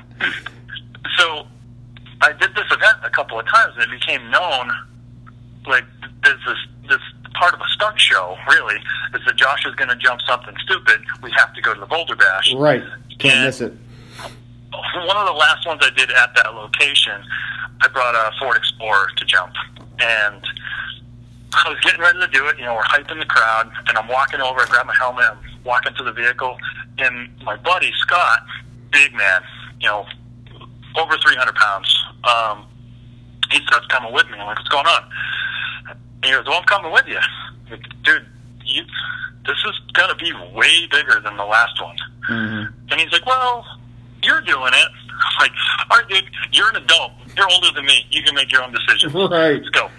so 1.17 1.47
I 2.21 2.33
did 2.33 2.55
this 2.55 2.65
event 2.71 2.97
a 3.03 3.09
couple 3.09 3.39
of 3.39 3.45
times, 3.47 3.73
and 3.77 3.91
it 3.91 3.99
became 3.99 4.29
known. 4.29 4.71
Like 5.67 5.85
there's 6.23 6.39
this 6.45 6.57
this 6.89 7.01
part 7.39 7.53
of 7.53 7.61
a 7.61 7.69
stunt 7.69 7.99
show, 7.99 8.35
really, 8.49 8.75
is 9.15 9.21
that 9.25 9.35
Josh 9.37 9.65
is 9.65 9.73
going 9.75 9.89
to 9.89 9.95
jump 9.95 10.21
something 10.27 10.53
stupid. 10.61 10.99
We 11.23 11.31
have 11.37 11.53
to 11.53 11.61
go 11.61 11.73
to 11.73 11.79
the 11.79 11.85
Boulder 11.85 12.15
Bash. 12.15 12.53
Right, 12.53 12.83
can't 13.17 13.35
and 13.35 13.45
miss 13.45 13.61
it. 13.61 13.73
One 14.21 15.17
of 15.17 15.25
the 15.25 15.33
last 15.33 15.65
ones 15.65 15.81
I 15.83 15.89
did 15.95 16.11
at 16.11 16.35
that 16.35 16.53
location, 16.53 17.23
I 17.81 17.87
brought 17.87 18.13
a 18.13 18.31
Ford 18.39 18.57
Explorer 18.57 19.09
to 19.15 19.25
jump, 19.25 19.53
and 19.99 20.43
I 21.53 21.69
was 21.69 21.79
getting 21.81 22.01
ready 22.01 22.19
to 22.19 22.27
do 22.27 22.45
it. 22.47 22.59
You 22.59 22.65
know, 22.65 22.75
we're 22.75 22.83
hyping 22.83 23.19
the 23.19 23.25
crowd, 23.25 23.71
and 23.87 23.97
I'm 23.97 24.07
walking 24.07 24.41
over. 24.41 24.59
I 24.59 24.65
grab 24.65 24.85
my 24.85 24.95
helmet. 24.95 25.25
I'm 25.31 25.63
walking 25.63 25.93
to 25.95 26.03
the 26.03 26.11
vehicle, 26.11 26.57
and 26.97 27.29
my 27.43 27.55
buddy 27.55 27.91
Scott, 27.99 28.45
big 28.91 29.13
man, 29.15 29.41
you 29.79 29.87
know, 29.87 30.05
over 30.97 31.17
300 31.17 31.55
pounds. 31.55 32.05
Um, 32.25 32.65
he 33.49 33.59
starts 33.65 33.87
coming 33.87 34.13
with 34.13 34.27
me. 34.27 34.37
I'm 34.37 34.45
like, 34.45 34.57
what's 34.57 34.69
going 34.69 34.85
on? 34.85 35.09
And 36.21 36.25
he 36.25 36.31
goes, 36.31 36.45
well, 36.45 36.59
I'm 36.59 36.65
coming 36.65 36.91
with 36.91 37.07
you. 37.07 37.19
Like, 37.71 37.81
Dude, 38.03 38.25
you, 38.65 38.83
this 39.45 39.57
is 39.65 39.79
going 39.93 40.09
to 40.09 40.15
be 40.15 40.31
way 40.53 40.87
bigger 40.91 41.19
than 41.21 41.37
the 41.37 41.45
last 41.45 41.81
one. 41.81 41.95
Mm-hmm. 42.29 42.91
And 42.91 43.01
he's 43.01 43.11
like, 43.11 43.25
well, 43.25 43.65
you're 44.23 44.41
doing 44.41 44.73
it. 44.73 44.89
I'm 45.09 45.39
like, 45.39 45.51
all 45.89 45.97
right, 45.97 46.07
dude, 46.09 46.25
you're 46.51 46.69
an 46.69 46.77
adult. 46.77 47.11
You're 47.35 47.49
older 47.49 47.71
than 47.73 47.85
me. 47.85 48.05
You 48.11 48.23
can 48.23 48.35
make 48.35 48.51
your 48.51 48.63
own 48.63 48.73
decisions. 48.73 49.13
Right. 49.29 49.61
Let's 49.61 49.69
go. 49.69 49.89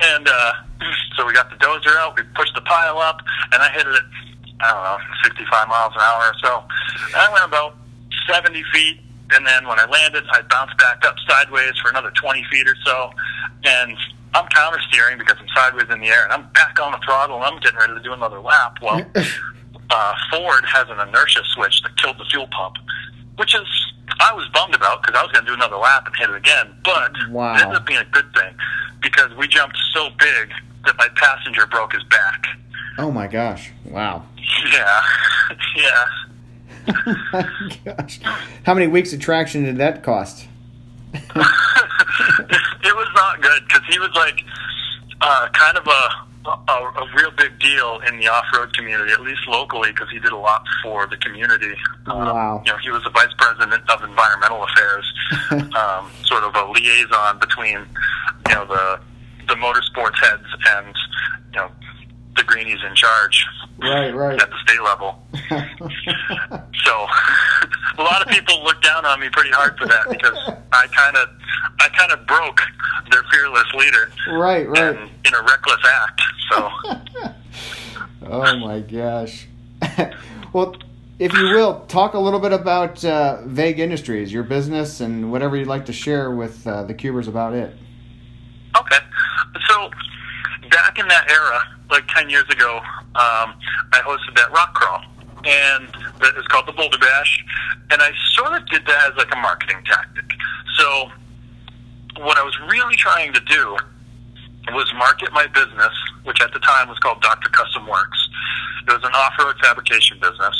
And 0.00 0.28
uh, 0.28 0.52
so 1.16 1.26
we 1.26 1.32
got 1.32 1.50
the 1.50 1.56
dozer 1.56 1.96
out. 1.96 2.16
We 2.16 2.22
pushed 2.34 2.54
the 2.54 2.60
pile 2.62 2.98
up, 2.98 3.20
and 3.52 3.62
I 3.62 3.68
hit 3.70 3.86
it 3.86 3.94
at 3.94 4.04
I 4.60 4.72
don't 4.72 4.82
know, 4.82 4.98
65 5.24 5.68
miles 5.68 5.92
an 5.94 6.00
hour 6.02 6.22
or 6.22 6.34
so. 6.42 6.64
I 7.16 7.32
went 7.32 7.44
about 7.44 7.76
70 8.28 8.62
feet, 8.72 9.00
and 9.30 9.46
then 9.46 9.66
when 9.66 9.78
I 9.78 9.86
landed, 9.86 10.24
I 10.32 10.42
bounced 10.42 10.76
back 10.78 11.04
up 11.06 11.14
sideways 11.28 11.74
for 11.82 11.90
another 11.90 12.10
20 12.10 12.44
feet 12.50 12.66
or 12.66 12.74
so, 12.84 13.10
and 13.64 13.96
I'm 14.34 14.46
counter 14.48 14.78
steering 14.90 15.18
because 15.18 15.36
I'm 15.40 15.48
sideways 15.54 15.88
in 15.90 16.00
the 16.00 16.08
air, 16.08 16.24
and 16.24 16.32
I'm 16.32 16.50
back 16.52 16.78
on 16.80 16.92
the 16.92 16.98
throttle, 17.04 17.36
and 17.36 17.44
I'm 17.44 17.60
getting 17.60 17.78
ready 17.78 17.94
to 17.94 18.00
do 18.00 18.12
another 18.12 18.40
lap. 18.40 18.78
Well, 18.82 19.04
uh, 19.90 20.14
Ford 20.30 20.64
has 20.66 20.88
an 20.90 21.00
inertia 21.00 21.42
switch 21.54 21.82
that 21.82 21.96
killed 21.96 22.18
the 22.18 22.24
fuel 22.26 22.48
pump, 22.48 22.76
which 23.36 23.54
is 23.54 23.66
I 24.20 24.32
was 24.34 24.48
bummed 24.48 24.74
about 24.74 25.02
because 25.02 25.18
I 25.18 25.22
was 25.22 25.32
going 25.32 25.44
to 25.44 25.50
do 25.50 25.54
another 25.54 25.76
lap 25.76 26.06
and 26.06 26.16
hit 26.16 26.30
it 26.30 26.36
again, 26.36 26.76
but 26.84 27.12
wow. 27.30 27.54
it 27.54 27.62
ended 27.62 27.76
up 27.76 27.86
being 27.86 28.00
a 28.00 28.04
good 28.06 28.32
thing 28.34 28.54
because 29.00 29.34
we 29.36 29.46
jumped 29.46 29.76
so 29.92 30.10
big 30.18 30.50
that 30.84 30.96
my 30.98 31.08
passenger 31.16 31.66
broke 31.66 31.92
his 31.92 32.04
back. 32.04 32.46
Oh 32.98 33.10
my 33.10 33.26
gosh! 33.28 33.70
Wow. 33.84 34.24
Yeah, 34.72 35.02
yeah. 35.76 36.04
my 37.32 37.78
gosh! 37.84 38.20
How 38.64 38.74
many 38.74 38.88
weeks 38.88 39.12
of 39.12 39.20
traction 39.20 39.62
did 39.64 39.76
that 39.78 40.02
cost? 40.02 40.48
it 41.14 42.96
was 42.96 43.08
not 43.14 43.40
good 43.40 43.62
because 43.68 43.77
he 43.88 43.98
was 43.98 44.10
like 44.14 44.44
uh, 45.20 45.48
kind 45.52 45.76
of 45.76 45.86
a, 45.86 46.48
a 46.48 46.76
a 47.02 47.10
real 47.16 47.30
big 47.32 47.58
deal 47.58 48.00
in 48.08 48.18
the 48.18 48.28
off-road 48.28 48.74
community, 48.76 49.12
at 49.12 49.20
least 49.20 49.40
locally, 49.48 49.90
because 49.90 50.10
he 50.10 50.18
did 50.18 50.32
a 50.32 50.36
lot 50.36 50.64
for 50.82 51.06
the 51.06 51.16
community. 51.18 51.74
Um, 52.06 52.18
wow! 52.18 52.62
You 52.64 52.72
know, 52.72 52.78
he 52.78 52.90
was 52.90 53.02
the 53.04 53.10
vice 53.10 53.32
president 53.38 53.82
of 53.90 54.02
environmental 54.02 54.64
affairs, 54.64 55.12
um, 55.76 56.10
sort 56.24 56.44
of 56.44 56.54
a 56.54 56.70
liaison 56.70 57.38
between 57.38 57.78
you 58.48 58.54
know 58.54 58.66
the 58.66 59.00
the 59.48 59.54
motorsports 59.54 60.18
heads 60.20 60.46
and 60.76 60.94
you 61.52 61.60
know 61.60 61.70
the 62.38 62.44
greenies 62.44 62.78
in 62.88 62.94
charge. 62.94 63.44
Right, 63.82 64.14
right. 64.14 64.40
At 64.40 64.48
the 64.48 64.56
state 64.62 64.82
level. 64.82 65.18
so 66.84 67.06
a 67.98 68.02
lot 68.02 68.22
of 68.22 68.28
people 68.28 68.64
look 68.64 68.80
down 68.82 69.04
on 69.04 69.20
me 69.20 69.28
pretty 69.30 69.50
hard 69.50 69.76
for 69.78 69.86
that 69.86 70.08
because 70.08 70.38
I 70.72 70.86
kind 70.86 71.16
of 71.16 71.28
I 71.80 71.88
kind 71.90 72.12
of 72.12 72.26
broke 72.26 72.60
their 73.10 73.22
fearless 73.30 73.66
leader. 73.74 74.10
Right, 74.30 74.68
right. 74.68 74.96
In, 74.96 75.10
in 75.26 75.34
a 75.34 75.42
reckless 75.42 75.80
act. 75.84 76.22
So. 76.50 76.70
oh 78.30 78.58
my 78.58 78.80
gosh. 78.80 79.46
well, 80.52 80.74
if 81.18 81.32
you 81.34 81.44
will, 81.44 81.84
talk 81.86 82.14
a 82.14 82.18
little 82.18 82.40
bit 82.40 82.52
about 82.52 83.04
uh, 83.04 83.42
Vague 83.44 83.80
Industries, 83.80 84.32
your 84.32 84.44
business, 84.44 85.00
and 85.00 85.30
whatever 85.32 85.56
you'd 85.56 85.68
like 85.68 85.86
to 85.86 85.92
share 85.92 86.30
with 86.30 86.66
uh, 86.66 86.84
the 86.84 86.94
Cubers 86.94 87.26
about 87.26 87.54
it. 87.54 87.76
Okay. 88.76 88.98
So, 89.68 89.90
back 90.70 90.98
in 90.98 91.08
that 91.08 91.28
era, 91.30 91.77
like 91.90 92.06
10 92.08 92.30
years 92.30 92.48
ago, 92.50 92.78
um, 93.14 93.54
I 93.92 94.00
hosted 94.04 94.36
that 94.36 94.50
rock 94.52 94.74
crawl. 94.74 95.02
And 95.44 95.88
it 96.20 96.36
was 96.36 96.46
called 96.48 96.66
the 96.66 96.72
Boulder 96.72 96.98
Bash. 96.98 97.44
And 97.90 98.02
I 98.02 98.10
sort 98.34 98.60
of 98.60 98.66
did 98.68 98.84
that 98.86 99.12
as 99.12 99.16
like 99.16 99.32
a 99.32 99.38
marketing 99.38 99.78
tactic. 99.86 100.24
So, 100.76 101.10
what 102.18 102.36
I 102.36 102.42
was 102.42 102.58
really 102.70 102.96
trying 102.96 103.32
to 103.32 103.40
do 103.40 103.76
was 104.72 104.92
market 104.96 105.32
my 105.32 105.46
business, 105.46 105.94
which 106.24 106.40
at 106.42 106.52
the 106.52 106.58
time 106.60 106.88
was 106.88 106.98
called 106.98 107.22
Dr. 107.22 107.48
Custom 107.50 107.86
Works. 107.86 108.28
It 108.86 108.92
was 108.92 109.04
an 109.04 109.12
off-road 109.14 109.56
fabrication 109.62 110.18
business. 110.20 110.56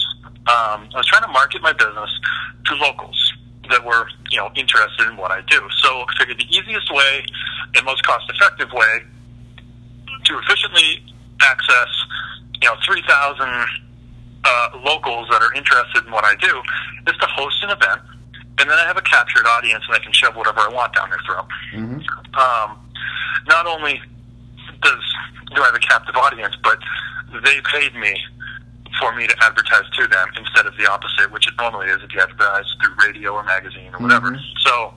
Um, 0.46 0.88
I 0.94 0.96
was 0.96 1.06
trying 1.06 1.22
to 1.22 1.32
market 1.32 1.60
my 1.60 1.72
business 1.72 2.10
to 2.66 2.74
locals 2.76 3.32
that 3.70 3.84
were, 3.84 4.08
you 4.30 4.38
know, 4.38 4.50
interested 4.54 5.06
in 5.08 5.16
what 5.16 5.30
I 5.30 5.42
do. 5.42 5.60
So 5.82 5.88
I 6.02 6.06
figured 6.18 6.38
the 6.38 6.48
easiest 6.48 6.92
way 6.92 7.26
and 7.74 7.84
most 7.84 8.02
cost-effective 8.04 8.72
way 8.72 9.02
to 10.24 10.38
efficiently 10.38 11.04
access, 11.42 11.88
you 12.60 12.68
know, 12.68 12.74
3,000 12.84 13.46
uh, 14.44 14.68
locals 14.84 15.28
that 15.30 15.42
are 15.42 15.52
interested 15.54 16.04
in 16.04 16.12
what 16.12 16.24
I 16.24 16.34
do 16.36 16.62
is 17.06 17.16
to 17.18 17.26
host 17.26 17.62
an 17.62 17.70
event, 17.70 18.00
and 18.58 18.70
then 18.70 18.78
I 18.78 18.86
have 18.86 18.96
a 18.96 19.02
captured 19.02 19.46
audience, 19.46 19.84
and 19.86 19.94
I 19.94 19.98
can 20.00 20.12
shove 20.12 20.36
whatever 20.36 20.60
I 20.60 20.68
want 20.68 20.94
down 20.94 21.10
their 21.10 21.20
throat. 21.26 21.46
Mm-hmm. 21.74 22.00
Um, 22.38 22.78
not 23.46 23.66
only 23.66 24.00
does 24.82 25.04
do 25.54 25.62
I 25.62 25.66
have 25.66 25.74
a 25.74 25.78
captive 25.78 26.16
audience, 26.16 26.54
but 26.62 26.78
they 27.44 27.60
paid 27.72 27.94
me 27.94 28.14
for 29.00 29.14
me 29.14 29.26
to 29.26 29.36
advertise 29.44 29.88
to 29.96 30.06
them 30.08 30.28
instead 30.36 30.66
of 30.66 30.76
the 30.76 30.90
opposite, 30.90 31.30
which 31.32 31.46
it 31.46 31.54
normally 31.58 31.88
is 31.88 32.02
if 32.02 32.12
you 32.12 32.20
advertise 32.20 32.64
through 32.82 32.94
radio 33.06 33.32
or 33.32 33.44
magazine 33.44 33.90
or 33.94 34.00
whatever. 34.00 34.32
Mhm. 34.32 34.42
So 34.64 34.94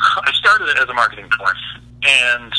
I 0.00 0.32
started 0.32 0.68
it 0.68 0.78
as 0.78 0.88
a 0.88 0.94
marketing 0.94 1.28
tool, 1.30 1.46
and 2.02 2.52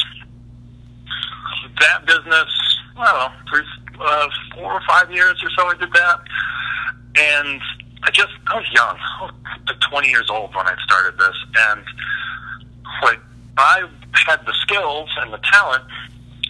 that 1.79 2.05
business, 2.05 2.79
I 2.97 3.11
don't 3.11 3.19
know, 3.19 3.31
three, 3.49 3.65
uh, 3.99 4.27
four 4.55 4.73
or 4.73 4.81
five 4.87 5.11
years 5.11 5.41
or 5.43 5.49
so 5.57 5.67
I 5.67 5.75
did 5.77 5.91
that, 5.93 6.19
and 7.17 7.61
I 8.03 8.11
just 8.11 8.33
I 8.47 8.55
was 8.55 8.65
young, 8.73 8.97
I 8.97 9.23
was 9.23 9.33
like 9.67 9.79
20 9.79 10.09
years 10.09 10.29
old 10.29 10.53
when 10.55 10.67
I 10.67 10.75
started 10.83 11.17
this, 11.17 11.35
and 11.69 11.83
like 13.03 13.19
I 13.57 13.87
had 14.13 14.45
the 14.45 14.53
skills 14.61 15.09
and 15.17 15.31
the 15.31 15.39
talent. 15.51 15.83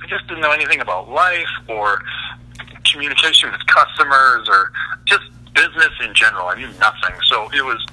I 0.03 0.07
just 0.07 0.27
didn't 0.27 0.41
know 0.41 0.51
anything 0.51 0.81
about 0.81 1.09
life 1.09 1.49
or 1.67 2.01
communication 2.91 3.51
with 3.51 3.65
customers 3.67 4.47
or 4.47 4.71
just 5.05 5.23
business 5.53 5.91
in 6.03 6.13
general. 6.13 6.47
I 6.47 6.55
knew 6.55 6.71
nothing. 6.79 7.15
So 7.27 7.49
it 7.53 7.63
was 7.63 7.83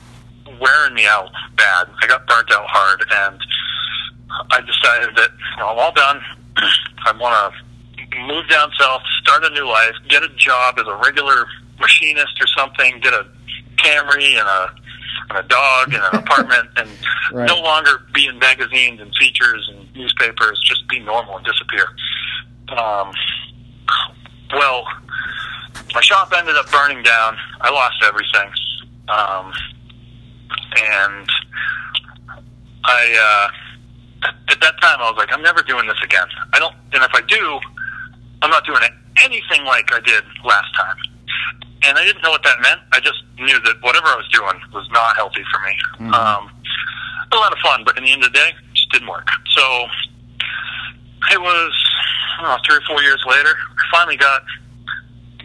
wearing 0.61 0.95
me 0.95 1.07
out 1.07 1.30
bad. 1.57 1.89
I 2.03 2.07
got 2.07 2.26
burnt 2.26 2.51
out 2.53 2.66
hard 2.68 3.05
and 3.11 3.41
I 4.51 4.61
decided 4.61 5.16
that 5.16 5.30
you 5.30 5.57
know, 5.59 5.68
I'm 5.68 5.78
all 5.78 5.93
done. 5.93 6.20
I 7.07 7.13
want 7.19 7.55
to 7.55 8.19
move 8.27 8.49
down 8.49 8.71
south, 8.79 9.03
start 9.23 9.45
a 9.45 9.51
new 9.51 9.67
life, 9.69 9.95
get 10.09 10.23
a 10.23 10.29
job 10.37 10.77
as 10.79 10.87
a 10.87 10.95
regular 10.97 11.47
machinist 11.81 12.41
or 12.41 12.47
something, 12.57 13.01
get 13.01 13.13
a 13.15 13.27
Camry 13.77 14.39
and 14.39 14.47
a 14.49 14.75
and 15.31 15.39
a 15.39 15.49
dog 15.49 15.95
and 15.95 16.03
an 16.13 16.15
apartment 16.25 16.69
and 16.77 16.89
Right. 17.33 17.49
no 17.49 17.57
longer 17.63 18.03
be 18.13 18.27
in 18.27 18.39
magazines 18.39 19.01
and 19.01 19.11
features 19.17 19.71
and 19.73 19.89
newspapers, 19.97 20.61
just 20.63 20.87
be 20.89 20.99
normal 20.99 21.39
and 21.39 21.47
disappear. 21.47 21.87
Um, 22.69 23.11
well, 24.55 24.85
my 25.95 26.01
shop 26.03 26.31
ended 26.37 26.57
up 26.57 26.71
burning 26.71 27.03
down. 27.03 27.37
I 27.63 27.71
lost 27.71 27.97
everything. 28.05 28.51
Um, 29.09 29.53
and 30.77 31.29
I, 32.85 33.49
uh, 33.51 33.72
at 34.25 34.61
that 34.61 34.81
time, 34.81 34.99
I 35.01 35.11
was 35.11 35.16
like, 35.16 35.33
I'm 35.33 35.43
never 35.43 35.62
doing 35.62 35.87
this 35.87 35.99
again. 36.03 36.27
I 36.53 36.59
don't, 36.59 36.75
and 36.93 37.03
if 37.03 37.11
I 37.14 37.20
do, 37.27 37.59
I'm 38.43 38.51
not 38.51 38.64
doing 38.66 38.83
anything 39.23 39.64
like 39.64 39.93
I 39.93 40.01
did 40.01 40.25
last 40.45 40.75
time. 40.75 40.97
And 41.85 41.99
I 41.99 42.05
didn't 42.05 42.23
know 42.23 42.31
what 42.31 42.43
that 42.45 42.61
meant. 42.62 42.81
I 42.93 43.01
just 43.01 43.23
knew 43.39 43.59
that 43.61 43.77
whatever 43.83 44.07
I 44.07 44.16
was 44.16 44.29
doing 44.29 44.55
was 44.73 44.89
not 44.93 45.16
healthy 45.16 45.43
for 45.51 45.61
me. 45.61 46.09
Mhm. 46.09 46.14
Um, 46.14 46.51
a 47.33 47.37
lot 47.37 47.53
of 47.53 47.59
fun, 47.59 47.83
but 47.85 47.97
in 47.99 48.05
the 48.05 48.12
end 48.12 48.23
of 48.25 48.33
the 48.33 48.39
day, 48.39 48.49
it 48.51 48.75
just 48.75 48.91
didn't 48.93 49.09
work. 49.09 49.27
So 49.57 49.89
it 51.31 51.41
was 51.41 51.73
I 52.39 52.43
don't 52.43 52.51
know, 52.51 52.59
three 52.66 52.77
or 52.77 52.81
four 52.89 53.03
years 53.03 53.23
later, 53.27 53.51
I 53.57 53.83
finally 53.97 54.16
got 54.16 54.43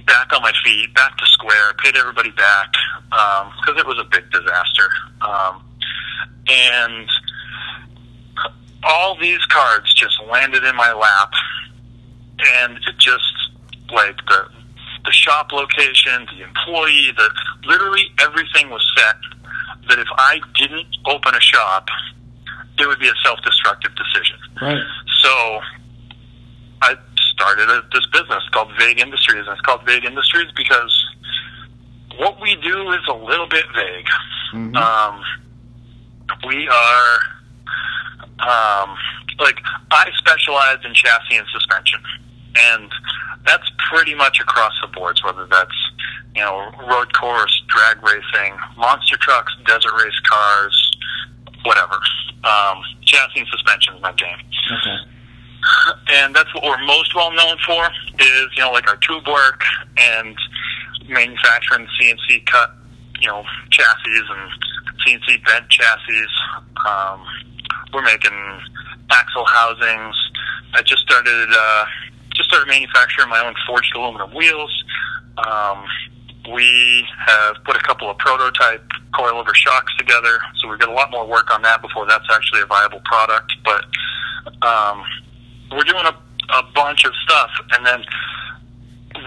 back 0.05 0.31
on 0.33 0.41
my 0.41 0.53
feet, 0.63 0.93
back 0.95 1.17
to 1.17 1.25
square, 1.27 1.73
paid 1.83 1.95
everybody 1.97 2.31
back 2.31 2.73
because 3.09 3.77
it 3.77 3.85
was 3.85 3.99
a 3.99 4.03
big 4.05 4.29
disaster. 4.31 4.89
Um, 5.21 5.63
and 6.47 7.07
all 8.83 9.17
these 9.19 9.43
cards 9.45 9.93
just 9.93 10.15
landed 10.29 10.63
in 10.63 10.75
my 10.75 10.93
lap, 10.93 11.31
and 12.61 12.77
it 12.77 12.97
just 12.97 13.23
like 13.91 14.17
the 14.27 14.47
the 15.05 15.11
shop 15.11 15.51
location, 15.53 16.27
the 16.35 16.43
employee, 16.43 17.11
the 17.15 17.29
literally 17.65 18.11
everything 18.19 18.69
was 18.69 18.85
set 18.97 19.15
that 19.87 19.99
if 19.99 20.07
I 20.17 20.41
didn't 20.55 20.87
open 21.05 21.33
a 21.33 21.39
shop, 21.39 21.87
it 22.77 22.87
would 22.87 22.99
be 22.99 23.07
a 23.07 23.15
self-destructive 23.23 23.91
decision. 23.95 24.37
Right. 24.61 24.83
So 25.21 25.59
I 26.81 26.95
started 27.33 27.69
a, 27.69 27.81
this 27.93 28.05
business 28.07 28.43
called 28.51 28.69
Vague 28.77 28.99
Industries, 28.99 29.45
and 29.47 29.53
it's 29.53 29.61
called 29.61 29.85
Vague 29.85 30.03
Industries 30.03 30.51
because 30.57 30.93
what 32.17 32.41
we 32.41 32.55
do 32.57 32.91
is 32.91 33.01
a 33.09 33.15
little 33.15 33.47
bit 33.47 33.65
vague. 33.73 34.07
Mhm. 34.53 34.75
Um, 34.75 35.23
we 36.45 36.67
are 36.67 37.19
um, 38.39 38.95
like 39.39 39.59
I 39.91 40.09
specialize 40.17 40.77
in 40.85 40.93
chassis 40.93 41.37
and 41.37 41.47
suspension, 41.51 41.99
and 42.73 42.91
that's 43.45 43.69
pretty 43.89 44.15
much 44.15 44.39
across 44.39 44.73
the 44.81 44.87
boards. 44.87 45.23
Whether 45.23 45.45
that's 45.47 45.75
you 46.35 46.41
know 46.41 46.69
road 46.89 47.13
course, 47.13 47.61
drag 47.67 48.01
racing, 48.03 48.57
monster 48.77 49.17
trucks, 49.17 49.53
desert 49.65 49.93
race 50.03 50.19
cars, 50.29 50.97
whatever. 51.63 51.95
Um, 52.43 52.77
chassis 53.03 53.39
and 53.39 53.47
suspension 53.49 53.95
is 53.95 54.01
my 54.01 54.13
game 54.13 54.37
Okay. 54.71 54.97
and 56.13 56.35
that's 56.35 56.53
what 56.53 56.63
we're 56.63 56.85
most 56.85 57.13
well 57.15 57.31
known 57.33 57.57
for 57.65 57.89
is 58.19 58.45
you 58.55 58.61
know 58.63 58.71
like 58.71 58.87
our 58.87 58.95
tube 58.97 59.27
work 59.27 59.63
and 59.97 60.35
manufacturing 61.09 61.87
CNC 61.99 62.45
cut 62.45 62.73
you 63.19 63.27
know 63.27 63.43
chassis 63.71 64.21
and 64.29 64.51
CNC 65.05 65.43
bent 65.45 65.67
chassis. 65.69 66.25
Um, 66.87 67.25
we're 67.93 68.03
making 68.03 68.31
axle 69.09 69.45
housings. 69.45 70.15
I 70.73 70.81
just 70.81 71.01
started 71.01 71.49
uh, 71.51 71.85
just 72.35 72.49
started 72.49 72.67
manufacturing 72.67 73.29
my 73.29 73.45
own 73.45 73.55
forged 73.67 73.95
aluminum 73.95 74.33
wheels. 74.33 74.83
Um, 75.37 75.85
we 76.53 77.05
have 77.25 77.55
put 77.65 77.75
a 77.75 77.79
couple 77.79 78.09
of 78.09 78.17
prototype 78.17 78.83
coilover 79.13 79.53
shocks 79.53 79.91
together, 79.97 80.39
so 80.57 80.69
we've 80.69 80.79
got 80.79 80.89
a 80.89 80.93
lot 80.93 81.11
more 81.11 81.27
work 81.27 81.53
on 81.53 81.61
that 81.63 81.81
before 81.81 82.05
that's 82.05 82.27
actually 82.31 82.61
a 82.61 82.65
viable 82.65 83.01
product. 83.05 83.53
But 83.65 83.85
um, 84.65 85.03
we're 85.71 85.83
doing 85.83 86.05
a, 86.05 86.15
a 86.53 86.63
bunch 86.73 87.05
of 87.05 87.13
stuff, 87.23 87.51
and 87.71 87.85
then 87.85 88.03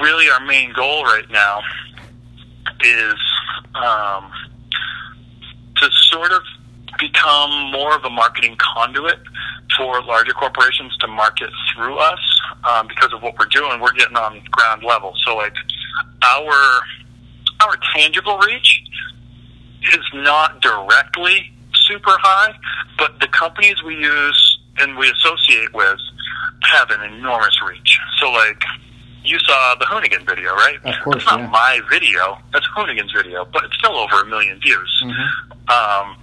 really 0.01 0.29
our 0.31 0.45
main 0.47 0.73
goal 0.73 1.05
right 1.05 1.29
now 1.31 1.61
is 2.83 3.15
um, 3.75 4.31
to 5.77 5.91
sort 5.93 6.33
of 6.33 6.43
become 7.01 7.71
more 7.73 7.95
of 7.95 8.05
a 8.05 8.11
marketing 8.11 8.57
conduit 8.59 9.19
for 9.77 10.03
larger 10.03 10.33
corporations 10.33 10.97
to 10.99 11.09
market 11.09 11.51
through 11.75 11.97
us 11.97 12.19
um, 12.65 12.87
because 12.89 13.13
of 13.13 13.23
what 13.23 13.39
we're 13.39 13.47
doing. 13.47 13.81
We're 13.81 13.93
getting 13.93 14.17
on 14.17 14.43
ground 14.51 14.83
level, 14.83 15.15
so 15.25 15.37
like 15.37 15.55
our 16.23 16.81
our 17.63 17.77
tangible 17.95 18.39
reach 18.39 18.83
is 19.83 20.05
not 20.15 20.61
directly 20.61 21.51
super 21.75 22.17
high, 22.21 22.55
but 22.99 23.19
the 23.21 23.29
companies 23.29 23.83
we 23.85 23.97
use 23.97 24.59
and 24.79 24.97
we 24.97 25.11
associate 25.11 25.73
with 25.75 25.99
have 26.63 26.91
an 26.91 27.03
enormous 27.13 27.59
reach. 27.67 27.99
So, 28.19 28.31
like, 28.31 28.63
you 29.25 29.39
saw 29.41 29.75
the 29.79 29.85
Hoonigan 29.87 30.27
video, 30.27 30.55
right? 30.55 30.77
Of 30.85 30.95
course, 31.05 31.17
It's 31.17 31.27
not 31.27 31.41
yeah. 31.41 31.47
my 31.49 31.81
video. 31.91 32.39
That's 32.53 32.67
Hoonigan's 32.77 33.13
video, 33.13 33.47
but 33.53 33.65
it's 33.65 33.77
still 33.77 33.97
over 33.97 34.21
a 34.23 34.27
million 34.27 34.59
views. 34.61 35.03
Mhm. 35.05 35.71
Um, 35.71 36.17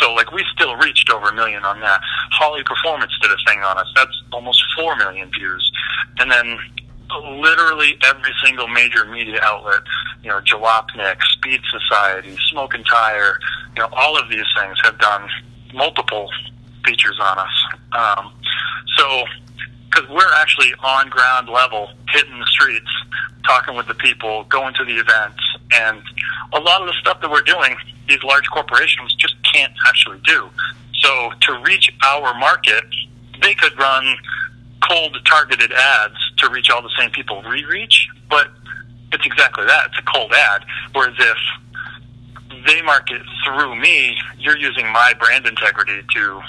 so, 0.00 0.12
like, 0.14 0.32
we 0.32 0.44
still 0.52 0.76
reached 0.76 1.10
over 1.10 1.28
a 1.28 1.34
million 1.34 1.64
on 1.64 1.80
that. 1.80 2.00
Holley 2.32 2.62
Performance 2.64 3.12
did 3.20 3.30
a 3.30 3.36
thing 3.46 3.60
on 3.60 3.78
us. 3.78 3.86
That's 3.94 4.22
almost 4.32 4.62
four 4.76 4.96
million 4.96 5.30
views. 5.30 5.72
And 6.18 6.30
then 6.30 6.58
literally 7.40 7.98
every 8.04 8.32
single 8.44 8.68
major 8.68 9.04
media 9.04 9.38
outlet, 9.42 9.82
you 10.22 10.30
know, 10.30 10.40
Jalopnik, 10.40 11.22
Speed 11.22 11.60
Society, 11.70 12.36
Smoking 12.50 12.84
Tire, 12.84 13.38
you 13.76 13.82
know, 13.82 13.88
all 13.92 14.18
of 14.18 14.28
these 14.28 14.46
things 14.58 14.76
have 14.82 14.98
done 14.98 15.28
multiple 15.74 16.28
features 16.84 17.18
on 17.20 17.38
us. 17.38 17.64
Um, 17.92 18.32
so, 18.96 19.24
because 19.96 20.10
we're 20.10 20.32
actually 20.34 20.72
on 20.84 21.08
ground 21.08 21.48
level, 21.48 21.90
hitting 22.10 22.38
the 22.38 22.46
streets, 22.46 22.90
talking 23.44 23.74
with 23.74 23.86
the 23.86 23.94
people, 23.94 24.44
going 24.44 24.74
to 24.74 24.84
the 24.84 24.98
events, 24.98 25.40
and 25.72 26.02
a 26.52 26.60
lot 26.60 26.80
of 26.80 26.86
the 26.86 26.92
stuff 27.00 27.20
that 27.20 27.30
we're 27.30 27.42
doing, 27.42 27.76
these 28.08 28.22
large 28.22 28.48
corporations 28.50 29.14
just 29.14 29.34
can't 29.52 29.72
actually 29.86 30.20
do. 30.24 30.48
So, 31.00 31.30
to 31.42 31.62
reach 31.64 31.90
our 32.04 32.34
market, 32.38 32.84
they 33.40 33.54
could 33.54 33.78
run 33.78 34.16
cold 34.88 35.16
targeted 35.24 35.72
ads 35.72 36.14
to 36.38 36.50
reach 36.50 36.70
all 36.70 36.82
the 36.82 36.92
same 36.98 37.10
people 37.10 37.42
we 37.48 37.64
reach, 37.64 38.08
but 38.28 38.48
it's 39.12 39.24
exactly 39.24 39.64
that. 39.66 39.86
It's 39.86 39.98
a 39.98 40.02
cold 40.02 40.32
ad. 40.32 40.64
Whereas 40.92 41.14
if 41.18 42.66
they 42.66 42.82
market 42.82 43.22
through 43.44 43.76
me, 43.76 44.16
you're 44.38 44.58
using 44.58 44.86
my 44.92 45.14
brand 45.18 45.46
integrity 45.46 46.02
to 46.14 46.40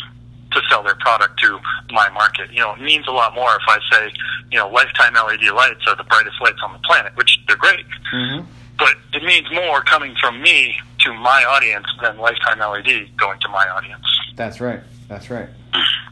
to 0.60 0.68
sell 0.70 0.84
their 0.84 0.96
product 0.96 1.40
to 1.42 1.60
my 1.92 2.10
market. 2.10 2.52
You 2.52 2.60
know, 2.60 2.74
it 2.74 2.82
means 2.82 3.08
a 3.08 3.12
lot 3.12 3.34
more 3.36 3.50
if 3.56 3.62
I 3.68 3.80
say, 3.92 4.12
you 4.52 4.58
know, 4.58 4.70
lifetime 4.70 5.14
LED 5.14 5.44
lights 5.54 5.82
are 5.88 5.96
the 5.96 6.04
brightest 6.04 6.36
lights 6.42 6.60
on 6.64 6.74
the 6.74 6.80
planet, 6.80 7.14
which 7.16 7.40
they're 7.48 7.58
great. 7.58 7.86
Mhm. 8.14 8.46
But 8.78 8.96
it 9.14 9.24
means 9.24 9.52
more 9.52 9.82
coming 9.82 10.16
from 10.22 10.42
me 10.42 10.80
to 11.00 11.14
my 11.14 11.44
audience 11.46 11.88
than 12.02 12.18
lifetime 12.18 12.62
LED 12.62 13.10
going 13.18 13.40
to 13.40 13.50
my 13.50 13.68
audience. 13.70 14.06
That's 14.36 14.60
right. 14.60 14.82
That's 15.08 15.30
right. 15.30 15.50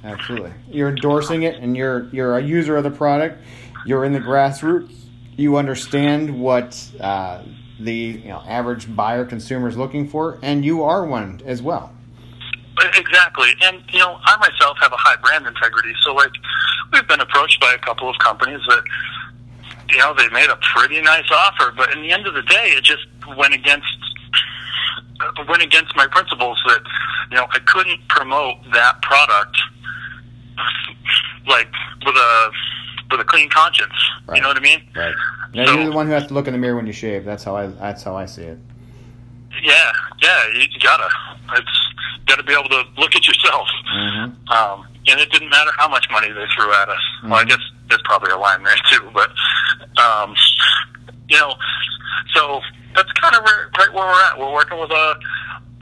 Absolutely. 0.03 0.53
You're 0.69 0.89
endorsing 0.89 1.43
it, 1.43 1.55
and 1.55 1.75
you're 1.75 2.07
you're 2.11 2.37
a 2.37 2.41
user 2.41 2.77
of 2.77 2.83
the 2.83 2.91
product. 2.91 3.43
You're 3.85 4.05
in 4.05 4.13
the 4.13 4.19
grassroots 4.19 5.05
you 5.37 5.57
understand 5.57 6.39
what 6.39 6.81
uh, 6.99 7.41
the 7.79 7.93
you 7.93 8.29
know, 8.29 8.41
average 8.47 8.93
buyer 8.95 9.25
consumer 9.25 9.67
is 9.67 9.77
looking 9.77 10.07
for, 10.07 10.39
and 10.41 10.63
you 10.63 10.83
are 10.83 11.05
one 11.05 11.41
as 11.45 11.61
well. 11.61 11.91
Exactly, 12.97 13.49
and 13.63 13.81
you 13.89 13.99
know, 13.99 14.19
I 14.25 14.35
myself 14.37 14.77
have 14.81 14.91
a 14.91 14.97
high 14.97 15.15
brand 15.17 15.47
integrity, 15.47 15.93
so 16.03 16.13
like 16.13 16.31
we've 16.91 17.07
been 17.07 17.21
approached 17.21 17.59
by 17.61 17.73
a 17.73 17.77
couple 17.77 18.09
of 18.09 18.17
companies 18.19 18.59
that 18.67 18.83
you 19.89 19.97
know 19.97 20.13
they 20.13 20.27
made 20.29 20.49
a 20.49 20.57
pretty 20.75 21.01
nice 21.01 21.29
offer, 21.31 21.71
but 21.75 21.93
in 21.93 22.01
the 22.01 22.11
end 22.11 22.27
of 22.27 22.33
the 22.33 22.41
day, 22.43 22.71
it 22.75 22.83
just 22.83 23.05
went 23.37 23.53
against 23.53 23.87
went 25.47 25.63
against 25.63 25.95
my 25.95 26.05
principles 26.07 26.61
that 26.67 26.81
you 27.31 27.37
know 27.37 27.47
I 27.53 27.59
couldn't 27.59 28.05
promote 28.09 28.57
that 28.73 29.01
product 29.01 29.57
like 31.47 31.69
with 32.05 32.15
a 32.15 32.51
with 33.11 33.21
a 33.21 33.23
clean 33.25 33.49
conscience. 33.49 33.93
Right. 34.27 34.35
You 34.37 34.41
know 34.41 34.49
what 34.49 34.57
I 34.57 34.61
mean? 34.61 34.81
Right. 34.95 35.15
Now 35.53 35.65
So- 35.65 35.73
you're 35.75 35.85
the 35.85 35.95
one 35.95 36.07
who 36.07 36.13
has 36.13 36.27
to 36.27 36.33
look 36.33 36.47
in 36.47 36.53
the 36.53 36.59
mirror 36.59 36.75
when 36.75 36.87
you 36.87 36.93
shave. 36.93 37.23
That's 37.23 37.43
how 37.43 37.55
I. 37.55 37.67
That's 37.67 38.03
how 38.03 38.15
I 38.15 38.25
see 38.25 38.43
it. 38.43 38.59
Yeah, 39.63 39.91
yeah, 40.21 40.43
you, 40.53 40.67
gotta. 40.81 41.09
It's 41.53 41.93
gotta 42.27 42.43
be 42.43 42.53
able 42.53 42.69
to 42.69 42.83
look 42.97 43.15
at 43.15 43.27
yourself. 43.27 43.67
Mm-hmm. 43.95 44.49
Um, 44.51 44.87
and 45.07 45.19
it 45.19 45.31
didn't 45.31 45.49
matter 45.49 45.71
how 45.77 45.87
much 45.87 46.07
money 46.11 46.27
they 46.29 46.45
threw 46.57 46.71
at 46.73 46.89
us. 46.89 46.99
Well, 47.23 47.33
I 47.35 47.43
Mhm. 47.43 47.49
guess 47.49 47.59
there's 47.89 48.01
probably 48.03 48.31
a 48.31 48.37
line 48.37 48.63
there 48.63 48.75
too, 48.91 49.09
but 49.13 49.31
um, 50.01 50.35
you 51.29 51.37
know, 51.39 51.55
so 52.33 52.61
that's 52.95 53.11
kind 53.13 53.35
of 53.35 53.43
where, 53.43 53.69
right 53.77 53.93
where 53.93 54.05
we're 54.07 54.23
at. 54.23 54.39
We're 54.39 54.51
working 54.53 54.79
with 54.79 54.91
a 54.91 55.15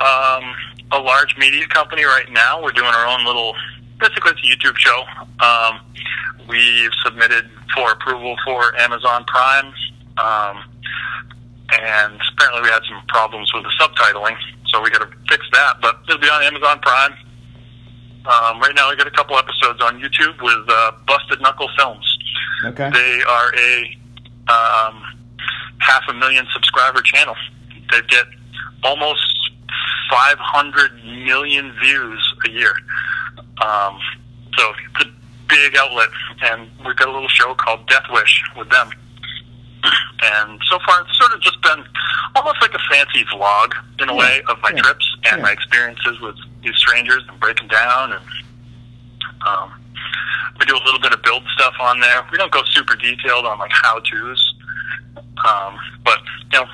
um, 0.04 0.56
a 0.92 1.00
large 1.00 1.38
media 1.38 1.66
company 1.68 2.04
right 2.04 2.30
now. 2.32 2.62
We're 2.62 2.72
doing 2.72 2.88
our 2.94 3.06
own 3.08 3.26
little, 3.26 3.56
basically 4.00 4.32
it's 4.34 4.42
a 4.64 4.68
YouTube 4.68 4.76
show. 4.78 5.04
Um, 5.40 5.80
we've 6.50 6.92
submitted 7.06 7.50
for 7.74 7.92
approval 7.92 8.36
for 8.46 8.76
Amazon 8.80 9.24
Prime. 9.26 9.74
Um, 10.18 10.64
and 11.82 12.20
apparently 12.34 12.62
we 12.64 12.70
had 12.70 12.82
some 12.88 13.02
problems 13.08 13.52
with 13.54 13.64
the 13.64 13.72
subtitling, 13.80 14.36
so 14.68 14.82
we 14.82 14.90
got 14.90 15.02
to 15.02 15.10
fix 15.30 15.46
that. 15.54 15.82
But 15.82 16.00
it'll 16.08 16.22
be 16.22 16.30
on 16.30 16.44
Amazon 16.44 16.80
Prime. 16.80 17.14
Um, 18.26 18.60
right 18.62 18.74
now, 18.76 18.90
we 18.90 18.96
got 18.96 19.08
a 19.08 19.12
couple 19.12 19.38
episodes 19.38 19.82
on 19.82 20.00
YouTube 20.00 20.42
with 20.42 20.70
uh, 20.70 20.92
Busted 21.06 21.42
Knuckle 21.42 21.70
Films. 21.78 22.18
Okay. 22.66 22.90
They 22.90 23.22
are 23.28 23.54
a 23.56 23.98
um, 24.48 25.04
half 25.80 26.04
a 26.10 26.14
million 26.14 26.46
subscriber 26.54 27.02
channel. 27.02 27.36
They 27.92 28.02
get 28.08 28.26
almost 28.84 29.52
500 30.10 31.04
million 31.26 31.74
views 31.82 32.34
a 32.46 32.50
year. 32.50 32.74
Um, 33.62 34.00
so 34.58 34.72
it's 34.96 35.06
a 35.06 35.12
big 35.48 35.76
outlet, 35.78 36.10
and 36.44 36.70
we've 36.86 36.96
got 36.96 37.08
a 37.08 37.12
little 37.12 37.28
show 37.28 37.54
called 37.56 37.88
Death 37.88 38.06
Wish 38.12 38.42
with 38.58 38.70
them. 38.70 38.90
And 40.24 40.60
so 40.70 40.80
far, 40.86 41.02
it's 41.02 41.18
sort 41.18 41.34
of 41.34 41.42
just 41.42 41.62
been 41.62 41.84
almost 42.36 42.62
like 42.62 42.74
a 42.74 42.80
fancy 42.90 43.26
vlog 43.26 43.74
in 44.00 44.10
a 44.10 44.14
Yeah, 44.14 44.20
way 44.20 44.42
of 44.48 44.58
my 44.62 44.72
yeah, 44.74 44.82
trips 44.82 45.06
and 45.26 45.38
yeah. 45.38 45.44
my 45.44 45.52
experiences 45.52 46.20
with 46.22 46.36
these 46.64 46.76
strangers 46.78 47.24
and 47.28 47.40
breaking 47.40 47.68
down. 47.68 48.14
And 48.14 48.24
um, 49.46 49.74
we 50.60 50.66
do 50.66 50.76
a 50.76 50.84
little 50.86 51.02
bit 51.02 51.12
of 51.14 51.22
build 51.24 51.44
stuff 51.56 51.74
on 51.82 52.00
there. 52.00 52.26
We 52.32 52.38
don't 52.38 52.52
go 52.52 52.62
super 52.70 52.96
detailed 52.96 53.46
on 53.46 53.60
like 53.60 53.72
how 53.74 54.00
tos, 54.00 54.54
um, 55.44 55.78
but 56.06 56.20
you 56.54 56.60
know 56.60 56.68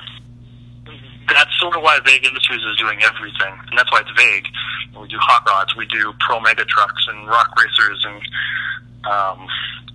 that's 1.28 1.50
sort 1.60 1.76
of 1.76 1.82
why 1.82 1.98
Vague 2.04 2.24
Industries 2.24 2.60
is 2.62 2.76
doing 2.78 2.98
everything, 3.02 3.54
and 3.70 3.78
that's 3.78 3.90
why 3.92 4.00
it's 4.00 4.10
vague. 4.16 4.46
We 5.00 5.08
do 5.08 5.18
hot 5.20 5.42
rods, 5.46 5.74
we 5.76 5.86
do 5.86 6.12
pro 6.20 6.40
mega 6.40 6.64
trucks 6.64 7.06
and 7.08 7.26
rock 7.28 7.50
racers, 7.58 8.04
and 8.04 8.22
um, 9.06 9.46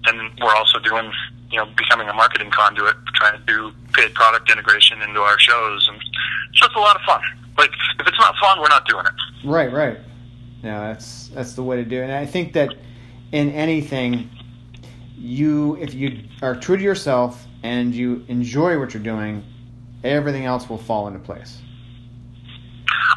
and 0.07 0.31
we're 0.39 0.55
also 0.55 0.79
doing 0.79 1.11
you 1.51 1.57
know 1.57 1.65
becoming 1.77 2.07
a 2.09 2.13
marketing 2.13 2.51
conduit, 2.51 2.95
trying 3.15 3.37
to 3.37 3.45
do 3.45 3.71
paid 3.93 4.13
product 4.13 4.51
integration 4.51 5.01
into 5.01 5.19
our 5.21 5.39
shows, 5.39 5.87
and 5.87 5.97
it's 6.49 6.61
just 6.61 6.75
a 6.75 6.79
lot 6.79 6.95
of 6.95 7.01
fun. 7.03 7.21
Like 7.57 7.71
if 7.99 8.07
it's 8.07 8.19
not 8.19 8.35
fun, 8.37 8.59
we're 8.59 8.67
not 8.67 8.87
doing 8.87 9.05
it. 9.05 9.47
Right. 9.47 9.71
Right. 9.71 9.99
No, 10.63 10.81
that's 10.81 11.29
that's 11.29 11.53
the 11.53 11.63
way 11.63 11.77
to 11.77 11.85
do 11.85 12.01
it. 12.01 12.05
And 12.05 12.13
I 12.13 12.25
think 12.25 12.53
that 12.53 12.73
in 13.31 13.51
anything, 13.51 14.29
you 15.15 15.77
if 15.77 15.93
you 15.93 16.23
are 16.41 16.55
true 16.55 16.77
to 16.77 16.83
yourself 16.83 17.45
and 17.63 17.93
you 17.93 18.25
enjoy 18.27 18.79
what 18.79 18.93
you're 18.93 19.03
doing, 19.03 19.43
everything 20.03 20.45
else 20.45 20.69
will 20.69 20.77
fall 20.77 21.07
into 21.07 21.19
place. 21.19 21.61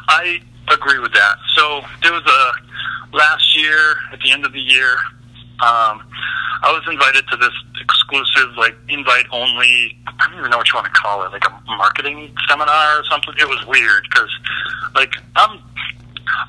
I 0.09 0.39
agree 0.71 0.99
with 0.99 1.13
that. 1.13 1.35
So 1.55 1.81
there 2.03 2.13
was 2.13 2.23
a 2.25 3.15
last 3.15 3.57
year 3.57 3.95
at 4.11 4.19
the 4.21 4.31
end 4.31 4.45
of 4.45 4.53
the 4.53 4.59
year. 4.59 4.97
Um, 5.61 6.03
I 6.61 6.71
was 6.71 6.83
invited 6.87 7.27
to 7.27 7.37
this 7.37 7.53
exclusive, 7.79 8.55
like 8.57 8.75
invite 8.87 9.25
only. 9.31 9.97
I 10.07 10.27
don't 10.27 10.39
even 10.39 10.51
know 10.51 10.57
what 10.57 10.67
you 10.67 10.75
want 10.75 10.87
to 10.87 10.99
call 10.99 11.23
it, 11.23 11.31
like 11.31 11.45
a 11.45 11.61
marketing 11.77 12.35
seminar 12.47 12.99
or 12.99 13.03
something. 13.05 13.33
It 13.39 13.47
was 13.47 13.65
weird 13.65 14.03
because, 14.09 14.31
like, 14.95 15.13
I'm 15.35 15.59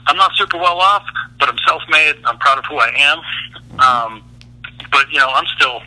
I'm 0.06 0.16
not 0.16 0.32
super 0.34 0.58
well 0.58 0.78
off, 0.78 1.04
but 1.38 1.48
I'm 1.48 1.58
self-made. 1.66 2.16
I'm 2.24 2.38
proud 2.38 2.58
of 2.58 2.64
who 2.66 2.78
I 2.78 2.90
am. 2.96 3.18
Um, 3.78 4.22
but 4.90 5.10
you 5.12 5.18
know, 5.18 5.30
I'm 5.30 5.46
still 5.56 5.80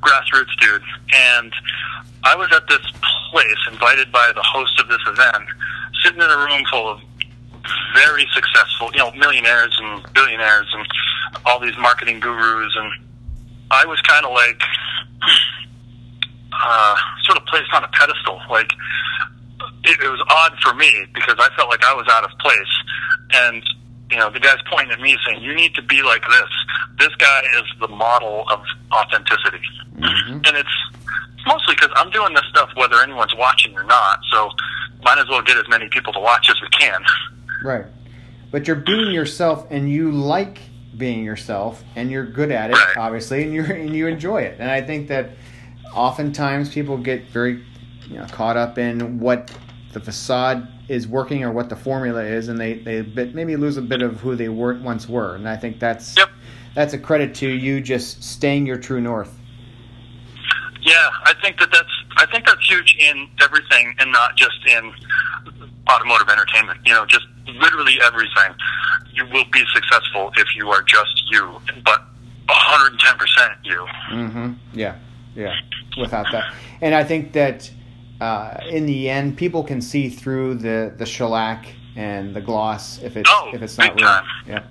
grassroots 0.00 0.56
dude, 0.60 0.82
and 1.14 1.52
I 2.24 2.34
was 2.34 2.52
at 2.52 2.66
this 2.68 2.84
place 3.30 3.60
invited 3.70 4.10
by 4.12 4.32
the 4.34 4.42
host 4.42 4.78
of 4.80 4.88
this 4.88 5.00
event, 5.06 5.48
sitting 6.02 6.20
in 6.20 6.30
a 6.30 6.36
room 6.36 6.64
full 6.70 6.88
of 6.88 7.00
very 7.94 8.26
successful, 8.34 8.90
you 8.92 8.98
know, 8.98 9.10
millionaires 9.12 9.76
and 9.82 10.02
billionaires 10.14 10.66
and 10.72 10.86
all 11.46 11.58
these 11.60 11.76
marketing 11.78 12.20
gurus, 12.20 12.74
and 12.76 12.90
I 13.70 13.84
was 13.86 14.00
kind 14.02 14.24
of 14.26 14.32
like 14.32 14.60
uh, 16.52 16.96
sort 17.24 17.38
of 17.38 17.46
placed 17.46 17.72
on 17.72 17.84
a 17.84 17.88
pedestal. 17.88 18.40
Like 18.50 18.72
it, 19.84 19.98
it 20.02 20.08
was 20.08 20.22
odd 20.30 20.52
for 20.62 20.74
me 20.74 21.06
because 21.14 21.36
I 21.38 21.48
felt 21.56 21.68
like 21.68 21.84
I 21.84 21.94
was 21.94 22.06
out 22.10 22.24
of 22.24 22.30
place, 22.38 22.74
and 23.32 23.62
you 24.10 24.18
know, 24.18 24.30
the 24.30 24.40
guy's 24.40 24.58
pointing 24.70 24.92
at 24.92 25.00
me 25.00 25.16
saying, 25.26 25.42
"You 25.42 25.54
need 25.54 25.74
to 25.74 25.82
be 25.82 26.02
like 26.02 26.22
this. 26.28 26.50
This 26.98 27.14
guy 27.16 27.42
is 27.56 27.64
the 27.80 27.88
model 27.88 28.44
of 28.50 28.60
authenticity," 28.92 29.62
Mhm. 29.96 30.46
and 30.48 30.56
it's 30.56 30.76
mostly 31.46 31.74
because 31.74 31.90
I'm 31.96 32.10
doing 32.10 32.34
this 32.34 32.44
stuff 32.50 32.70
whether 32.74 33.00
anyone's 33.02 33.34
watching 33.36 33.74
or 33.76 33.84
not. 33.84 34.20
So 34.32 34.50
might 35.04 35.18
as 35.18 35.28
well 35.28 35.40
get 35.42 35.56
as 35.56 35.68
many 35.68 35.88
people 35.88 36.12
to 36.12 36.20
watch 36.20 36.50
as 36.50 36.60
we 36.60 36.68
can. 36.68 37.02
Right. 37.62 37.86
But 38.50 38.66
you're 38.66 38.76
being 38.76 39.12
yourself, 39.12 39.66
and 39.70 39.90
you 39.90 40.10
like 40.10 40.58
being 40.96 41.22
yourself, 41.24 41.82
and 41.96 42.10
you're 42.10 42.26
good 42.26 42.50
at 42.50 42.70
it, 42.70 42.74
Right. 42.74 42.96
obviously, 42.96 43.42
and 43.44 43.54
you 43.54 43.64
and 43.64 43.94
you 43.94 44.06
enjoy 44.06 44.42
it. 44.42 44.56
And 44.58 44.70
I 44.70 44.80
think 44.82 45.08
that 45.08 45.30
oftentimes 45.94 46.68
people 46.70 46.96
get 46.98 47.28
very 47.30 47.62
you 48.08 48.16
know, 48.16 48.24
caught 48.26 48.56
up 48.56 48.76
in 48.78 49.20
what 49.20 49.52
the 49.92 50.00
facade 50.00 50.66
is 50.88 51.06
working 51.06 51.44
or 51.44 51.52
what 51.52 51.68
the 51.68 51.76
formula 51.76 52.22
is, 52.24 52.48
and 52.48 52.58
they 52.58 52.74
they 52.74 53.02
bit, 53.02 53.34
maybe 53.34 53.54
lose 53.56 53.76
a 53.76 53.82
bit 53.82 54.02
of 54.02 54.20
who 54.20 54.34
they 54.34 54.48
were 54.48 54.74
once 54.80 55.08
were. 55.08 55.36
And 55.36 55.48
I 55.48 55.56
think 55.56 55.78
that's 55.78 56.16
Yep. 56.16 56.28
that's 56.74 56.92
a 56.94 56.98
credit 56.98 57.34
to 57.36 57.48
you 57.48 57.80
just 57.80 58.22
staying 58.24 58.66
your 58.66 58.78
true 58.78 59.00
north. 59.00 59.36
Yeah, 60.82 61.08
I 61.24 61.34
think 61.42 61.58
that 61.60 61.70
that's 61.72 61.92
I 62.16 62.26
think 62.26 62.46
that's 62.46 62.66
huge 62.68 62.96
in 62.98 63.28
everything, 63.42 63.94
and 63.98 64.10
not 64.12 64.36
just 64.36 64.56
in 64.66 64.92
automotive 65.88 66.28
entertainment. 66.28 66.80
You 66.86 66.94
know, 66.94 67.06
just 67.06 67.26
literally 67.46 67.98
everything. 68.02 68.54
You 69.12 69.26
will 69.26 69.44
be 69.52 69.62
successful 69.74 70.32
if 70.36 70.46
you 70.56 70.70
are 70.70 70.82
just 70.82 71.24
you, 71.30 71.60
but 71.84 72.00
110 72.46 73.18
percent 73.18 73.52
you. 73.62 73.86
Mm-hmm. 74.10 74.52
Yeah, 74.72 74.96
yeah. 75.34 75.54
Without 75.98 76.26
that, 76.32 76.54
and 76.80 76.94
I 76.94 77.04
think 77.04 77.32
that 77.32 77.70
uh, 78.20 78.58
in 78.70 78.86
the 78.86 79.10
end, 79.10 79.36
people 79.36 79.64
can 79.64 79.80
see 79.82 80.08
through 80.08 80.54
the 80.56 80.94
the 80.96 81.06
shellac 81.06 81.66
and 81.96 82.34
the 82.34 82.40
gloss 82.40 83.02
if 83.02 83.16
it's 83.16 83.28
Oh, 83.32 83.50
if 83.52 83.60
it's 83.62 83.76
not 83.76 83.94
real. 83.96 84.06
time. 84.06 84.24
Yeah. 84.46 84.62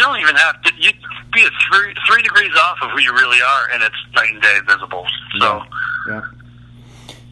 Yeah. 0.00 0.06
You 0.06 0.12
don't 0.12 0.20
even 0.20 0.36
have 0.36 0.62
to. 0.62 0.72
You 0.78 0.90
be 1.32 1.46
three 1.70 1.94
three 2.08 2.22
degrees 2.22 2.52
off 2.56 2.78
of 2.82 2.90
who 2.90 3.00
you 3.00 3.12
really 3.12 3.40
are, 3.40 3.70
and 3.72 3.82
it's 3.82 3.96
night 4.14 4.30
and 4.30 4.42
day 4.42 4.58
visible. 4.66 5.06
So. 5.38 5.62
Yeah. 6.08 6.22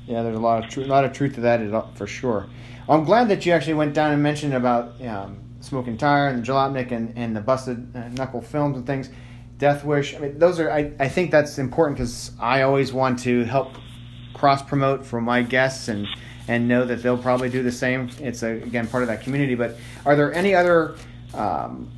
Yeah, 0.06 0.22
there's 0.22 0.36
a 0.36 0.40
lot 0.40 0.64
of 0.64 0.70
truth, 0.70 0.86
a 0.86 0.90
lot 0.90 1.04
of 1.04 1.12
truth 1.12 1.34
to 1.34 1.42
that 1.42 1.96
for 1.96 2.06
sure. 2.06 2.46
I'm 2.88 3.04
glad 3.04 3.28
that 3.28 3.44
you 3.44 3.52
actually 3.52 3.74
went 3.74 3.92
down 3.92 4.12
and 4.12 4.22
mentioned 4.22 4.54
about 4.54 4.98
um, 5.04 5.38
Smoking 5.60 5.98
Tire 5.98 6.28
and 6.28 6.42
the 6.42 6.46
Jalopnik 6.46 6.92
and, 6.92 7.12
and 7.16 7.36
the 7.36 7.42
Busted 7.42 7.94
uh, 7.94 8.08
Knuckle 8.08 8.40
films 8.40 8.78
and 8.78 8.86
things. 8.86 9.10
Death 9.58 9.84
Wish. 9.84 10.14
I 10.14 10.18
mean, 10.20 10.38
those 10.38 10.60
are. 10.60 10.70
I, 10.70 10.92
I 10.98 11.08
think 11.08 11.30
that's 11.30 11.58
important 11.58 11.98
because 11.98 12.32
I 12.40 12.62
always 12.62 12.92
want 12.92 13.18
to 13.20 13.44
help 13.44 13.74
cross 14.32 14.62
promote 14.62 15.04
for 15.04 15.20
my 15.20 15.42
guests 15.42 15.88
and 15.88 16.06
and 16.46 16.66
know 16.66 16.86
that 16.86 17.02
they'll 17.02 17.18
probably 17.18 17.50
do 17.50 17.62
the 17.62 17.72
same. 17.72 18.08
It's 18.20 18.42
a, 18.42 18.52
again 18.52 18.86
part 18.86 19.02
of 19.02 19.08
that 19.08 19.22
community. 19.22 19.56
But 19.56 19.76
are 20.06 20.16
there 20.16 20.32
any 20.32 20.54
other 20.54 20.94
um, 21.34 21.90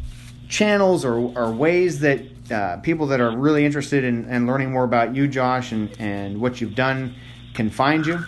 channels 0.60 1.04
or, 1.04 1.14
or 1.38 1.52
ways 1.52 2.00
that 2.00 2.20
uh, 2.50 2.76
people 2.78 3.06
that 3.06 3.20
are 3.20 3.34
really 3.34 3.64
interested 3.64 4.04
in, 4.04 4.28
in 4.28 4.46
learning 4.46 4.70
more 4.72 4.84
about 4.84 5.14
you, 5.14 5.28
Josh, 5.28 5.72
and, 5.72 5.88
and 5.98 6.40
what 6.40 6.60
you've 6.60 6.74
done 6.74 7.14
can 7.54 7.70
find 7.70 8.04
you? 8.04 8.18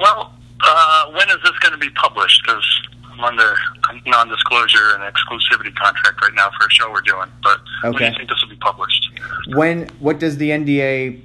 Well, 0.00 0.32
uh, 0.60 1.10
when 1.10 1.28
is 1.28 1.36
this 1.42 1.52
going 1.58 1.72
to 1.72 1.78
be 1.78 1.90
published? 1.90 2.40
Because 2.46 2.64
I'm 3.10 3.20
under 3.20 3.54
a 3.90 4.08
non-disclosure 4.08 4.94
and 4.94 5.02
exclusivity 5.02 5.74
contract 5.74 6.22
right 6.22 6.32
now 6.34 6.48
for 6.58 6.66
a 6.66 6.70
show 6.70 6.90
we're 6.90 7.00
doing. 7.00 7.28
But 7.42 7.60
when 7.82 7.92
do 7.92 7.96
Okay. 7.98 8.08
you 8.10 8.14
think 8.16 8.28
this 8.28 8.40
will 8.42 8.50
be 8.50 8.56
published? 8.56 9.10
When 9.48 9.88
what 9.98 10.18
does 10.20 10.36
the 10.38 10.50
NDA 10.50 11.20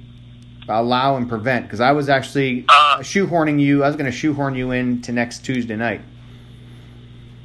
allow 0.68 1.16
and 1.16 1.28
prevent? 1.28 1.66
Because 1.66 1.80
I 1.80 1.92
was 1.92 2.08
actually 2.08 2.64
Uh, 2.68 2.98
shoehorning 2.98 3.60
you. 3.60 3.84
I 3.84 3.86
was 3.86 3.96
going 3.96 4.10
to 4.10 4.16
shoehorn 4.16 4.56
you 4.56 4.72
in 4.72 5.00
to 5.02 5.12
next 5.12 5.44
Tuesday 5.44 5.76
night. 5.76 6.00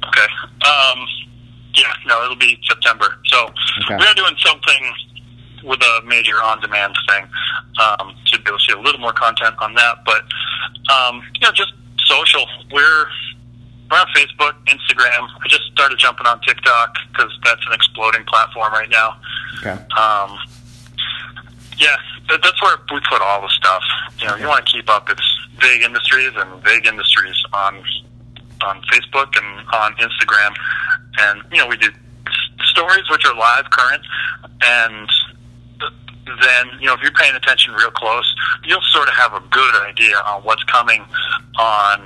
Okay. 0.06 0.26
Um, 0.68 1.06
yeah, 1.76 1.92
no, 2.06 2.22
it'll 2.24 2.36
be 2.36 2.58
September. 2.68 3.18
So 3.26 3.50
Okay. 3.84 3.96
we 3.96 4.06
are 4.06 4.14
doing 4.14 4.34
something 4.38 4.92
with 5.64 5.80
a 5.82 6.02
major 6.06 6.36
on-demand 6.42 6.94
thing 7.08 7.24
um, 7.82 8.14
to 8.26 8.38
be 8.38 8.44
able 8.48 8.58
to 8.58 8.64
see 8.64 8.72
a 8.72 8.80
little 8.80 9.00
more 9.00 9.12
content 9.12 9.54
on 9.60 9.74
that. 9.74 9.98
But 10.04 10.22
um, 10.92 11.22
you 11.34 11.40
know, 11.46 11.52
just 11.52 11.72
social. 12.06 12.46
We're 12.72 13.06
we're 13.90 13.98
on 13.98 14.06
Facebook, 14.16 14.54
Instagram. 14.66 15.28
I 15.44 15.48
just 15.48 15.64
started 15.72 15.98
jumping 15.98 16.26
on 16.26 16.40
TikTok 16.40 16.96
because 17.12 17.30
that's 17.44 17.64
an 17.66 17.72
exploding 17.72 18.24
platform 18.24 18.72
right 18.72 18.90
now. 18.90 19.16
Okay. 19.58 19.70
Um, 19.96 20.38
yeah, 21.78 21.94
that, 22.28 22.40
that's 22.42 22.60
where 22.62 22.76
we 22.92 23.00
put 23.10 23.20
all 23.22 23.42
the 23.42 23.48
stuff. 23.50 23.82
You 24.18 24.26
know, 24.26 24.36
you 24.36 24.46
want 24.48 24.66
to 24.66 24.72
keep 24.72 24.88
up. 24.88 25.08
It's 25.10 25.22
Vague 25.60 25.82
Industries 25.82 26.32
and 26.36 26.62
Vague 26.64 26.86
Industries 26.86 27.36
on 27.52 27.82
on 28.64 28.80
Facebook 28.82 29.36
and 29.36 29.66
on 29.74 29.94
Instagram, 29.96 30.54
and 31.20 31.42
you 31.52 31.58
know 31.58 31.66
we 31.66 31.76
do 31.76 31.88
s- 31.88 32.68
stories 32.70 33.04
which 33.10 33.24
are 33.26 33.34
live, 33.36 33.64
current, 33.70 34.02
and 34.62 35.08
then 36.26 36.66
you 36.80 36.86
know 36.86 36.94
if 36.94 37.00
you're 37.02 37.12
paying 37.12 37.34
attention 37.34 37.72
real 37.74 37.90
close, 37.90 38.34
you'll 38.64 38.80
sort 38.92 39.08
of 39.08 39.14
have 39.14 39.32
a 39.34 39.40
good 39.50 39.74
idea 39.86 40.16
on 40.26 40.42
what's 40.42 40.62
coming 40.64 41.04
on 41.58 42.00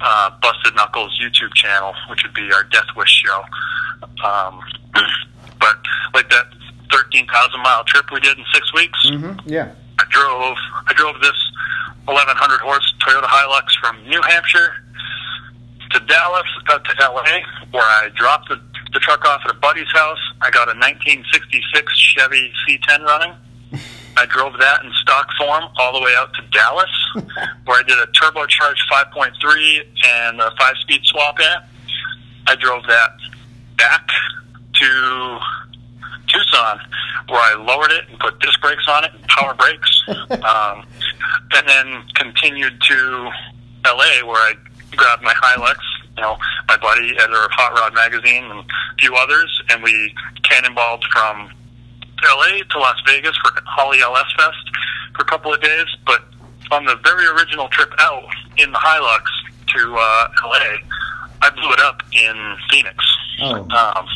uh, 0.00 0.30
Busted 0.40 0.74
Knuckles 0.76 1.18
YouTube 1.22 1.52
channel, 1.54 1.92
which 2.10 2.22
would 2.22 2.34
be 2.34 2.50
our 2.52 2.64
Death 2.64 2.86
Wish 2.96 3.22
show. 3.24 3.42
Um, 4.24 4.60
but 5.60 5.76
like 6.14 6.30
that 6.30 6.46
thirteen 6.90 7.26
thousand 7.26 7.60
mile 7.62 7.84
trip 7.84 8.10
we 8.12 8.20
did 8.20 8.38
in 8.38 8.44
six 8.54 8.72
weeks, 8.74 8.98
Mm-hmm. 9.06 9.48
Yeah. 9.48 9.72
I 10.00 10.04
drove 10.10 10.56
I 10.86 10.92
drove 10.94 11.20
this 11.20 11.36
1100 12.04 12.60
horse 12.60 12.94
Toyota 13.04 13.26
Hilux 13.26 13.64
from 13.80 14.00
New 14.08 14.22
Hampshire 14.22 14.72
to 15.90 16.00
Dallas 16.00 16.46
uh, 16.68 16.78
to 16.78 16.94
LA, 17.00 17.22
where 17.70 17.82
I 17.82 18.10
dropped 18.14 18.48
the, 18.48 18.60
the 18.92 19.00
truck 19.00 19.24
off 19.24 19.42
at 19.44 19.50
a 19.50 19.58
buddy's 19.58 19.90
house. 19.92 20.18
I 20.42 20.50
got 20.50 20.68
a 20.68 20.76
1966 20.78 21.98
Chevy 21.98 22.52
C10 22.68 23.04
running. 23.04 23.34
I 24.16 24.26
drove 24.26 24.54
that 24.58 24.84
in 24.84 24.92
stock 25.02 25.28
form 25.38 25.64
all 25.78 25.92
the 25.92 26.04
way 26.04 26.12
out 26.16 26.32
to 26.34 26.42
Dallas, 26.50 26.90
where 27.14 27.78
I 27.78 27.82
did 27.86 27.98
a 27.98 28.06
turbocharged 28.08 28.82
5.3 28.90 29.82
and 30.04 30.40
a 30.40 30.50
five-speed 30.58 31.00
swap 31.04 31.38
in 31.38 31.46
it. 31.46 31.62
I 32.48 32.56
drove 32.56 32.82
that 32.88 33.10
back 33.76 34.08
to 34.74 35.38
Tucson, 36.26 36.80
where 37.28 37.40
I 37.40 37.54
lowered 37.54 37.92
it 37.92 38.08
and 38.10 38.18
put 38.18 38.40
disc 38.40 38.60
brakes 38.60 38.84
on 38.88 39.04
it 39.04 39.12
and 39.14 39.22
power 39.28 39.54
brakes, 39.54 40.02
um, 40.08 40.84
and 41.54 41.68
then 41.68 42.02
continued 42.14 42.80
to 42.88 43.30
LA, 43.86 44.26
where 44.26 44.36
I 44.36 44.54
grabbed 44.96 45.22
my 45.22 45.34
Hilux, 45.34 45.78
you 46.16 46.22
know, 46.22 46.36
my 46.68 46.76
buddy, 46.76 47.10
editor 47.18 47.44
of 47.44 47.50
Hot 47.52 47.72
Rod 47.74 47.94
Magazine, 47.94 48.44
and 48.44 48.60
a 48.60 48.64
few 48.98 49.14
others, 49.14 49.62
and 49.70 49.82
we 49.82 50.14
cannonballed 50.42 51.02
from 51.12 51.50
LA 52.24 52.62
to 52.70 52.78
Las 52.78 53.00
Vegas 53.06 53.36
for 53.38 53.52
Holley 53.64 54.00
LS 54.00 54.32
Fest 54.36 54.70
for 55.14 55.22
a 55.22 55.26
couple 55.26 55.52
of 55.52 55.60
days. 55.60 55.86
But 56.06 56.24
on 56.70 56.84
the 56.84 56.96
very 57.04 57.26
original 57.26 57.68
trip 57.68 57.92
out 57.98 58.24
in 58.56 58.72
the 58.72 58.78
Hilux 58.78 59.22
to 59.74 59.96
uh, 59.96 60.28
LA, 60.44 60.78
I 61.42 61.50
blew 61.50 61.72
it 61.72 61.80
up 61.80 62.02
in 62.12 62.56
Phoenix. 62.70 62.96
Oh. 63.42 63.54
Um, 63.54 64.06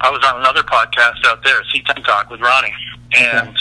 I 0.00 0.10
was 0.10 0.24
on 0.24 0.40
another 0.40 0.62
podcast 0.64 1.24
out 1.26 1.44
there, 1.44 1.62
C10 1.72 2.04
Talk 2.04 2.28
with 2.28 2.40
Ronnie, 2.40 2.74
and 3.16 3.56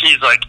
he's 0.00 0.20
like, 0.20 0.44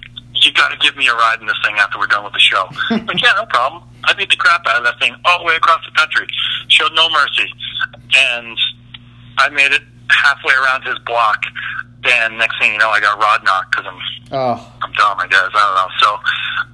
"You 0.46 0.54
got 0.54 0.70
to 0.72 0.78
give 0.78 0.96
me 0.98 1.08
a 1.08 1.14
ride 1.14 1.40
in 1.42 1.48
this 1.48 1.58
thing 1.64 1.76
after 1.78 2.00
we're 2.00 2.08
done 2.08 2.24
with 2.24 2.34
the 2.34 2.40
show." 2.40 2.68
Like, 2.90 3.22
yeah, 3.22 3.34
no 3.36 3.46
problem. 3.46 3.84
I 4.04 4.14
beat 4.14 4.30
the 4.30 4.38
crap 4.38 4.66
out 4.68 4.78
of 4.78 4.84
that 4.84 5.00
thing 5.00 5.16
all 5.26 5.40
the 5.40 5.46
way 5.46 5.56
across 5.56 5.84
the 5.86 5.92
country. 5.92 6.28
Showed 6.68 6.94
no 6.94 7.10
mercy, 7.10 7.50
and 8.18 8.58
I 9.38 9.50
made 9.50 9.72
it 9.72 9.82
halfway 10.10 10.54
around 10.54 10.84
his 10.84 10.98
block. 11.00 11.42
And 12.06 12.38
next 12.38 12.58
thing 12.60 12.72
you 12.74 12.78
know, 12.80 12.90
I 12.90 13.00
got 13.02 13.20
rod 13.20 13.44
knocked 13.44 13.72
because 13.72 13.86
I'm 13.88 14.00
Oh. 14.32 14.72
I'm 14.82 14.92
dumb, 14.94 15.18
I 15.20 15.28
guess. 15.28 15.42
I 15.42 15.50
don't 15.50 15.76
know. 15.76 15.90
So 16.00 16.20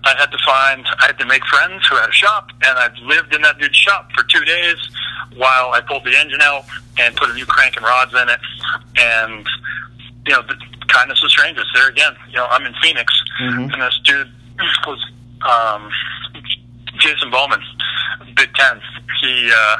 I 0.03 0.15
had 0.19 0.31
to 0.31 0.37
find, 0.45 0.85
I 0.99 1.05
had 1.07 1.19
to 1.19 1.25
make 1.25 1.45
friends 1.45 1.87
who 1.87 1.95
had 1.95 2.09
a 2.09 2.13
shop, 2.13 2.49
and 2.65 2.77
I 2.77 2.89
lived 3.03 3.33
in 3.33 3.41
that 3.43 3.57
dude's 3.57 3.77
shop 3.77 4.11
for 4.13 4.23
two 4.23 4.43
days 4.43 4.75
while 5.37 5.71
I 5.71 5.81
pulled 5.81 6.03
the 6.03 6.17
engine 6.17 6.41
out 6.41 6.65
and 6.99 7.15
put 7.15 7.29
a 7.29 7.33
new 7.33 7.45
crank 7.45 7.77
and 7.77 7.85
rods 7.85 8.13
in 8.13 8.27
it. 8.29 8.39
And, 8.97 9.47
you 10.27 10.33
know, 10.33 10.41
the 10.41 10.55
kindness 10.87 11.23
of 11.23 11.29
strangers. 11.31 11.65
There 11.73 11.89
again, 11.89 12.13
you 12.29 12.35
know, 12.35 12.47
I'm 12.49 12.65
in 12.65 12.73
Phoenix, 12.81 13.13
Mhm. 13.41 13.73
and 13.73 13.81
this 13.81 13.99
dude 14.03 14.31
was 14.85 14.99
um, 15.47 15.91
Jason 16.99 17.29
Bowman, 17.29 17.61
Big 18.35 18.53
Ten. 18.55 18.81
He, 19.21 19.51
uh, 19.53 19.77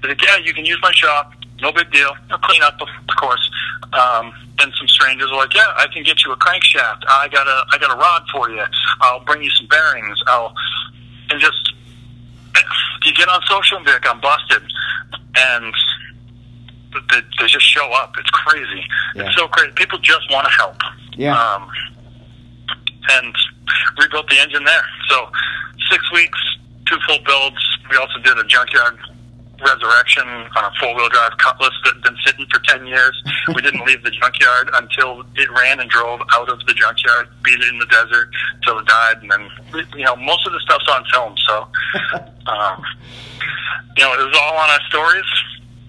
he's 0.00 0.08
like, 0.08 0.22
yeah, 0.22 0.36
you 0.36 0.54
can 0.54 0.64
use 0.64 0.78
my 0.82 0.92
shop. 0.92 1.32
No 1.60 1.70
big 1.72 1.90
deal. 1.92 2.10
I'll 2.30 2.38
clean 2.38 2.62
up, 2.62 2.80
of 2.80 2.88
course. 3.16 3.50
Um, 3.92 4.32
and 4.60 4.72
some 4.78 4.88
strangers 4.88 5.30
were 5.30 5.36
like, 5.36 5.54
"Yeah, 5.54 5.66
I 5.76 5.86
can 5.92 6.02
get 6.02 6.24
you 6.24 6.32
a 6.32 6.36
crankshaft. 6.36 7.02
I 7.08 7.28
got 7.28 7.46
a, 7.46 7.64
I 7.72 7.78
got 7.78 7.90
a 7.92 7.96
rod 7.96 8.22
for 8.32 8.50
you. 8.50 8.64
I'll 9.00 9.20
bring 9.20 9.42
you 9.42 9.50
some 9.50 9.66
bearings. 9.66 10.18
I'll." 10.26 10.54
And 11.30 11.40
just 11.40 11.72
you 13.04 13.12
get 13.14 13.28
on 13.28 13.40
social 13.48 13.76
and 13.78 13.86
be 13.86 13.92
like, 13.92 14.06
"I'm 14.08 14.20
busted," 14.20 14.62
and 15.36 15.74
they, 17.10 17.20
they 17.40 17.46
just 17.46 17.66
show 17.66 17.88
up. 17.92 18.14
It's 18.18 18.30
crazy. 18.30 18.84
Yeah. 19.14 19.26
It's 19.26 19.36
so 19.36 19.48
crazy. 19.48 19.72
People 19.74 19.98
just 19.98 20.30
want 20.30 20.46
to 20.46 20.52
help. 20.52 20.76
Yeah. 21.16 21.36
Um, 21.36 21.68
and 23.10 23.34
rebuilt 23.98 24.28
the 24.28 24.38
engine 24.38 24.64
there. 24.64 24.84
So 25.08 25.30
six 25.90 26.10
weeks, 26.12 26.38
two 26.86 26.98
full 27.06 27.18
builds. 27.24 27.60
We 27.90 27.96
also 27.96 28.18
did 28.20 28.38
a 28.38 28.44
junkyard 28.44 28.98
resurrection 29.64 30.26
on 30.26 30.64
a 30.64 30.72
four 30.80 30.94
wheel 30.94 31.08
drive 31.08 31.36
Cutlass 31.38 31.70
that 31.84 31.94
had 31.94 32.02
been 32.02 32.16
sitting 32.26 32.46
for 32.52 32.58
ten 32.60 32.86
years. 32.86 33.14
we 33.54 33.62
didn't 33.62 33.84
leave 33.86 34.02
the 34.02 34.10
junkyard 34.10 34.70
until 34.74 35.22
it 35.36 35.48
ran 35.50 35.80
and 35.80 35.88
drove 35.90 36.20
out 36.32 36.48
of 36.48 36.58
the 36.66 36.74
junkyard, 36.74 37.28
beat 37.42 37.60
it 37.60 37.68
in 37.68 37.78
the 37.78 37.86
desert 37.86 38.30
till 38.64 38.78
it 38.78 38.86
died, 38.86 39.22
and 39.22 39.30
then 39.30 39.48
you 39.96 40.04
know 40.04 40.16
most 40.16 40.46
of 40.46 40.52
the 40.52 40.60
stuff's 40.60 40.88
on 40.88 41.04
film. 41.12 41.34
So 41.46 41.66
um, 42.46 42.82
you 43.96 44.04
know 44.04 44.12
it 44.14 44.26
was 44.26 44.38
all 44.40 44.56
on 44.56 44.70
our 44.70 44.82
stories. 44.88 45.24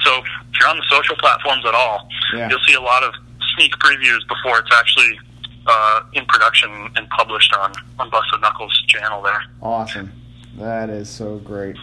So 0.04 0.18
if 0.20 0.26
you're 0.60 0.70
on 0.70 0.78
the 0.78 0.84
social 0.90 1.16
platforms 1.18 1.64
at 1.66 1.74
all, 1.76 2.08
Yeah. 2.36 2.50
you'll 2.50 2.60
see 2.68 2.74
a 2.74 2.82
lot 2.82 3.04
of 3.04 3.14
sneak 3.56 3.72
previews 3.78 4.20
before 4.28 4.60
it's 4.60 4.72
actually 4.78 5.20
uh, 5.66 6.02
in 6.14 6.26
production 6.26 6.70
and 6.96 7.10
published 7.10 7.54
on 7.56 7.72
on 8.00 8.10
Busted 8.10 8.42
Knuckles 8.42 8.84
channel 8.88 9.22
there. 9.22 9.44
Awesome. 9.62 10.12
That 10.58 10.90
is 10.90 11.10
so 11.10 11.38
great. 11.38 11.78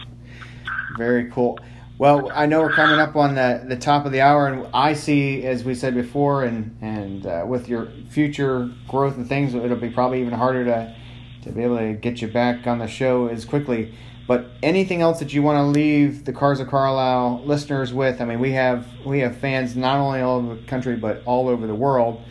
Very 0.97 1.29
cool. 1.31 1.59
Well, 1.97 2.31
I 2.33 2.45
know 2.47 2.61
we're 2.61 2.73
coming 2.73 2.99
up 2.99 3.15
on 3.15 3.35
the, 3.35 3.63
the 3.67 3.75
top 3.75 4.05
of 4.05 4.11
the 4.11 4.21
hour, 4.21 4.47
and 4.47 4.67
I 4.73 4.93
see, 4.93 5.43
as 5.45 5.63
we 5.63 5.75
said 5.75 5.93
before, 5.93 6.43
and 6.43 6.75
and 6.81 7.25
uh, 7.25 7.43
with 7.47 7.69
your 7.69 7.89
future 8.09 8.69
growth 8.87 9.17
and 9.17 9.27
things, 9.27 9.53
it'll 9.53 9.75
be 9.77 9.89
probably 9.89 10.21
even 10.21 10.33
harder 10.33 10.65
to 10.65 10.95
to 11.43 11.51
be 11.51 11.63
able 11.63 11.77
to 11.77 11.93
get 11.93 12.21
you 12.21 12.27
back 12.27 12.67
on 12.67 12.79
the 12.79 12.87
show 12.87 13.27
as 13.27 13.45
quickly. 13.45 13.93
But 14.31 14.45
anything 14.63 15.01
else 15.01 15.19
that 15.19 15.33
you 15.33 15.41
want 15.41 15.57
to 15.57 15.63
leave 15.77 16.23
the 16.23 16.31
Cars 16.31 16.61
of 16.61 16.69
Carlisle 16.69 17.41
listeners 17.43 17.93
with? 17.93 18.21
I 18.21 18.23
mean, 18.23 18.39
we 18.39 18.53
have 18.53 18.87
we 19.05 19.19
have 19.19 19.35
fans 19.35 19.75
not 19.75 19.97
only 19.97 20.21
all 20.21 20.37
over 20.37 20.55
the 20.55 20.63
country 20.67 20.95
but 20.95 21.21
all 21.25 21.49
over 21.49 21.67
the 21.67 21.75
world. 21.75 22.21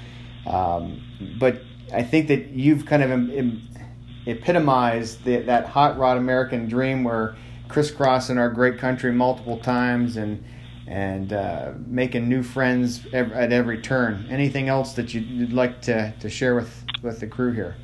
Um, 0.46 1.02
but 1.38 1.60
I 1.92 2.02
think 2.02 2.28
that 2.28 2.52
you've 2.52 2.86
kind 2.86 3.02
of 3.02 3.10
em- 3.10 3.30
em- 3.30 3.68
epitomized 4.24 5.24
the, 5.24 5.42
that 5.42 5.66
hot 5.66 5.98
rod 5.98 6.16
American 6.16 6.70
dream 6.70 7.04
where 7.04 7.36
crisscrossing 7.68 8.38
our 8.38 8.48
great 8.48 8.78
country 8.78 9.12
multiple 9.12 9.58
times 9.58 10.16
and 10.16 10.42
and 10.86 11.34
uh, 11.34 11.72
making 11.86 12.30
new 12.30 12.42
friends 12.42 13.06
ev- 13.12 13.32
at 13.32 13.52
every 13.52 13.78
turn. 13.82 14.26
Anything 14.30 14.70
else 14.70 14.94
that 14.94 15.12
you'd, 15.12 15.26
you'd 15.26 15.52
like 15.52 15.82
to, 15.82 16.14
to 16.18 16.30
share 16.30 16.54
with, 16.54 16.82
with 17.02 17.20
the 17.20 17.26
crew 17.26 17.52
here? 17.52 17.76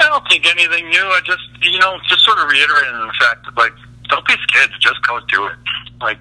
I 0.00 0.08
don't 0.08 0.26
think 0.28 0.46
anything 0.46 0.88
new. 0.90 1.04
I 1.04 1.20
just, 1.24 1.42
you 1.62 1.78
know, 1.78 1.98
just 2.08 2.24
sort 2.24 2.38
of 2.38 2.48
reiterating 2.48 2.92
the 2.92 3.14
fact 3.20 3.44
that, 3.44 3.56
like, 3.56 3.72
don't 4.08 4.26
be 4.26 4.34
scared 4.48 4.70
to 4.72 4.78
just 4.78 5.00
go 5.06 5.20
do 5.28 5.46
it. 5.46 5.56
Like, 6.00 6.18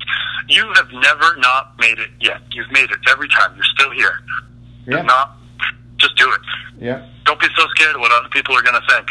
you 0.47 0.71
have 0.76 0.91
never 0.91 1.36
not 1.38 1.78
made 1.80 1.99
it 1.99 2.11
yet. 2.21 2.41
You've 2.51 2.71
made 2.71 2.89
it 2.91 2.99
every 3.09 3.28
time. 3.30 3.55
You're 3.55 3.63
still 3.65 3.91
here. 3.91 4.19
Yeah. 4.88 5.01
Not, 5.01 5.38
just 5.97 6.15
do 6.17 6.32
it. 6.32 6.41
Yeah. 6.78 7.07
Don't 7.26 7.39
be 7.39 7.47
so 7.55 7.65
scared 7.69 7.95
of 7.95 8.01
what 8.01 8.11
other 8.11 8.30
people 8.30 8.55
are 8.55 8.61
going 8.61 8.80
to 8.80 8.88
think. 8.93 9.09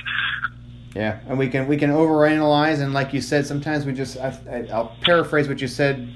Yeah, 0.95 1.21
and 1.27 1.39
we 1.39 1.49
can 1.49 1.67
we 1.69 1.79
can 1.79 1.89
overanalyze, 1.89 2.81
and 2.81 2.93
like 2.93 3.15
you 3.15 3.23
said, 3.23 3.47
sometimes 3.47 3.87
we 3.87 3.95
just 3.95 4.19
I, 4.19 4.39
I, 4.51 4.57
I'll 4.71 4.95
paraphrase 5.01 5.49
what 5.49 5.59
you 5.63 5.67
said, 5.69 6.15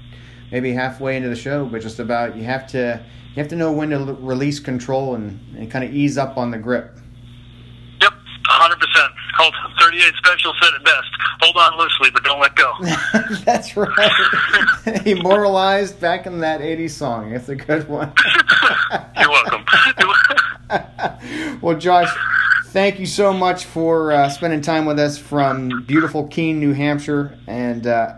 maybe 0.52 0.70
halfway 0.74 1.16
into 1.16 1.30
the 1.30 1.36
show, 1.36 1.64
but 1.64 1.80
just 1.80 1.98
about 1.98 2.36
you 2.36 2.44
have 2.44 2.66
to 2.68 3.02
you 3.30 3.36
have 3.36 3.48
to 3.48 3.56
know 3.56 3.72
when 3.72 3.88
to 3.88 3.96
l- 3.96 4.14
release 4.16 4.60
control 4.60 5.14
and, 5.14 5.40
and 5.56 5.70
kind 5.70 5.82
of 5.82 5.94
ease 5.94 6.18
up 6.18 6.36
on 6.36 6.50
the 6.50 6.58
grip. 6.58 6.98
Yep, 8.56 8.78
100%. 8.78 9.12
Hold 9.38 9.54
38 9.80 10.14
special 10.16 10.52
said 10.62 10.74
it 10.74 10.84
best. 10.84 11.08
Hold 11.40 11.56
on 11.56 11.78
loosely, 11.78 12.10
but 12.10 12.24
don't 12.24 12.40
let 12.40 12.54
go. 12.56 12.72
That's 13.44 13.76
right. 13.76 15.06
Immortalized 15.06 16.00
back 16.00 16.26
in 16.26 16.40
that 16.40 16.60
'80s 16.60 16.90
song. 16.90 17.32
It's 17.32 17.48
a 17.48 17.56
good 17.56 17.86
one. 17.88 18.12
You're 19.18 19.30
welcome. 19.30 19.64
well, 21.60 21.76
Josh, 21.76 22.08
thank 22.68 22.98
you 22.98 23.06
so 23.06 23.32
much 23.32 23.66
for 23.66 24.12
uh, 24.12 24.28
spending 24.30 24.62
time 24.62 24.86
with 24.86 24.98
us 24.98 25.18
from 25.18 25.84
beautiful 25.86 26.26
Keene, 26.28 26.58
New 26.58 26.72
Hampshire. 26.72 27.38
And 27.46 27.86
uh, 27.86 28.14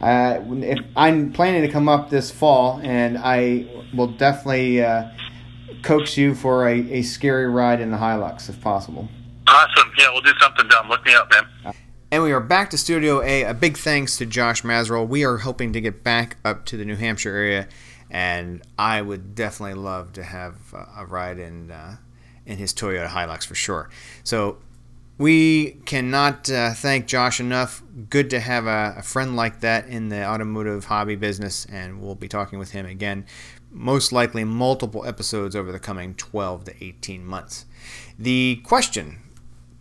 uh, 0.00 0.40
if 0.48 0.78
I'm 0.96 1.32
planning 1.32 1.62
to 1.62 1.68
come 1.68 1.88
up 1.88 2.10
this 2.10 2.30
fall, 2.30 2.80
and 2.84 3.18
I 3.18 3.66
will 3.92 4.12
definitely 4.12 4.82
uh, 4.82 5.10
coax 5.82 6.16
you 6.16 6.34
for 6.34 6.68
a, 6.68 6.78
a 6.92 7.02
scary 7.02 7.48
ride 7.48 7.80
in 7.80 7.90
the 7.90 7.96
Hilux 7.96 8.48
if 8.48 8.60
possible. 8.60 9.08
Awesome. 9.50 9.90
Yeah, 9.98 10.12
we'll 10.12 10.22
do 10.22 10.32
something 10.40 10.68
dumb. 10.68 10.88
Look 10.88 11.04
me 11.04 11.12
up, 11.12 11.28
man. 11.32 11.74
And 12.12 12.22
we 12.22 12.30
are 12.30 12.40
back 12.40 12.70
to 12.70 12.78
Studio 12.78 13.20
A. 13.20 13.42
A 13.42 13.52
big 13.52 13.76
thanks 13.76 14.16
to 14.18 14.26
Josh 14.26 14.62
Mazerel. 14.62 15.08
We 15.08 15.24
are 15.24 15.38
hoping 15.38 15.72
to 15.72 15.80
get 15.80 16.04
back 16.04 16.36
up 16.44 16.66
to 16.66 16.76
the 16.76 16.84
New 16.84 16.94
Hampshire 16.94 17.34
area, 17.34 17.66
and 18.08 18.62
I 18.78 19.02
would 19.02 19.34
definitely 19.34 19.74
love 19.74 20.12
to 20.12 20.22
have 20.22 20.54
uh, 20.72 20.86
a 20.98 21.04
ride 21.04 21.40
in 21.40 21.72
uh, 21.72 21.96
in 22.46 22.58
his 22.58 22.72
Toyota 22.72 23.08
Hilux 23.08 23.44
for 23.44 23.56
sure. 23.56 23.90
So 24.22 24.58
we 25.18 25.72
cannot 25.84 26.48
uh, 26.48 26.72
thank 26.72 27.06
Josh 27.06 27.40
enough. 27.40 27.82
Good 28.08 28.30
to 28.30 28.38
have 28.38 28.66
a, 28.66 28.94
a, 28.98 29.02
friend 29.02 29.34
like 29.34 29.60
that 29.60 29.88
in 29.88 30.10
the 30.10 30.24
automotive 30.24 30.84
hobby 30.84 31.16
business, 31.16 31.66
and 31.66 32.00
we'll 32.00 32.14
be 32.14 32.28
talking 32.28 32.60
with 32.60 32.70
him 32.70 32.86
again, 32.86 33.26
most 33.72 34.12
likely 34.12 34.44
multiple 34.44 35.04
episodes 35.04 35.56
over 35.56 35.72
the 35.72 35.80
coming 35.80 36.14
12 36.14 36.64
to 36.66 36.84
18 36.84 37.26
months. 37.26 37.66
The 38.16 38.60
question 38.64 39.18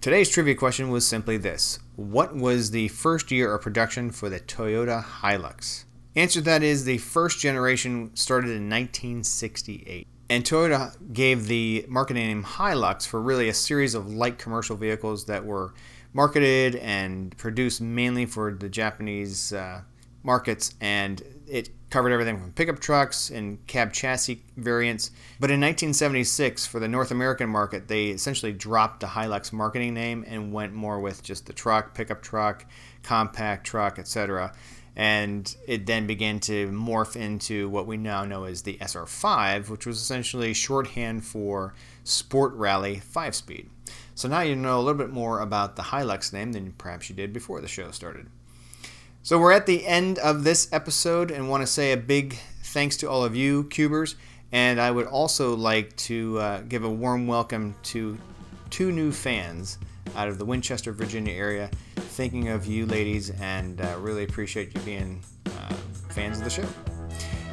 Today's 0.02 0.30
trivia 0.30 0.56
question 0.56 0.92
was 0.92 1.06
simply 1.06 1.36
this 1.36 1.78
What 1.98 2.34
was 2.34 2.72
the 2.72 2.88
first 2.88 3.32
year 3.32 3.54
of 3.54 3.62
production 3.62 4.12
for 4.12 4.30
the 4.30 4.40
Toyota 4.40 5.04
Hilux? 5.04 5.84
Answer 6.16 6.40
that 6.40 6.64
is 6.64 6.86
the 6.86 7.00
first 7.00 7.42
generation 7.42 8.16
started 8.16 8.52
in 8.52 8.70
1968. 8.70 10.08
And 10.30 10.46
Toyota 10.46 10.96
gave 11.12 11.48
the 11.48 11.86
marketing 11.90 12.28
name 12.28 12.44
Hilux 12.46 13.06
for 13.06 13.22
really 13.22 13.50
a 13.50 13.54
series 13.54 13.94
of 13.94 14.10
light 14.10 14.38
commercial 14.38 14.78
vehicles 14.78 15.26
that 15.26 15.44
were 15.44 15.74
marketed 16.14 16.78
and 16.78 17.36
produced 17.36 17.82
mainly 17.82 18.26
for 18.26 18.54
the 18.54 18.70
Japanese 18.70 19.52
uh, 19.52 19.82
markets. 20.24 20.76
And 20.80 21.22
it 21.46 21.72
covered 21.90 22.12
everything 22.12 22.40
from 22.40 22.52
pickup 22.52 22.80
trucks 22.80 23.30
and 23.30 23.66
cab 23.68 23.92
chassis 23.94 24.44
variants. 24.58 25.12
But 25.40 25.50
in 25.50 25.60
1976, 25.60 26.68
for 26.68 26.80
the 26.80 26.88
North 26.88 27.12
American 27.12 27.50
market, 27.50 27.88
they 27.88 28.08
essentially 28.08 28.54
dropped 28.54 29.00
the 29.00 29.08
Hilux 29.08 29.52
marketing 29.52 29.94
name 29.94 30.24
and 30.28 30.54
went 30.54 30.74
more 30.74 31.00
with 31.00 31.24
just 31.24 31.46
the 31.46 31.54
truck, 31.54 31.94
pickup 31.94 32.22
truck, 32.22 32.66
compact 33.04 33.66
truck, 33.66 33.98
etc. 33.98 34.54
And 34.96 35.56
it 35.68 35.86
then 35.86 36.08
began 36.08 36.40
to 36.42 36.70
morph 36.70 37.16
into 37.16 37.70
what 37.70 37.88
we 37.88 37.98
now 37.98 38.26
know 38.26 38.44
as 38.44 38.64
the 38.64 38.78
SR5, 38.82 39.70
which 39.70 39.86
was 39.86 40.02
essentially 40.02 40.54
shorthand 40.54 41.26
for 41.26 41.74
Sport 42.04 42.54
Rally 42.54 43.00
5 43.00 43.36
speed. 43.36 43.70
So 44.14 44.28
now 44.28 44.42
you 44.42 44.56
know 44.56 44.78
a 44.78 44.82
little 44.82 44.96
bit 44.96 45.12
more 45.12 45.40
about 45.40 45.76
the 45.78 45.84
Hilux 45.84 46.34
name 46.34 46.52
than 46.52 46.74
perhaps 46.74 47.10
you 47.10 47.16
did 47.16 47.32
before 47.32 47.62
the 47.62 47.68
show 47.68 47.92
started. 47.92 48.28
So 49.30 49.38
we're 49.38 49.52
at 49.52 49.68
the 49.68 49.86
end 49.86 50.18
of 50.18 50.44
this 50.44 50.68
episode 50.74 51.30
and 51.30 51.52
want 51.52 51.62
to 51.62 51.68
say 51.68 51.92
a 51.92 51.98
big 51.98 52.40
thanks 52.64 52.98
to 52.98 53.08
all 53.08 53.24
of 53.24 53.36
you, 53.36 53.66
Cubers. 53.66 54.16
And 54.52 54.82
I 54.82 54.90
would 54.90 55.06
also 55.06 55.56
like 55.56 55.96
to 55.98 56.40
uh, 56.40 56.62
give 56.62 56.84
a 56.84 56.90
warm 56.90 57.28
welcome 57.28 57.76
to 57.84 58.18
two 58.72 58.92
new 58.92 59.12
fans 59.12 59.78
out 60.16 60.30
of 60.30 60.40
the 60.40 60.46
Winchester, 60.46 60.92
Virginia 60.92 61.32
area. 61.32 61.70
Thinking 61.96 62.48
of 62.48 62.66
you, 62.66 62.88
ladies, 62.88 63.30
and 63.40 63.80
uh, 63.80 63.98
really 64.00 64.24
appreciate 64.24 64.74
you 64.74 64.82
being 64.82 65.22
uh, 65.46 65.76
fans 66.10 66.40
of 66.40 66.44
the 66.44 66.50
show. 66.50 66.66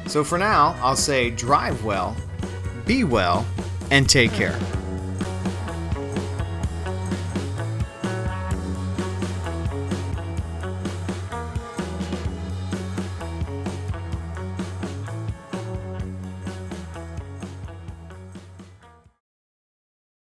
So 0.07 0.23
for 0.23 0.39
now, 0.39 0.75
I'll 0.81 0.95
say 0.95 1.29
drive 1.29 1.83
well, 1.83 2.17
be 2.87 3.03
well, 3.03 3.45
and 3.91 4.09
take 4.09 4.31
care. 4.31 4.59